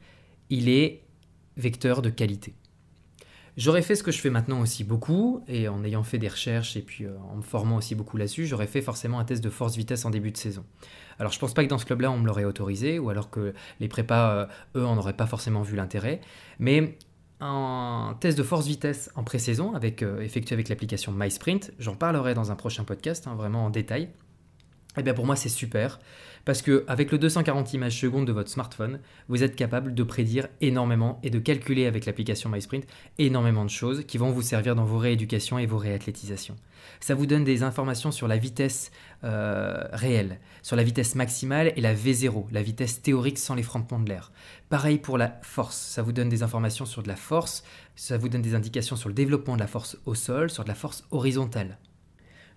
il 0.50 0.68
est 0.68 1.02
vecteur 1.56 2.02
de 2.02 2.10
qualité. 2.10 2.54
J'aurais 3.56 3.82
fait 3.82 3.94
ce 3.94 4.02
que 4.02 4.12
je 4.12 4.18
fais 4.18 4.30
maintenant 4.30 4.60
aussi 4.60 4.84
beaucoup, 4.84 5.42
et 5.48 5.68
en 5.68 5.82
ayant 5.84 6.02
fait 6.02 6.18
des 6.18 6.28
recherches 6.28 6.76
et 6.76 6.82
puis 6.82 7.04
euh, 7.04 7.16
en 7.30 7.36
me 7.36 7.42
formant 7.42 7.76
aussi 7.76 7.94
beaucoup 7.94 8.16
là-dessus, 8.16 8.46
j'aurais 8.46 8.66
fait 8.66 8.82
forcément 8.82 9.18
un 9.18 9.24
test 9.24 9.42
de 9.42 9.50
force-vitesse 9.50 10.04
en 10.04 10.10
début 10.10 10.30
de 10.30 10.36
saison. 10.36 10.64
Alors 11.18 11.32
je 11.32 11.38
pense 11.38 11.52
pas 11.52 11.64
que 11.64 11.68
dans 11.68 11.78
ce 11.78 11.84
club-là 11.84 12.10
on 12.10 12.18
me 12.18 12.26
l'aurait 12.26 12.44
autorisé, 12.44 12.98
ou 12.98 13.10
alors 13.10 13.30
que 13.30 13.52
les 13.80 13.88
prépas, 13.88 14.30
euh, 14.30 14.46
eux, 14.76 14.86
en 14.86 14.96
auraient 14.96 15.16
pas 15.16 15.26
forcément 15.26 15.62
vu 15.62 15.76
l'intérêt, 15.76 16.20
mais 16.58 16.96
un 17.40 18.16
test 18.20 18.38
de 18.38 18.42
force-vitesse 18.42 19.10
en 19.16 19.24
pré-saison, 19.24 19.74
euh, 19.74 20.20
effectué 20.20 20.54
avec 20.54 20.68
l'application 20.68 21.12
MySprint, 21.12 21.72
j'en 21.78 21.96
parlerai 21.96 22.34
dans 22.34 22.52
un 22.52 22.56
prochain 22.56 22.84
podcast, 22.84 23.26
hein, 23.26 23.34
vraiment 23.34 23.64
en 23.64 23.70
détail. 23.70 24.10
Eh 24.96 25.02
bien 25.02 25.14
pour 25.14 25.26
moi 25.26 25.36
c'est 25.36 25.48
super 25.48 26.00
parce 26.50 26.62
que 26.62 26.84
avec 26.88 27.12
le 27.12 27.18
240 27.18 27.74
images 27.74 28.00
secondes 28.00 28.26
de 28.26 28.32
votre 28.32 28.50
smartphone, 28.50 28.98
vous 29.28 29.44
êtes 29.44 29.54
capable 29.54 29.94
de 29.94 30.02
prédire 30.02 30.48
énormément 30.60 31.20
et 31.22 31.30
de 31.30 31.38
calculer 31.38 31.86
avec 31.86 32.06
l'application 32.06 32.50
MySprint 32.50 32.84
énormément 33.18 33.64
de 33.64 33.70
choses 33.70 34.04
qui 34.04 34.18
vont 34.18 34.32
vous 34.32 34.42
servir 34.42 34.74
dans 34.74 34.84
vos 34.84 34.98
rééducations 34.98 35.60
et 35.60 35.66
vos 35.66 35.78
réathlétisations. 35.78 36.56
Ça 36.98 37.14
vous 37.14 37.26
donne 37.26 37.44
des 37.44 37.62
informations 37.62 38.10
sur 38.10 38.26
la 38.26 38.36
vitesse 38.36 38.90
euh, 39.22 39.84
réelle, 39.92 40.40
sur 40.62 40.74
la 40.74 40.82
vitesse 40.82 41.14
maximale 41.14 41.72
et 41.76 41.80
la 41.80 41.94
V0, 41.94 42.46
la 42.50 42.62
vitesse 42.64 43.00
théorique 43.00 43.38
sans 43.38 43.54
l'effrontement 43.54 44.00
de 44.00 44.08
l'air. 44.08 44.32
Pareil 44.70 44.98
pour 44.98 45.18
la 45.18 45.38
force, 45.42 45.76
ça 45.76 46.02
vous 46.02 46.10
donne 46.10 46.30
des 46.30 46.42
informations 46.42 46.84
sur 46.84 47.04
de 47.04 47.08
la 47.08 47.14
force, 47.14 47.62
ça 47.94 48.18
vous 48.18 48.28
donne 48.28 48.42
des 48.42 48.56
indications 48.56 48.96
sur 48.96 49.08
le 49.08 49.14
développement 49.14 49.54
de 49.54 49.60
la 49.60 49.68
force 49.68 49.98
au 50.04 50.16
sol, 50.16 50.50
sur 50.50 50.64
de 50.64 50.68
la 50.68 50.74
force 50.74 51.04
horizontale. 51.12 51.78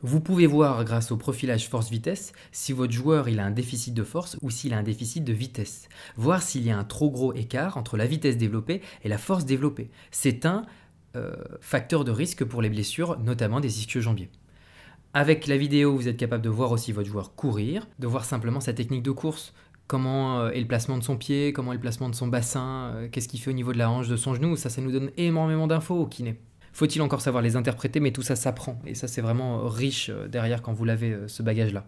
Vous 0.06 0.20
pouvez 0.20 0.48
voir 0.48 0.84
grâce 0.84 1.14
au 1.14 1.18
profilage 1.18 1.70
force-vitesse 1.70 2.34
si 2.52 2.74
votre 2.74 2.92
joueur 2.92 3.28
a 3.28 3.42
un 3.42 3.52
déficit 3.52 3.94
de 3.94 4.04
force 4.04 4.38
ou 4.42 4.50
s'il 4.50 4.74
a 4.74 4.78
un 4.78 4.84
déficit 4.84 5.24
de 5.24 5.32
vitesse. 5.32 5.88
Voir 6.18 6.42
s'il 6.42 6.64
y 6.64 6.72
a 6.72 6.78
un 6.78 6.84
trop 6.84 7.10
gros 7.10 7.34
écart 7.34 7.78
entre 7.78 7.96
la 7.96 8.06
vitesse 8.06 8.36
développée 8.36 8.82
et 9.06 9.08
la 9.08 9.18
force 9.18 9.46
développée. 9.46 9.90
C'est 10.12 10.46
un 10.46 10.66
euh, 11.16 11.34
facteur 11.62 12.04
de 12.04 12.12
risque 12.12 12.44
pour 12.44 12.62
les 12.62 12.70
blessures, 12.70 13.18
notamment 13.20 13.62
des 13.62 13.80
ischio-jambiers. 13.80 14.30
Avec 15.14 15.48
la 15.48 15.56
vidéo, 15.56 15.96
vous 15.96 16.10
êtes 16.10 16.18
capable 16.18 16.44
de 16.44 16.50
voir 16.50 16.74
aussi 16.74 16.92
votre 16.92 17.08
joueur 17.08 17.34
courir, 17.36 17.88
de 18.00 18.08
voir 18.08 18.26
simplement 18.26 18.60
sa 18.60 18.74
technique 18.74 19.04
de 19.04 19.12
course, 19.12 19.54
comment 19.88 20.42
euh, 20.42 20.50
est 20.50 20.60
le 20.60 20.68
placement 20.68 20.98
de 20.98 21.04
son 21.04 21.16
pied, 21.16 21.54
comment 21.54 21.72
est 21.72 21.76
le 21.76 21.82
placement 21.82 22.10
de 22.10 22.16
son 22.16 22.28
bassin, 22.28 22.92
euh, 22.94 23.08
qu'est-ce 23.10 23.30
qu'il 23.30 23.40
fait 23.40 23.52
au 23.52 23.54
niveau 23.54 23.72
de 23.72 23.78
la 23.78 23.90
hanche 23.90 24.10
de 24.10 24.18
son 24.18 24.34
genou. 24.34 24.58
Ça, 24.58 24.70
ça 24.70 24.82
nous 24.82 24.92
donne 24.92 25.12
énormément 25.16 25.68
d'infos 25.68 25.96
au 25.96 26.08
kiné. 26.08 26.42
Faut-il 26.74 27.02
encore 27.04 27.22
savoir 27.22 27.44
les 27.44 27.56
interpréter, 27.56 28.00
mais 28.00 28.12
tout 28.12 28.24
ça 28.24 28.36
s'apprend. 28.36 28.82
Et 28.86 28.96
ça, 28.96 29.08
c'est 29.08 29.22
vraiment 29.22 29.68
riche 29.68 30.10
euh, 30.10 30.28
derrière 30.28 30.64
quand 30.64 30.74
vous 30.74 30.86
l'avez, 30.86 31.12
euh, 31.12 31.28
ce 31.28 31.44
bagage-là. 31.44 31.86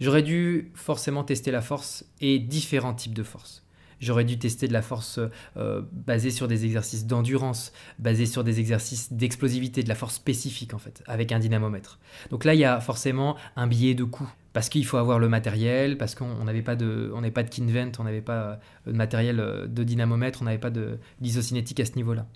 J'aurais 0.00 0.22
dû 0.22 0.72
forcément 0.74 1.22
tester 1.22 1.50
la 1.50 1.62
force 1.62 2.04
et 2.20 2.40
différents 2.40 2.94
types 2.94 3.14
de 3.14 3.22
force. 3.22 3.64
J'aurais 4.00 4.24
dû 4.24 4.38
tester 4.38 4.66
de 4.66 4.72
la 4.72 4.80
force 4.82 5.20
euh, 5.58 5.82
basée 5.92 6.30
sur 6.30 6.48
des 6.48 6.64
exercices 6.64 7.06
d'endurance, 7.06 7.72
basée 7.98 8.24
sur 8.24 8.42
des 8.42 8.58
exercices 8.58 9.12
d'explosivité, 9.12 9.82
de 9.82 9.88
la 9.88 9.94
force 9.94 10.14
spécifique 10.14 10.72
en 10.72 10.78
fait, 10.78 11.04
avec 11.06 11.32
un 11.32 11.38
dynamomètre. 11.38 11.98
Donc 12.30 12.44
là, 12.44 12.54
il 12.54 12.60
y 12.60 12.64
a 12.64 12.80
forcément 12.80 13.36
un 13.56 13.66
biais 13.66 13.94
de 13.94 14.04
coût. 14.04 14.30
Parce 14.52 14.68
qu'il 14.68 14.84
faut 14.84 14.96
avoir 14.96 15.20
le 15.20 15.28
matériel, 15.28 15.96
parce 15.96 16.16
qu'on 16.16 16.42
n'avait 16.42 16.62
pas 16.62 16.74
de, 16.74 17.12
on 17.14 17.22
pas 17.30 17.44
de 17.44 17.50
Kinvent, 17.50 17.92
on 18.00 18.04
n'avait 18.04 18.20
pas 18.20 18.58
de 18.84 18.90
matériel 18.90 19.36
de 19.68 19.84
dynamomètre, 19.84 20.42
on 20.42 20.46
n'avait 20.46 20.58
pas 20.58 20.72
d'isocinétique 21.20 21.78
à 21.78 21.84
ce 21.84 21.94
niveau-là. 21.94 22.26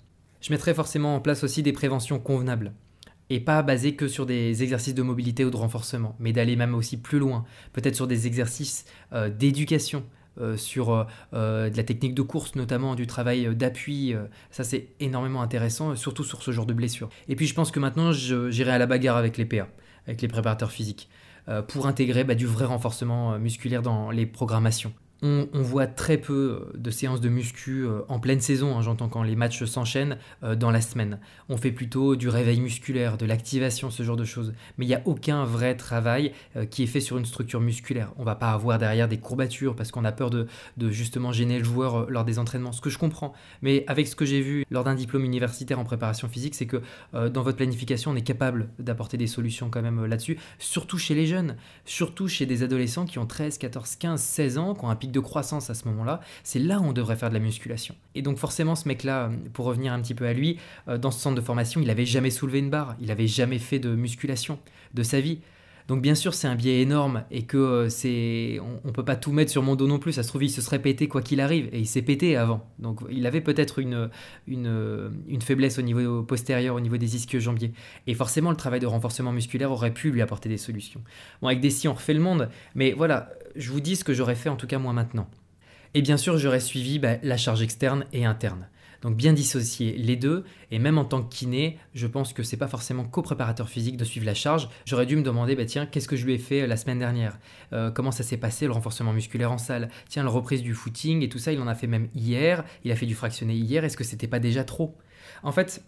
Je 0.45 0.51
mettrais 0.51 0.75
forcément 0.75 1.15
en 1.15 1.21
place 1.21 1.43
aussi 1.43 1.63
des 1.63 1.73
préventions 1.73 2.19
convenables 2.19 2.71
et 3.31 3.39
pas 3.39 3.63
basées 3.63 3.95
que 3.95 4.07
sur 4.07 4.27
des 4.27 4.61
exercices 4.61 4.93
de 4.93 5.01
mobilité 5.01 5.43
ou 5.43 5.49
de 5.49 5.57
renforcement, 5.57 6.15
mais 6.19 6.33
d'aller 6.33 6.55
même 6.55 6.75
aussi 6.75 6.97
plus 6.97 7.17
loin, 7.17 7.45
peut-être 7.73 7.95
sur 7.95 8.05
des 8.05 8.27
exercices 8.27 8.85
euh, 9.11 9.31
d'éducation, 9.31 10.03
euh, 10.39 10.55
sur 10.55 11.07
euh, 11.33 11.71
de 11.71 11.75
la 11.75 11.83
technique 11.83 12.13
de 12.13 12.21
course, 12.21 12.53
notamment 12.53 12.93
du 12.93 13.07
travail 13.07 13.55
d'appui. 13.55 14.13
ça, 14.51 14.63
c'est 14.63 14.89
énormément 14.99 15.41
intéressant, 15.41 15.95
surtout 15.95 16.23
sur 16.23 16.43
ce 16.43 16.51
genre 16.51 16.67
de 16.67 16.75
blessure. 16.75 17.09
Et 17.27 17.35
puis, 17.35 17.47
je 17.47 17.55
pense 17.55 17.71
que 17.71 17.79
maintenant, 17.79 18.11
j'irai 18.11 18.69
à 18.69 18.77
la 18.77 18.85
bagarre 18.85 19.17
avec 19.17 19.37
les 19.37 19.45
PA, 19.45 19.67
avec 20.05 20.21
les 20.21 20.27
préparateurs 20.27 20.71
physiques, 20.71 21.09
pour 21.69 21.87
intégrer 21.87 22.23
bah, 22.23 22.35
du 22.35 22.45
vrai 22.45 22.65
renforcement 22.65 23.39
musculaire 23.39 23.81
dans 23.81 24.11
les 24.11 24.27
programmations 24.27 24.93
on, 25.25 25.61
voit 25.61 25.87
très 25.87 26.17
peu 26.17 26.33
euh, 26.33 26.77
de 26.77 26.91
séances 26.91 27.21
de 27.21 27.29
muscu 27.29 27.83
euh, 27.85 28.01
en 28.09 28.19
pleine 28.19 28.41
saison, 28.41 28.77
hein, 28.77 28.81
j'entends 28.81 29.09
quand 29.09 29.23
les 29.23 29.35
matchs 29.35 29.63
s'enchaînent 29.63 30.17
euh, 30.43 30.55
dans 30.55 30.69
la 30.69 30.81
semaine. 30.81 31.19
On 31.49 31.57
fait 31.57 31.71
plutôt 31.71 32.15
du 32.15 32.29
réveil 32.29 32.59
musculaire, 32.59 33.17
de 33.17 33.25
l'activation, 33.25 33.89
ce 33.89 34.03
genre 34.03 34.17
de 34.17 34.25
choses. 34.25 34.53
Mais 34.77 34.85
il 34.85 34.87
n'y 34.87 34.95
a 34.95 35.01
aucun 35.05 35.43
vrai 35.43 35.75
travail 35.75 36.31
qui 36.69 36.83
est 36.83 36.87
fait 36.87 36.99
sur 36.99 37.17
une 37.17 37.25
structure 37.25 37.61
musculaire. 37.61 38.11
On 38.17 38.23
va 38.23 38.35
pas 38.35 38.51
avoir 38.51 38.77
derrière 38.77 39.07
des 39.07 39.17
courbatures 39.17 39.75
parce 39.75 39.91
qu'on 39.91 40.05
a 40.05 40.11
peur 40.11 40.29
de, 40.29 40.47
justement 40.89 41.31
gêner 41.31 41.59
le 41.59 41.63
joueur 41.63 42.09
lors 42.09 42.25
des 42.25 42.39
entraînements, 42.39 42.71
ce 42.71 42.81
que 42.81 42.89
je 42.89 42.97
comprends. 42.97 43.33
Mais 43.61 43.83
avec 43.87 44.07
ce 44.07 44.15
que 44.15 44.25
j'ai 44.25 44.41
vu 44.41 44.65
lors 44.69 44.83
d'un 44.83 44.95
diplôme 44.95 45.23
universitaire 45.23 45.79
en 45.79 45.83
préparation 45.83 46.27
physique, 46.27 46.55
c'est 46.55 46.65
que 46.65 46.81
dans 47.13 47.43
votre 47.43 47.57
planification, 47.57 48.11
on 48.11 48.15
est 48.15 48.21
capable 48.21 48.69
d'apporter 48.79 49.17
des 49.17 49.27
solutions 49.27 49.69
quand 49.69 49.81
même 49.81 50.05
là-dessus, 50.05 50.37
surtout 50.59 50.97
chez 50.97 51.15
les 51.15 51.27
jeunes, 51.27 51.55
surtout 51.85 52.27
chez 52.27 52.45
des 52.45 52.63
adolescents 52.63 53.05
qui 53.05 53.19
ont 53.19 53.27
13, 53.27 53.57
14, 53.57 53.95
15, 53.95 54.21
16 54.21 54.57
ans, 54.57 54.73
qui 54.73 54.85
ont 54.85 54.89
un 54.89 54.95
pic 54.95 55.11
de 55.15 55.19
croissance 55.19 55.69
à 55.69 55.73
ce 55.73 55.87
moment-là, 55.87 56.19
c'est 56.43 56.59
là 56.59 56.79
où 56.79 56.83
on 56.83 56.93
devrait 56.93 57.15
faire 57.15 57.29
de 57.29 57.33
la 57.33 57.39
musculation. 57.39 57.95
Et 58.13 58.21
donc 58.21 58.37
forcément, 58.37 58.75
ce 58.75 58.87
mec-là, 58.87 59.31
pour 59.53 59.65
revenir 59.65 59.93
un 59.93 60.01
petit 60.01 60.13
peu 60.13 60.27
à 60.27 60.33
lui, 60.33 60.57
euh, 60.87 60.97
dans 60.97 61.11
ce 61.11 61.19
centre 61.19 61.35
de 61.35 61.41
formation, 61.41 61.81
il 61.81 61.89
avait 61.89 62.05
jamais 62.05 62.29
soulevé 62.29 62.59
une 62.59 62.69
barre, 62.69 62.95
il 62.99 63.11
avait 63.11 63.27
jamais 63.27 63.59
fait 63.59 63.79
de 63.79 63.95
musculation 63.95 64.59
de 64.93 65.03
sa 65.03 65.19
vie. 65.19 65.39
Donc 65.87 66.01
bien 66.01 66.15
sûr, 66.15 66.33
c'est 66.33 66.47
un 66.47 66.55
biais 66.55 66.81
énorme 66.81 67.25
et 67.29 67.43
que 67.43 67.57
euh, 67.57 67.89
c'est, 67.89 68.59
on, 68.83 68.91
peut 68.91 69.05
pas 69.05 69.15
tout 69.15 69.31
mettre 69.31 69.51
sur 69.51 69.61
mon 69.61 69.75
dos 69.75 69.87
non 69.87 69.99
plus. 69.99 70.13
Ça 70.13 70.23
se 70.23 70.29
trouve, 70.29 70.43
il 70.43 70.49
se 70.49 70.61
serait 70.61 70.79
pété 70.79 71.07
quoi 71.07 71.21
qu'il 71.21 71.39
arrive 71.39 71.69
et 71.71 71.79
il 71.79 71.85
s'est 71.85 72.01
pété 72.01 72.35
avant. 72.35 72.67
Donc 72.79 73.01
il 73.11 73.27
avait 73.27 73.41
peut-être 73.41 73.77
une, 73.77 74.09
une, 74.47 75.41
faiblesse 75.41 75.77
au 75.77 75.83
niveau 75.83 76.23
postérieur, 76.23 76.75
au 76.75 76.79
niveau 76.79 76.97
des 76.97 77.15
ischio-jambiers. 77.15 77.71
Et 78.07 78.15
forcément, 78.15 78.49
le 78.49 78.57
travail 78.57 78.79
de 78.79 78.87
renforcement 78.87 79.31
musculaire 79.31 79.71
aurait 79.71 79.93
pu 79.93 80.09
lui 80.09 80.23
apporter 80.23 80.49
des 80.49 80.57
solutions. 80.57 81.01
Bon, 81.41 81.49
avec 81.49 81.59
des 81.59 81.69
si, 81.69 81.87
on 81.87 81.93
refait 81.93 82.15
le 82.15 82.19
monde, 82.19 82.49
mais 82.73 82.93
voilà, 82.93 83.29
je 83.55 83.71
vous 83.71 83.81
dis 83.81 83.95
ce 83.95 84.03
que 84.03 84.13
j'aurais 84.13 84.35
fait 84.35 84.49
en 84.49 84.55
tout 84.55 84.67
cas 84.67 84.79
moi 84.79 84.93
maintenant. 84.93 85.29
Et 85.93 86.01
bien 86.01 86.17
sûr, 86.17 86.37
j'aurais 86.37 86.59
suivi 86.59 86.99
bah, 86.99 87.15
la 87.23 87.37
charge 87.37 87.61
externe 87.61 88.05
et 88.11 88.25
interne. 88.25 88.67
Donc 89.01 89.15
bien 89.15 89.33
dissocier 89.33 89.95
les 89.97 90.15
deux, 90.15 90.43
et 90.71 90.79
même 90.79 90.97
en 90.97 91.05
tant 91.05 91.21
que 91.21 91.33
kiné, 91.33 91.77
je 91.93 92.07
pense 92.07 92.33
que 92.33 92.43
c'est 92.43 92.57
pas 92.57 92.67
forcément 92.67 93.03
co-préparateur 93.03 93.69
physique 93.69 93.97
de 93.97 94.03
suivre 94.03 94.25
la 94.25 94.33
charge. 94.33 94.67
J'aurais 94.85 95.05
dû 95.05 95.15
me 95.15 95.21
demander, 95.21 95.55
bah 95.55 95.65
tiens, 95.65 95.85
qu'est-ce 95.85 96.07
que 96.07 96.15
je 96.15 96.25
lui 96.25 96.33
ai 96.33 96.37
fait 96.37 96.63
euh, 96.63 96.67
la 96.67 96.75
semaine 96.75 96.99
dernière? 96.99 97.37
Euh, 97.71 97.91
Comment 97.91 98.11
ça 98.11 98.23
s'est 98.23 98.37
passé 98.37 98.65
le 98.65 98.71
renforcement 98.71 99.13
musculaire 99.13 99.51
en 99.51 99.57
salle? 99.57 99.89
Tiens, 100.09 100.23
la 100.23 100.29
reprise 100.29 100.63
du 100.63 100.73
footing 100.73 101.21
et 101.21 101.29
tout 101.29 101.37
ça, 101.37 101.53
il 101.53 101.59
en 101.61 101.67
a 101.67 101.75
fait 101.75 101.87
même 101.87 102.09
hier, 102.15 102.65
il 102.83 102.91
a 102.91 102.95
fait 102.95 103.05
du 103.05 103.15
fractionné 103.15 103.53
hier, 103.53 103.83
est-ce 103.83 103.95
que 103.95 104.03
c'était 104.03 104.27
pas 104.27 104.39
déjà 104.39 104.63
trop? 104.63 104.97
En 105.43 105.51
fait, 105.51 105.83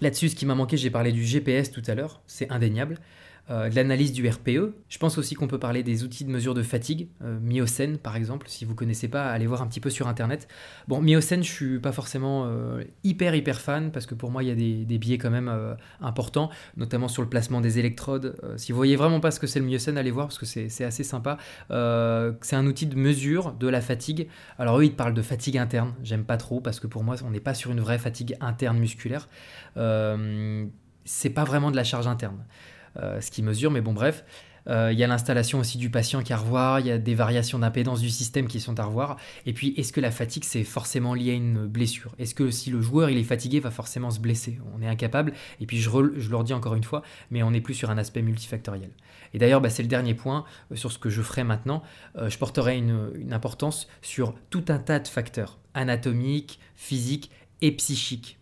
Là-dessus, 0.00 0.30
ce 0.30 0.36
qui 0.36 0.46
m'a 0.46 0.54
manqué, 0.54 0.78
j'ai 0.78 0.90
parlé 0.90 1.12
du 1.12 1.24
GPS 1.24 1.70
tout 1.70 1.82
à 1.86 1.94
l'heure, 1.94 2.22
c'est 2.26 2.50
indéniable. 2.50 2.98
Euh, 3.50 3.68
l'analyse 3.70 4.12
du 4.12 4.28
RPE. 4.28 4.74
Je 4.88 4.98
pense 4.98 5.18
aussi 5.18 5.34
qu'on 5.34 5.48
peut 5.48 5.58
parler 5.58 5.82
des 5.82 6.04
outils 6.04 6.24
de 6.24 6.30
mesure 6.30 6.54
de 6.54 6.62
fatigue, 6.62 7.08
euh, 7.22 7.38
Myocène 7.40 7.98
par 7.98 8.14
exemple, 8.14 8.46
si 8.48 8.64
vous 8.64 8.72
ne 8.72 8.76
connaissez 8.76 9.08
pas, 9.08 9.30
allez 9.30 9.46
voir 9.46 9.60
un 9.62 9.66
petit 9.66 9.80
peu 9.80 9.90
sur 9.90 10.06
internet. 10.06 10.46
Bon, 10.86 11.00
Myocène, 11.00 11.42
je 11.42 11.50
suis 11.50 11.78
pas 11.80 11.90
forcément 11.90 12.44
euh, 12.46 12.84
hyper 13.02 13.34
hyper 13.34 13.60
fan 13.60 13.90
parce 13.90 14.06
que 14.06 14.14
pour 14.14 14.30
moi 14.30 14.44
il 14.44 14.48
y 14.48 14.52
a 14.52 14.54
des, 14.84 14.98
biais 14.98 15.18
quand 15.18 15.30
même 15.30 15.50
importants, 16.00 16.50
notamment 16.76 17.08
sur 17.08 17.22
le 17.22 17.28
placement 17.28 17.60
des 17.60 17.78
électrodes. 17.78 18.36
si 18.56 18.70
vous 18.70 18.76
voyez 18.76 18.96
vraiment 18.96 19.18
pas 19.18 19.30
ce 19.30 19.40
que 19.40 19.46
c'est 19.46 19.58
le 19.58 19.66
Myocène, 19.66 19.96
allez 19.96 20.10
voir 20.10 20.26
parce 20.26 20.38
que 20.38 20.46
c'est 20.46 20.84
assez 20.84 21.04
sympa. 21.04 21.38
c'est 21.70 22.56
un 22.56 22.66
outil 22.66 22.86
de 22.86 22.96
mesure 22.96 23.52
de 23.52 23.66
la 23.66 23.80
fatigue. 23.80 24.28
Alors 24.58 24.78
eux 24.78 24.84
ils 24.84 24.94
parlent 24.94 25.14
de 25.14 25.22
fatigue 25.22 25.56
interne, 25.56 25.94
j'aime 26.02 26.24
pas 26.24 26.36
trop 26.36 26.60
parce 26.60 26.80
que 26.80 26.86
pour 26.86 27.02
moi 27.02 27.16
on 27.24 27.30
n'est 27.30 27.40
pas 27.40 27.54
sur 27.54 27.70
une 27.70 27.80
vraie 27.80 27.98
fatigue 27.98 28.36
interne 28.40 28.78
musculaire. 28.78 29.28
c'est 31.04 31.30
pas 31.30 31.44
vraiment 31.44 31.70
de 31.70 31.76
la 31.76 31.84
charge 31.84 32.06
interne. 32.06 32.44
Euh, 32.96 33.20
ce 33.20 33.30
qui 33.30 33.42
mesure, 33.42 33.70
mais 33.70 33.80
bon 33.80 33.92
bref. 33.92 34.24
Euh, 34.68 34.92
il 34.92 34.98
y 34.98 35.04
a 35.04 35.06
l'installation 35.06 35.58
aussi 35.58 35.78
du 35.78 35.90
patient 35.90 36.22
qui 36.22 36.32
à 36.32 36.36
revoir, 36.36 36.80
il 36.80 36.86
y 36.86 36.90
a 36.90 36.98
des 36.98 37.14
variations 37.14 37.58
d'impédance 37.58 38.00
du 38.00 38.10
système 38.10 38.46
qui 38.46 38.60
sont 38.60 38.78
à 38.78 38.84
revoir. 38.84 39.16
Et 39.46 39.52
puis, 39.52 39.72
est-ce 39.76 39.92
que 39.92 40.00
la 40.00 40.10
fatigue, 40.10 40.44
c'est 40.44 40.64
forcément 40.64 41.14
lié 41.14 41.30
à 41.30 41.34
une 41.34 41.66
blessure? 41.66 42.14
Est-ce 42.18 42.34
que 42.34 42.50
si 42.50 42.70
le 42.70 42.80
joueur 42.80 43.10
il 43.10 43.16
est 43.16 43.24
fatigué, 43.24 43.60
va 43.60 43.70
forcément 43.70 44.10
se 44.10 44.20
blesser? 44.20 44.58
On 44.76 44.82
est 44.82 44.86
incapable. 44.86 45.32
Et 45.60 45.66
puis, 45.66 45.78
je, 45.78 45.90
je 46.16 46.30
leur 46.30 46.44
dis 46.44 46.52
encore 46.52 46.74
une 46.74 46.84
fois, 46.84 47.02
mais 47.30 47.42
on 47.42 47.52
n'est 47.52 47.60
plus 47.60 47.74
sur 47.74 47.90
un 47.90 47.98
aspect 47.98 48.22
multifactoriel. 48.22 48.90
Et 49.32 49.38
d'ailleurs, 49.38 49.60
bah, 49.60 49.70
c'est 49.70 49.82
le 49.82 49.88
dernier 49.88 50.14
point 50.14 50.44
euh, 50.70 50.76
sur 50.76 50.92
ce 50.92 50.98
que 50.98 51.08
je 51.08 51.22
ferai 51.22 51.44
maintenant. 51.44 51.82
je 52.16 52.36
porterai 52.36 52.76
une 52.76 53.32
importance 53.32 53.88
sur 54.02 54.34
tout 54.50 54.64
un 54.68 54.78
tas 54.78 54.98
de 54.98 55.08
facteurs 55.08 55.58
anatomiques, 55.74 56.60
physiques 56.76 57.30
et 57.62 57.72
psychiques 57.72 58.39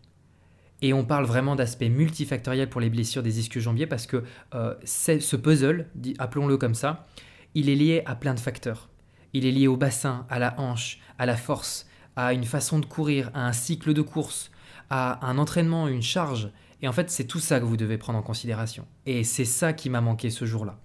et 0.80 0.92
on 0.92 1.04
parle 1.04 1.24
vraiment 1.24 1.56
d'aspect 1.56 1.88
multifactoriel 1.88 2.68
pour 2.68 2.80
les 2.80 2.90
blessures 2.90 3.22
des 3.22 3.40
ischio-jambiers 3.40 3.86
parce 3.86 4.06
que 4.06 4.22
euh, 4.54 4.74
ce 4.84 5.36
puzzle, 5.36 5.88
appelons-le 6.18 6.56
comme 6.56 6.74
ça, 6.74 7.06
il 7.54 7.68
est 7.68 7.74
lié 7.74 8.02
à 8.06 8.14
plein 8.14 8.34
de 8.34 8.40
facteurs. 8.40 8.88
Il 9.32 9.44
est 9.44 9.50
lié 9.50 9.66
au 9.66 9.76
bassin, 9.76 10.26
à 10.30 10.38
la 10.38 10.58
hanche, 10.58 11.00
à 11.18 11.26
la 11.26 11.36
force, 11.36 11.86
à 12.16 12.32
une 12.32 12.44
façon 12.44 12.78
de 12.78 12.86
courir, 12.86 13.30
à 13.34 13.46
un 13.46 13.52
cycle 13.52 13.92
de 13.92 14.02
course, 14.02 14.50
à 14.90 15.26
un 15.26 15.38
entraînement, 15.38 15.88
une 15.88 16.02
charge. 16.02 16.50
Et 16.80 16.88
en 16.88 16.92
fait, 16.92 17.10
c'est 17.10 17.24
tout 17.24 17.40
ça 17.40 17.58
que 17.58 17.64
vous 17.64 17.76
devez 17.76 17.98
prendre 17.98 18.18
en 18.18 18.22
considération. 18.22 18.86
Et 19.06 19.24
c'est 19.24 19.44
ça 19.44 19.72
qui 19.72 19.90
m'a 19.90 20.00
manqué 20.00 20.30
ce 20.30 20.44
jour-là. 20.44 20.78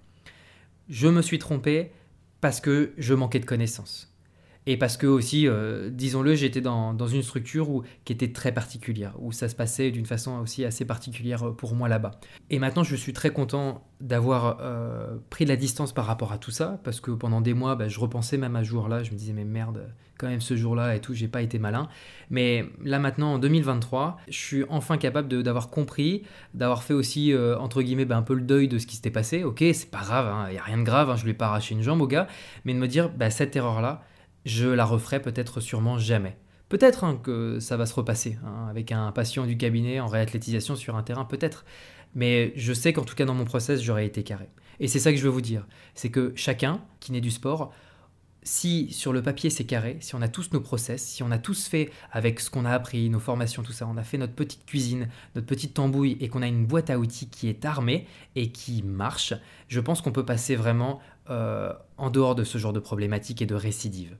Je 0.89 1.08
me 1.08 1.21
suis 1.21 1.39
trompé 1.39 1.91
parce 2.41 2.60
que 2.60 2.93
je 2.97 3.13
manquais 3.13 3.39
de 3.39 3.45
connaissances. 3.45 4.12
Et 4.65 4.78
parce 4.78 4.97
que 4.97 5.08
aussi, 5.08 5.47
euh, 5.47 5.89
disons-le, 5.89 6.36
j'étais 6.36 6.62
dans, 6.62 6.93
dans, 6.93 7.08
une 7.08 7.21
structure 7.21 7.84
qui 8.06 8.13
était 8.13 8.32
très 8.32 8.52
particulière, 8.52 9.13
où 9.19 9.32
ça 9.32 9.49
se 9.49 9.56
passait 9.56 9.91
d'une 9.91 10.06
façon 10.06 10.39
aussi 10.39 10.63
assez 10.63 10.86
particulière 10.86 11.43
euh, 11.43 11.52
pour 11.52 11.76
moi 11.76 11.89
là-bas. 11.89 12.12
Et 12.49 12.60
maintenant, 12.60 12.84
je 12.84 12.95
suis 12.95 13.13
très 13.13 13.32
content 13.32 13.86
d'avoir 13.99 14.58
euh, 14.62 15.17
pris 15.30 15.43
de 15.45 15.49
la 15.49 15.58
distance 15.58 15.93
par 15.93 16.06
rapport 16.06 16.32
à 16.32 16.38
tout 16.38 16.52
ça, 16.52 16.80
parce 16.84 17.02
que 17.02 17.12
pendant 17.12 17.41
des 17.41 17.54
mois, 17.54 17.76
bah, 17.76 17.89
je 17.89 17.99
repensais 17.99 18.38
même 18.38 18.56
à 18.56 18.63
ce 18.63 18.69
jour-là, 18.69 19.04
je 19.04 19.12
me 19.12 19.17
disais, 19.17 19.34
mais 19.34 19.43
merde, 19.43 19.93
quand 20.17 20.28
même 20.28 20.41
ce 20.41 20.56
jour-là 20.56 20.95
et 20.95 21.02
tout, 21.02 21.13
j'ai 21.13 21.28
pas 21.28 21.41
été 21.41 21.60
malin. 21.60 21.89
Mais 22.30 22.65
là 22.84 22.99
maintenant, 22.99 23.34
en 23.34 23.39
2023, 23.39 24.17
je 24.30 24.38
suis 24.38 24.63
enfin 24.69 24.97
capable 24.97 25.43
d'avoir 25.43 25.69
compris, 25.69 26.23
d'avoir 26.54 26.84
fait 26.84 26.93
aussi, 26.93 27.34
entre 27.60 27.82
guillemets, 27.82 28.06
bah, 28.06 28.17
un 28.17 28.21
peu 28.21 28.34
le 28.34 28.41
deuil 28.41 28.67
de 28.67 28.78
ce 28.78 28.88
qui 28.88 28.95
s'était 28.95 29.10
passé. 29.10 29.43
Ok, 29.43 29.63
c'est 29.73 29.89
pas 29.89 30.02
grave, 30.02 30.28
il 30.28 30.49
hein, 30.49 30.52
n'y 30.52 30.58
a 30.58 30.63
rien 30.63 30.78
de 30.78 30.84
grave, 30.84 31.10
hein, 31.10 31.15
je 31.15 31.23
lui 31.23 31.32
ai 31.32 31.34
pas 31.34 31.47
arraché 31.47 31.76
une 31.76 31.82
jambe 31.82 32.02
au 32.02 32.08
gars, 32.08 32.28
mais 32.65 32.73
de 32.73 32.80
me 32.80 32.88
dire, 32.88 33.10
bah, 33.10 33.30
cette 33.30 33.56
erreur-là, 33.56 34.04
je 34.45 34.67
la 34.67 34.86
referai 34.86 35.21
peut-être 35.21 35.62
sûrement 35.62 35.97
jamais. 35.97 36.38
Peut-être 36.69 37.03
hein, 37.03 37.19
que 37.21 37.60
ça 37.60 37.77
va 37.77 37.86
se 37.86 37.93
repasser 37.93 38.38
hein, 38.43 38.67
avec 38.69 38.91
un 38.91 39.12
patient 39.12 39.45
du 39.45 39.58
cabinet 39.58 39.99
en 39.99 40.08
réathlétisation 40.08 40.75
sur 40.75 40.95
un 40.95 41.03
terrain, 41.03 41.25
peut-être. 41.25 41.65
Mais 42.15 42.53
je 42.56 42.73
sais 42.73 42.93
qu'en 42.93 43.03
tout 43.03 43.15
cas 43.15 43.25
dans 43.25 43.34
mon 43.34 43.45
process, 43.45 43.82
j'aurais 43.82 44.06
été 44.06 44.23
carré. 44.23 44.49
Et 44.79 44.88
c'est 44.88 44.99
ça 44.99 45.12
que 45.12 45.17
je 45.17 45.23
veux 45.23 45.29
vous 45.29 45.41
dire. 45.41 45.67
C'est 45.93 46.10
que 46.10 46.34
chacun 46.36 46.82
qui 46.99 47.12
naît 47.12 47.21
du 47.21 47.32
sport, 47.32 47.73
si 48.43 48.91
sur 48.91 49.13
le 49.13 49.21
papier 49.21 49.49
c'est 49.49 49.63
carré, 49.63 49.97
si 50.01 50.15
on 50.15 50.21
a 50.21 50.27
tous 50.27 50.51
nos 50.51 50.60
process, 50.60 51.03
si 51.03 51.23
on 51.23 51.32
a 51.32 51.38
tous 51.38 51.67
fait 51.67 51.91
avec 52.12 52.39
ce 52.39 52.49
qu'on 52.49 52.65
a 52.65 52.71
appris, 52.71 53.10
nos 53.10 53.19
formations, 53.19 53.63
tout 53.63 53.71
ça, 53.71 53.88
on 53.88 53.97
a 53.97 54.03
fait 54.03 54.17
notre 54.17 54.34
petite 54.34 54.65
cuisine, 54.65 55.10
notre 55.36 55.47
petite 55.47 55.73
tambouille 55.73 56.17
et 56.19 56.27
qu'on 56.27 56.41
a 56.41 56.47
une 56.47 56.65
boîte 56.65 56.89
à 56.89 56.99
outils 56.99 57.29
qui 57.29 57.47
est 57.47 57.65
armée 57.65 58.08
et 58.36 58.51
qui 58.51 58.84
marche, 58.84 59.34
je 59.67 59.79
pense 59.79 60.01
qu'on 60.01 60.12
peut 60.12 60.25
passer 60.25 60.56
vraiment 60.56 60.99
euh, 61.29 61.71
en 61.97 62.09
dehors 62.09 62.36
de 62.36 62.43
ce 62.43 62.57
genre 62.57 62.73
de 62.73 62.81
problématiques 62.81 63.41
et 63.41 63.45
de 63.45 63.55
récidives. 63.55 64.17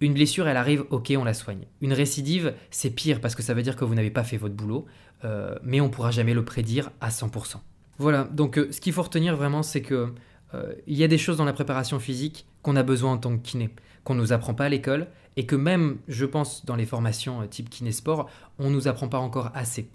Une 0.00 0.12
blessure, 0.12 0.46
elle 0.46 0.58
arrive, 0.58 0.84
ok, 0.90 1.14
on 1.16 1.24
la 1.24 1.32
soigne. 1.32 1.64
Une 1.80 1.94
récidive, 1.94 2.52
c'est 2.70 2.90
pire 2.90 3.22
parce 3.22 3.34
que 3.34 3.42
ça 3.42 3.54
veut 3.54 3.62
dire 3.62 3.76
que 3.76 3.84
vous 3.86 3.94
n'avez 3.94 4.10
pas 4.10 4.24
fait 4.24 4.36
votre 4.36 4.54
boulot, 4.54 4.84
euh, 5.24 5.54
mais 5.62 5.80
on 5.80 5.88
pourra 5.88 6.10
jamais 6.10 6.34
le 6.34 6.44
prédire 6.44 6.90
à 7.00 7.08
100%. 7.08 7.56
Voilà, 7.96 8.24
donc 8.24 8.58
euh, 8.58 8.70
ce 8.72 8.80
qu'il 8.82 8.92
faut 8.92 9.02
retenir 9.02 9.36
vraiment, 9.36 9.62
c'est 9.62 9.82
que 9.82 10.12
il 10.86 10.96
y 10.96 11.02
a 11.02 11.08
des 11.08 11.18
choses 11.18 11.36
dans 11.36 11.44
la 11.44 11.52
préparation 11.52 11.98
physique 11.98 12.46
qu'on 12.62 12.76
a 12.76 12.84
besoin 12.84 13.14
en 13.14 13.18
tant 13.18 13.36
que 13.36 13.42
kiné, 13.42 13.70
qu'on 14.04 14.14
ne 14.14 14.20
nous 14.20 14.32
apprend 14.32 14.54
pas 14.54 14.66
à 14.66 14.68
l'école, 14.68 15.08
et 15.36 15.46
que 15.46 15.56
même, 15.56 15.96
je 16.06 16.24
pense, 16.24 16.64
dans 16.64 16.76
les 16.76 16.86
formations 16.86 17.44
type 17.48 17.68
kiné-sport, 17.68 18.30
on 18.60 18.70
ne 18.70 18.74
nous 18.76 18.86
apprend 18.86 19.08
pas 19.08 19.18
encore 19.18 19.50
assez. 19.54 19.88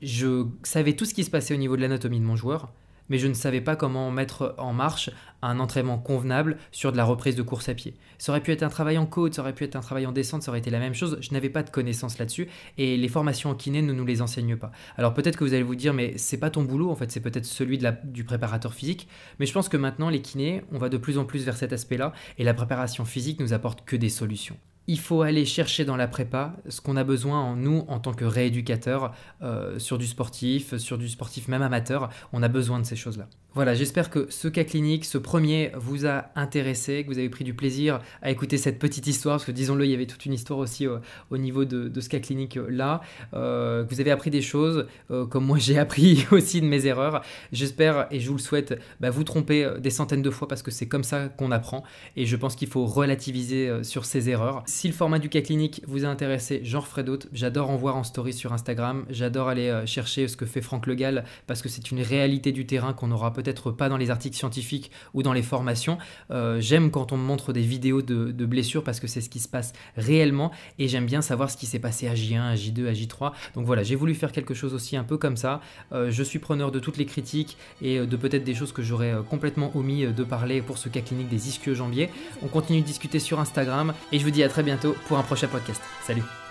je 0.00 0.46
savais 0.62 0.94
tout 0.94 1.04
ce 1.04 1.12
qui 1.12 1.24
se 1.24 1.30
passait 1.30 1.52
au 1.52 1.58
niveau 1.58 1.76
de 1.76 1.82
l'anatomie 1.82 2.20
de 2.20 2.24
mon 2.24 2.36
joueur, 2.36 2.72
mais 3.08 3.18
je 3.18 3.26
ne 3.26 3.34
savais 3.34 3.60
pas 3.60 3.76
comment 3.76 4.10
mettre 4.10 4.54
en 4.58 4.72
marche 4.72 5.10
un 5.42 5.60
entraînement 5.60 5.98
convenable 5.98 6.56
sur 6.72 6.92
de 6.92 6.96
la 6.96 7.04
reprise 7.04 7.36
de 7.36 7.42
course 7.42 7.68
à 7.68 7.74
pied. 7.74 7.94
Ça 8.18 8.32
aurait 8.32 8.40
pu 8.40 8.50
être 8.50 8.62
un 8.62 8.68
travail 8.68 8.96
en 8.98 9.06
côte, 9.06 9.34
ça 9.34 9.42
aurait 9.42 9.52
pu 9.52 9.64
être 9.64 9.76
un 9.76 9.80
travail 9.80 10.06
en 10.06 10.12
descente, 10.12 10.42
ça 10.42 10.50
aurait 10.50 10.60
été 10.60 10.70
la 10.70 10.78
même 10.78 10.94
chose. 10.94 11.18
Je 11.20 11.32
n'avais 11.32 11.50
pas 11.50 11.62
de 11.62 11.70
connaissances 11.70 12.18
là-dessus 12.18 12.48
et 12.78 12.96
les 12.96 13.08
formations 13.08 13.50
en 13.50 13.54
kiné 13.54 13.82
ne 13.82 13.92
nous 13.92 14.06
les 14.06 14.22
enseignent 14.22 14.56
pas. 14.56 14.72
Alors 14.96 15.12
peut-être 15.14 15.36
que 15.36 15.44
vous 15.44 15.54
allez 15.54 15.62
vous 15.62 15.74
dire, 15.74 15.92
mais 15.92 16.16
c'est 16.16 16.38
pas 16.38 16.50
ton 16.50 16.62
boulot, 16.62 16.90
en 16.90 16.94
fait, 16.94 17.10
c'est 17.10 17.20
peut-être 17.20 17.44
celui 17.44 17.78
du 18.04 18.24
préparateur 18.24 18.72
physique. 18.72 19.08
Mais 19.38 19.46
je 19.46 19.52
pense 19.52 19.68
que 19.68 19.76
maintenant, 19.76 20.08
les 20.08 20.22
kinés, 20.22 20.62
on 20.72 20.78
va 20.78 20.88
de 20.88 20.96
plus 20.96 21.18
en 21.18 21.24
plus 21.24 21.44
vers 21.44 21.56
cet 21.56 21.72
aspect-là 21.72 22.12
et 22.38 22.44
la 22.44 22.54
préparation 22.54 23.04
physique 23.04 23.40
nous 23.40 23.52
apporte 23.52 23.84
que 23.84 23.96
des 23.96 24.08
solutions 24.08 24.56
il 24.86 24.98
faut 24.98 25.22
aller 25.22 25.44
chercher 25.44 25.84
dans 25.84 25.96
la 25.96 26.08
prépa 26.08 26.54
ce 26.68 26.80
qu'on 26.80 26.96
a 26.96 27.04
besoin 27.04 27.40
en 27.40 27.56
nous 27.56 27.84
en 27.88 28.00
tant 28.00 28.12
que 28.12 28.24
rééducateur 28.24 29.14
euh, 29.42 29.78
sur 29.78 29.98
du 29.98 30.06
sportif, 30.06 30.76
sur 30.76 30.98
du 30.98 31.08
sportif 31.08 31.48
même 31.48 31.62
amateur. 31.62 32.10
On 32.32 32.42
a 32.42 32.48
besoin 32.48 32.78
de 32.78 32.84
ces 32.84 32.96
choses-là. 32.96 33.28
Voilà, 33.54 33.74
j'espère 33.74 34.10
que 34.10 34.26
ce 34.30 34.48
cas 34.48 34.64
clinique, 34.64 35.04
ce 35.04 35.18
premier, 35.18 35.72
vous 35.76 36.06
a 36.06 36.26
intéressé, 36.34 37.04
que 37.04 37.08
vous 37.08 37.18
avez 37.18 37.28
pris 37.28 37.44
du 37.44 37.54
plaisir 37.54 38.00
à 38.22 38.30
écouter 38.30 38.58
cette 38.58 38.78
petite 38.78 39.06
histoire, 39.06 39.36
parce 39.36 39.44
que 39.44 39.52
disons-le, 39.52 39.84
il 39.84 39.90
y 39.90 39.94
avait 39.94 40.06
toute 40.06 40.26
une 40.26 40.32
histoire 40.32 40.58
aussi 40.58 40.86
euh, 40.86 40.98
au 41.30 41.38
niveau 41.38 41.64
de, 41.64 42.00
ce 42.00 42.08
cas 42.08 42.18
clinique-là, 42.18 43.00
euh, 43.32 43.84
que 43.84 43.94
vous 43.94 44.00
avez 44.00 44.10
appris 44.10 44.30
des 44.30 44.42
choses, 44.42 44.86
comme 45.30 45.44
moi 45.44 45.58
j'ai 45.60 45.78
appris 45.78 46.26
aussi 46.30 46.60
de 46.60 46.66
mes 46.66 46.86
erreurs. 46.86 47.22
J'espère 47.52 48.08
et 48.10 48.20
je 48.20 48.28
vous 48.28 48.36
le 48.36 48.42
souhaite, 48.42 48.78
bah, 49.00 49.10
vous 49.10 49.24
tromper 49.24 49.70
des 49.80 49.90
centaines 49.90 50.22
de 50.22 50.30
fois, 50.30 50.48
parce 50.48 50.62
que 50.62 50.70
c'est 50.70 50.88
comme 50.88 51.04
ça 51.04 51.28
qu'on 51.28 51.50
apprend, 51.50 51.84
et 52.16 52.26
je 52.26 52.36
pense 52.36 52.56
qu'il 52.56 52.68
faut 52.68 52.86
relativiser 52.86 53.84
sur 53.84 54.04
ces 54.04 54.28
erreurs. 54.30 54.62
Si 54.66 54.88
le 54.88 54.94
format 54.94 55.18
du 55.18 55.28
cas 55.28 55.40
clinique 55.40 55.82
vous 55.86 56.04
a 56.04 56.08
intéressé, 56.08 56.60
j'en 56.64 56.80
referai 56.80 57.04
d'autres. 57.04 57.28
J'adore 57.32 57.70
en 57.70 57.76
voir 57.76 57.96
en 57.96 58.02
story 58.04 58.32
sur 58.32 58.52
Instagram. 58.52 59.04
J'adore 59.10 59.48
aller 59.48 59.68
euh, 59.68 59.86
chercher 59.86 60.28
ce 60.28 60.36
que 60.36 60.46
fait 60.46 60.62
Franck 60.62 60.86
Legal 60.86 61.24
parce 61.46 61.62
que 61.62 61.68
c'est 61.68 61.90
une 61.90 62.00
réalité 62.00 62.52
du 62.52 62.66
terrain 62.66 62.92
qu'on 62.92 63.08
n'aura 63.08 63.32
peut-être 63.32 63.43
pas 63.52 63.88
dans 63.88 63.96
les 63.96 64.10
articles 64.10 64.36
scientifiques 64.36 64.90
ou 65.12 65.22
dans 65.22 65.32
les 65.32 65.42
formations. 65.42 65.98
Euh, 66.30 66.60
j'aime 66.60 66.90
quand 66.90 67.12
on 67.12 67.16
me 67.16 67.22
montre 67.22 67.52
des 67.52 67.62
vidéos 67.62 68.02
de, 68.02 68.44
blessures 68.44 68.84
parce 68.84 69.00
que 69.00 69.06
c'est 69.06 69.20
ce 69.20 69.30
qui 69.30 69.40
se 69.40 69.48
passe 69.48 69.72
réellement 69.96 70.50
et 70.78 70.86
j'aime 70.86 71.06
bien 71.06 71.22
savoir 71.22 71.50
ce 71.50 71.56
qui 71.56 71.66
s'est 71.66 71.78
passé 71.78 72.08
à 72.08 72.14
J1, 72.14 72.40
à 72.40 72.54
J2, 72.54 72.88
à 72.88 72.92
J3. 72.92 73.32
Donc 73.54 73.64
voilà, 73.64 73.82
j'ai 73.82 73.94
voulu 73.94 74.14
faire 74.14 74.32
quelque 74.32 74.54
chose 74.54 74.74
aussi 74.74 74.96
un 74.96 75.04
peu 75.04 75.16
comme 75.16 75.36
ça. 75.36 75.60
Euh, 75.92 76.10
je 76.10 76.22
suis 76.22 76.38
preneur 76.38 76.70
de 76.72 76.78
toutes 76.78 76.98
les 76.98 77.06
critiques 77.06 77.56
et 77.80 77.98
de 78.06 78.16
peut-être 78.16 78.44
des 78.44 78.54
choses 78.54 78.72
que 78.72 78.82
j'aurais 78.82 79.14
complètement 79.28 79.72
omis 79.74 80.06
de 80.06 80.24
parler 80.24 80.60
pour 80.60 80.78
ce 80.78 80.88
cas 80.88 81.00
clinique 81.00 81.28
des 81.28 81.48
ischio-jambiers. 81.48 82.10
On 82.42 82.48
continue 82.48 82.82
de 82.82 82.86
discuter 82.86 83.18
sur 83.18 83.40
Instagram 83.40 83.94
et 84.12 84.18
je 84.18 84.24
vous 84.24 84.30
dis 84.30 84.42
à 84.42 84.48
très 84.48 84.62
bientôt 84.62 84.94
pour 85.08 85.18
un 85.18 85.22
prochain 85.22 85.48
podcast. 85.48 85.82
Salut 86.02 86.43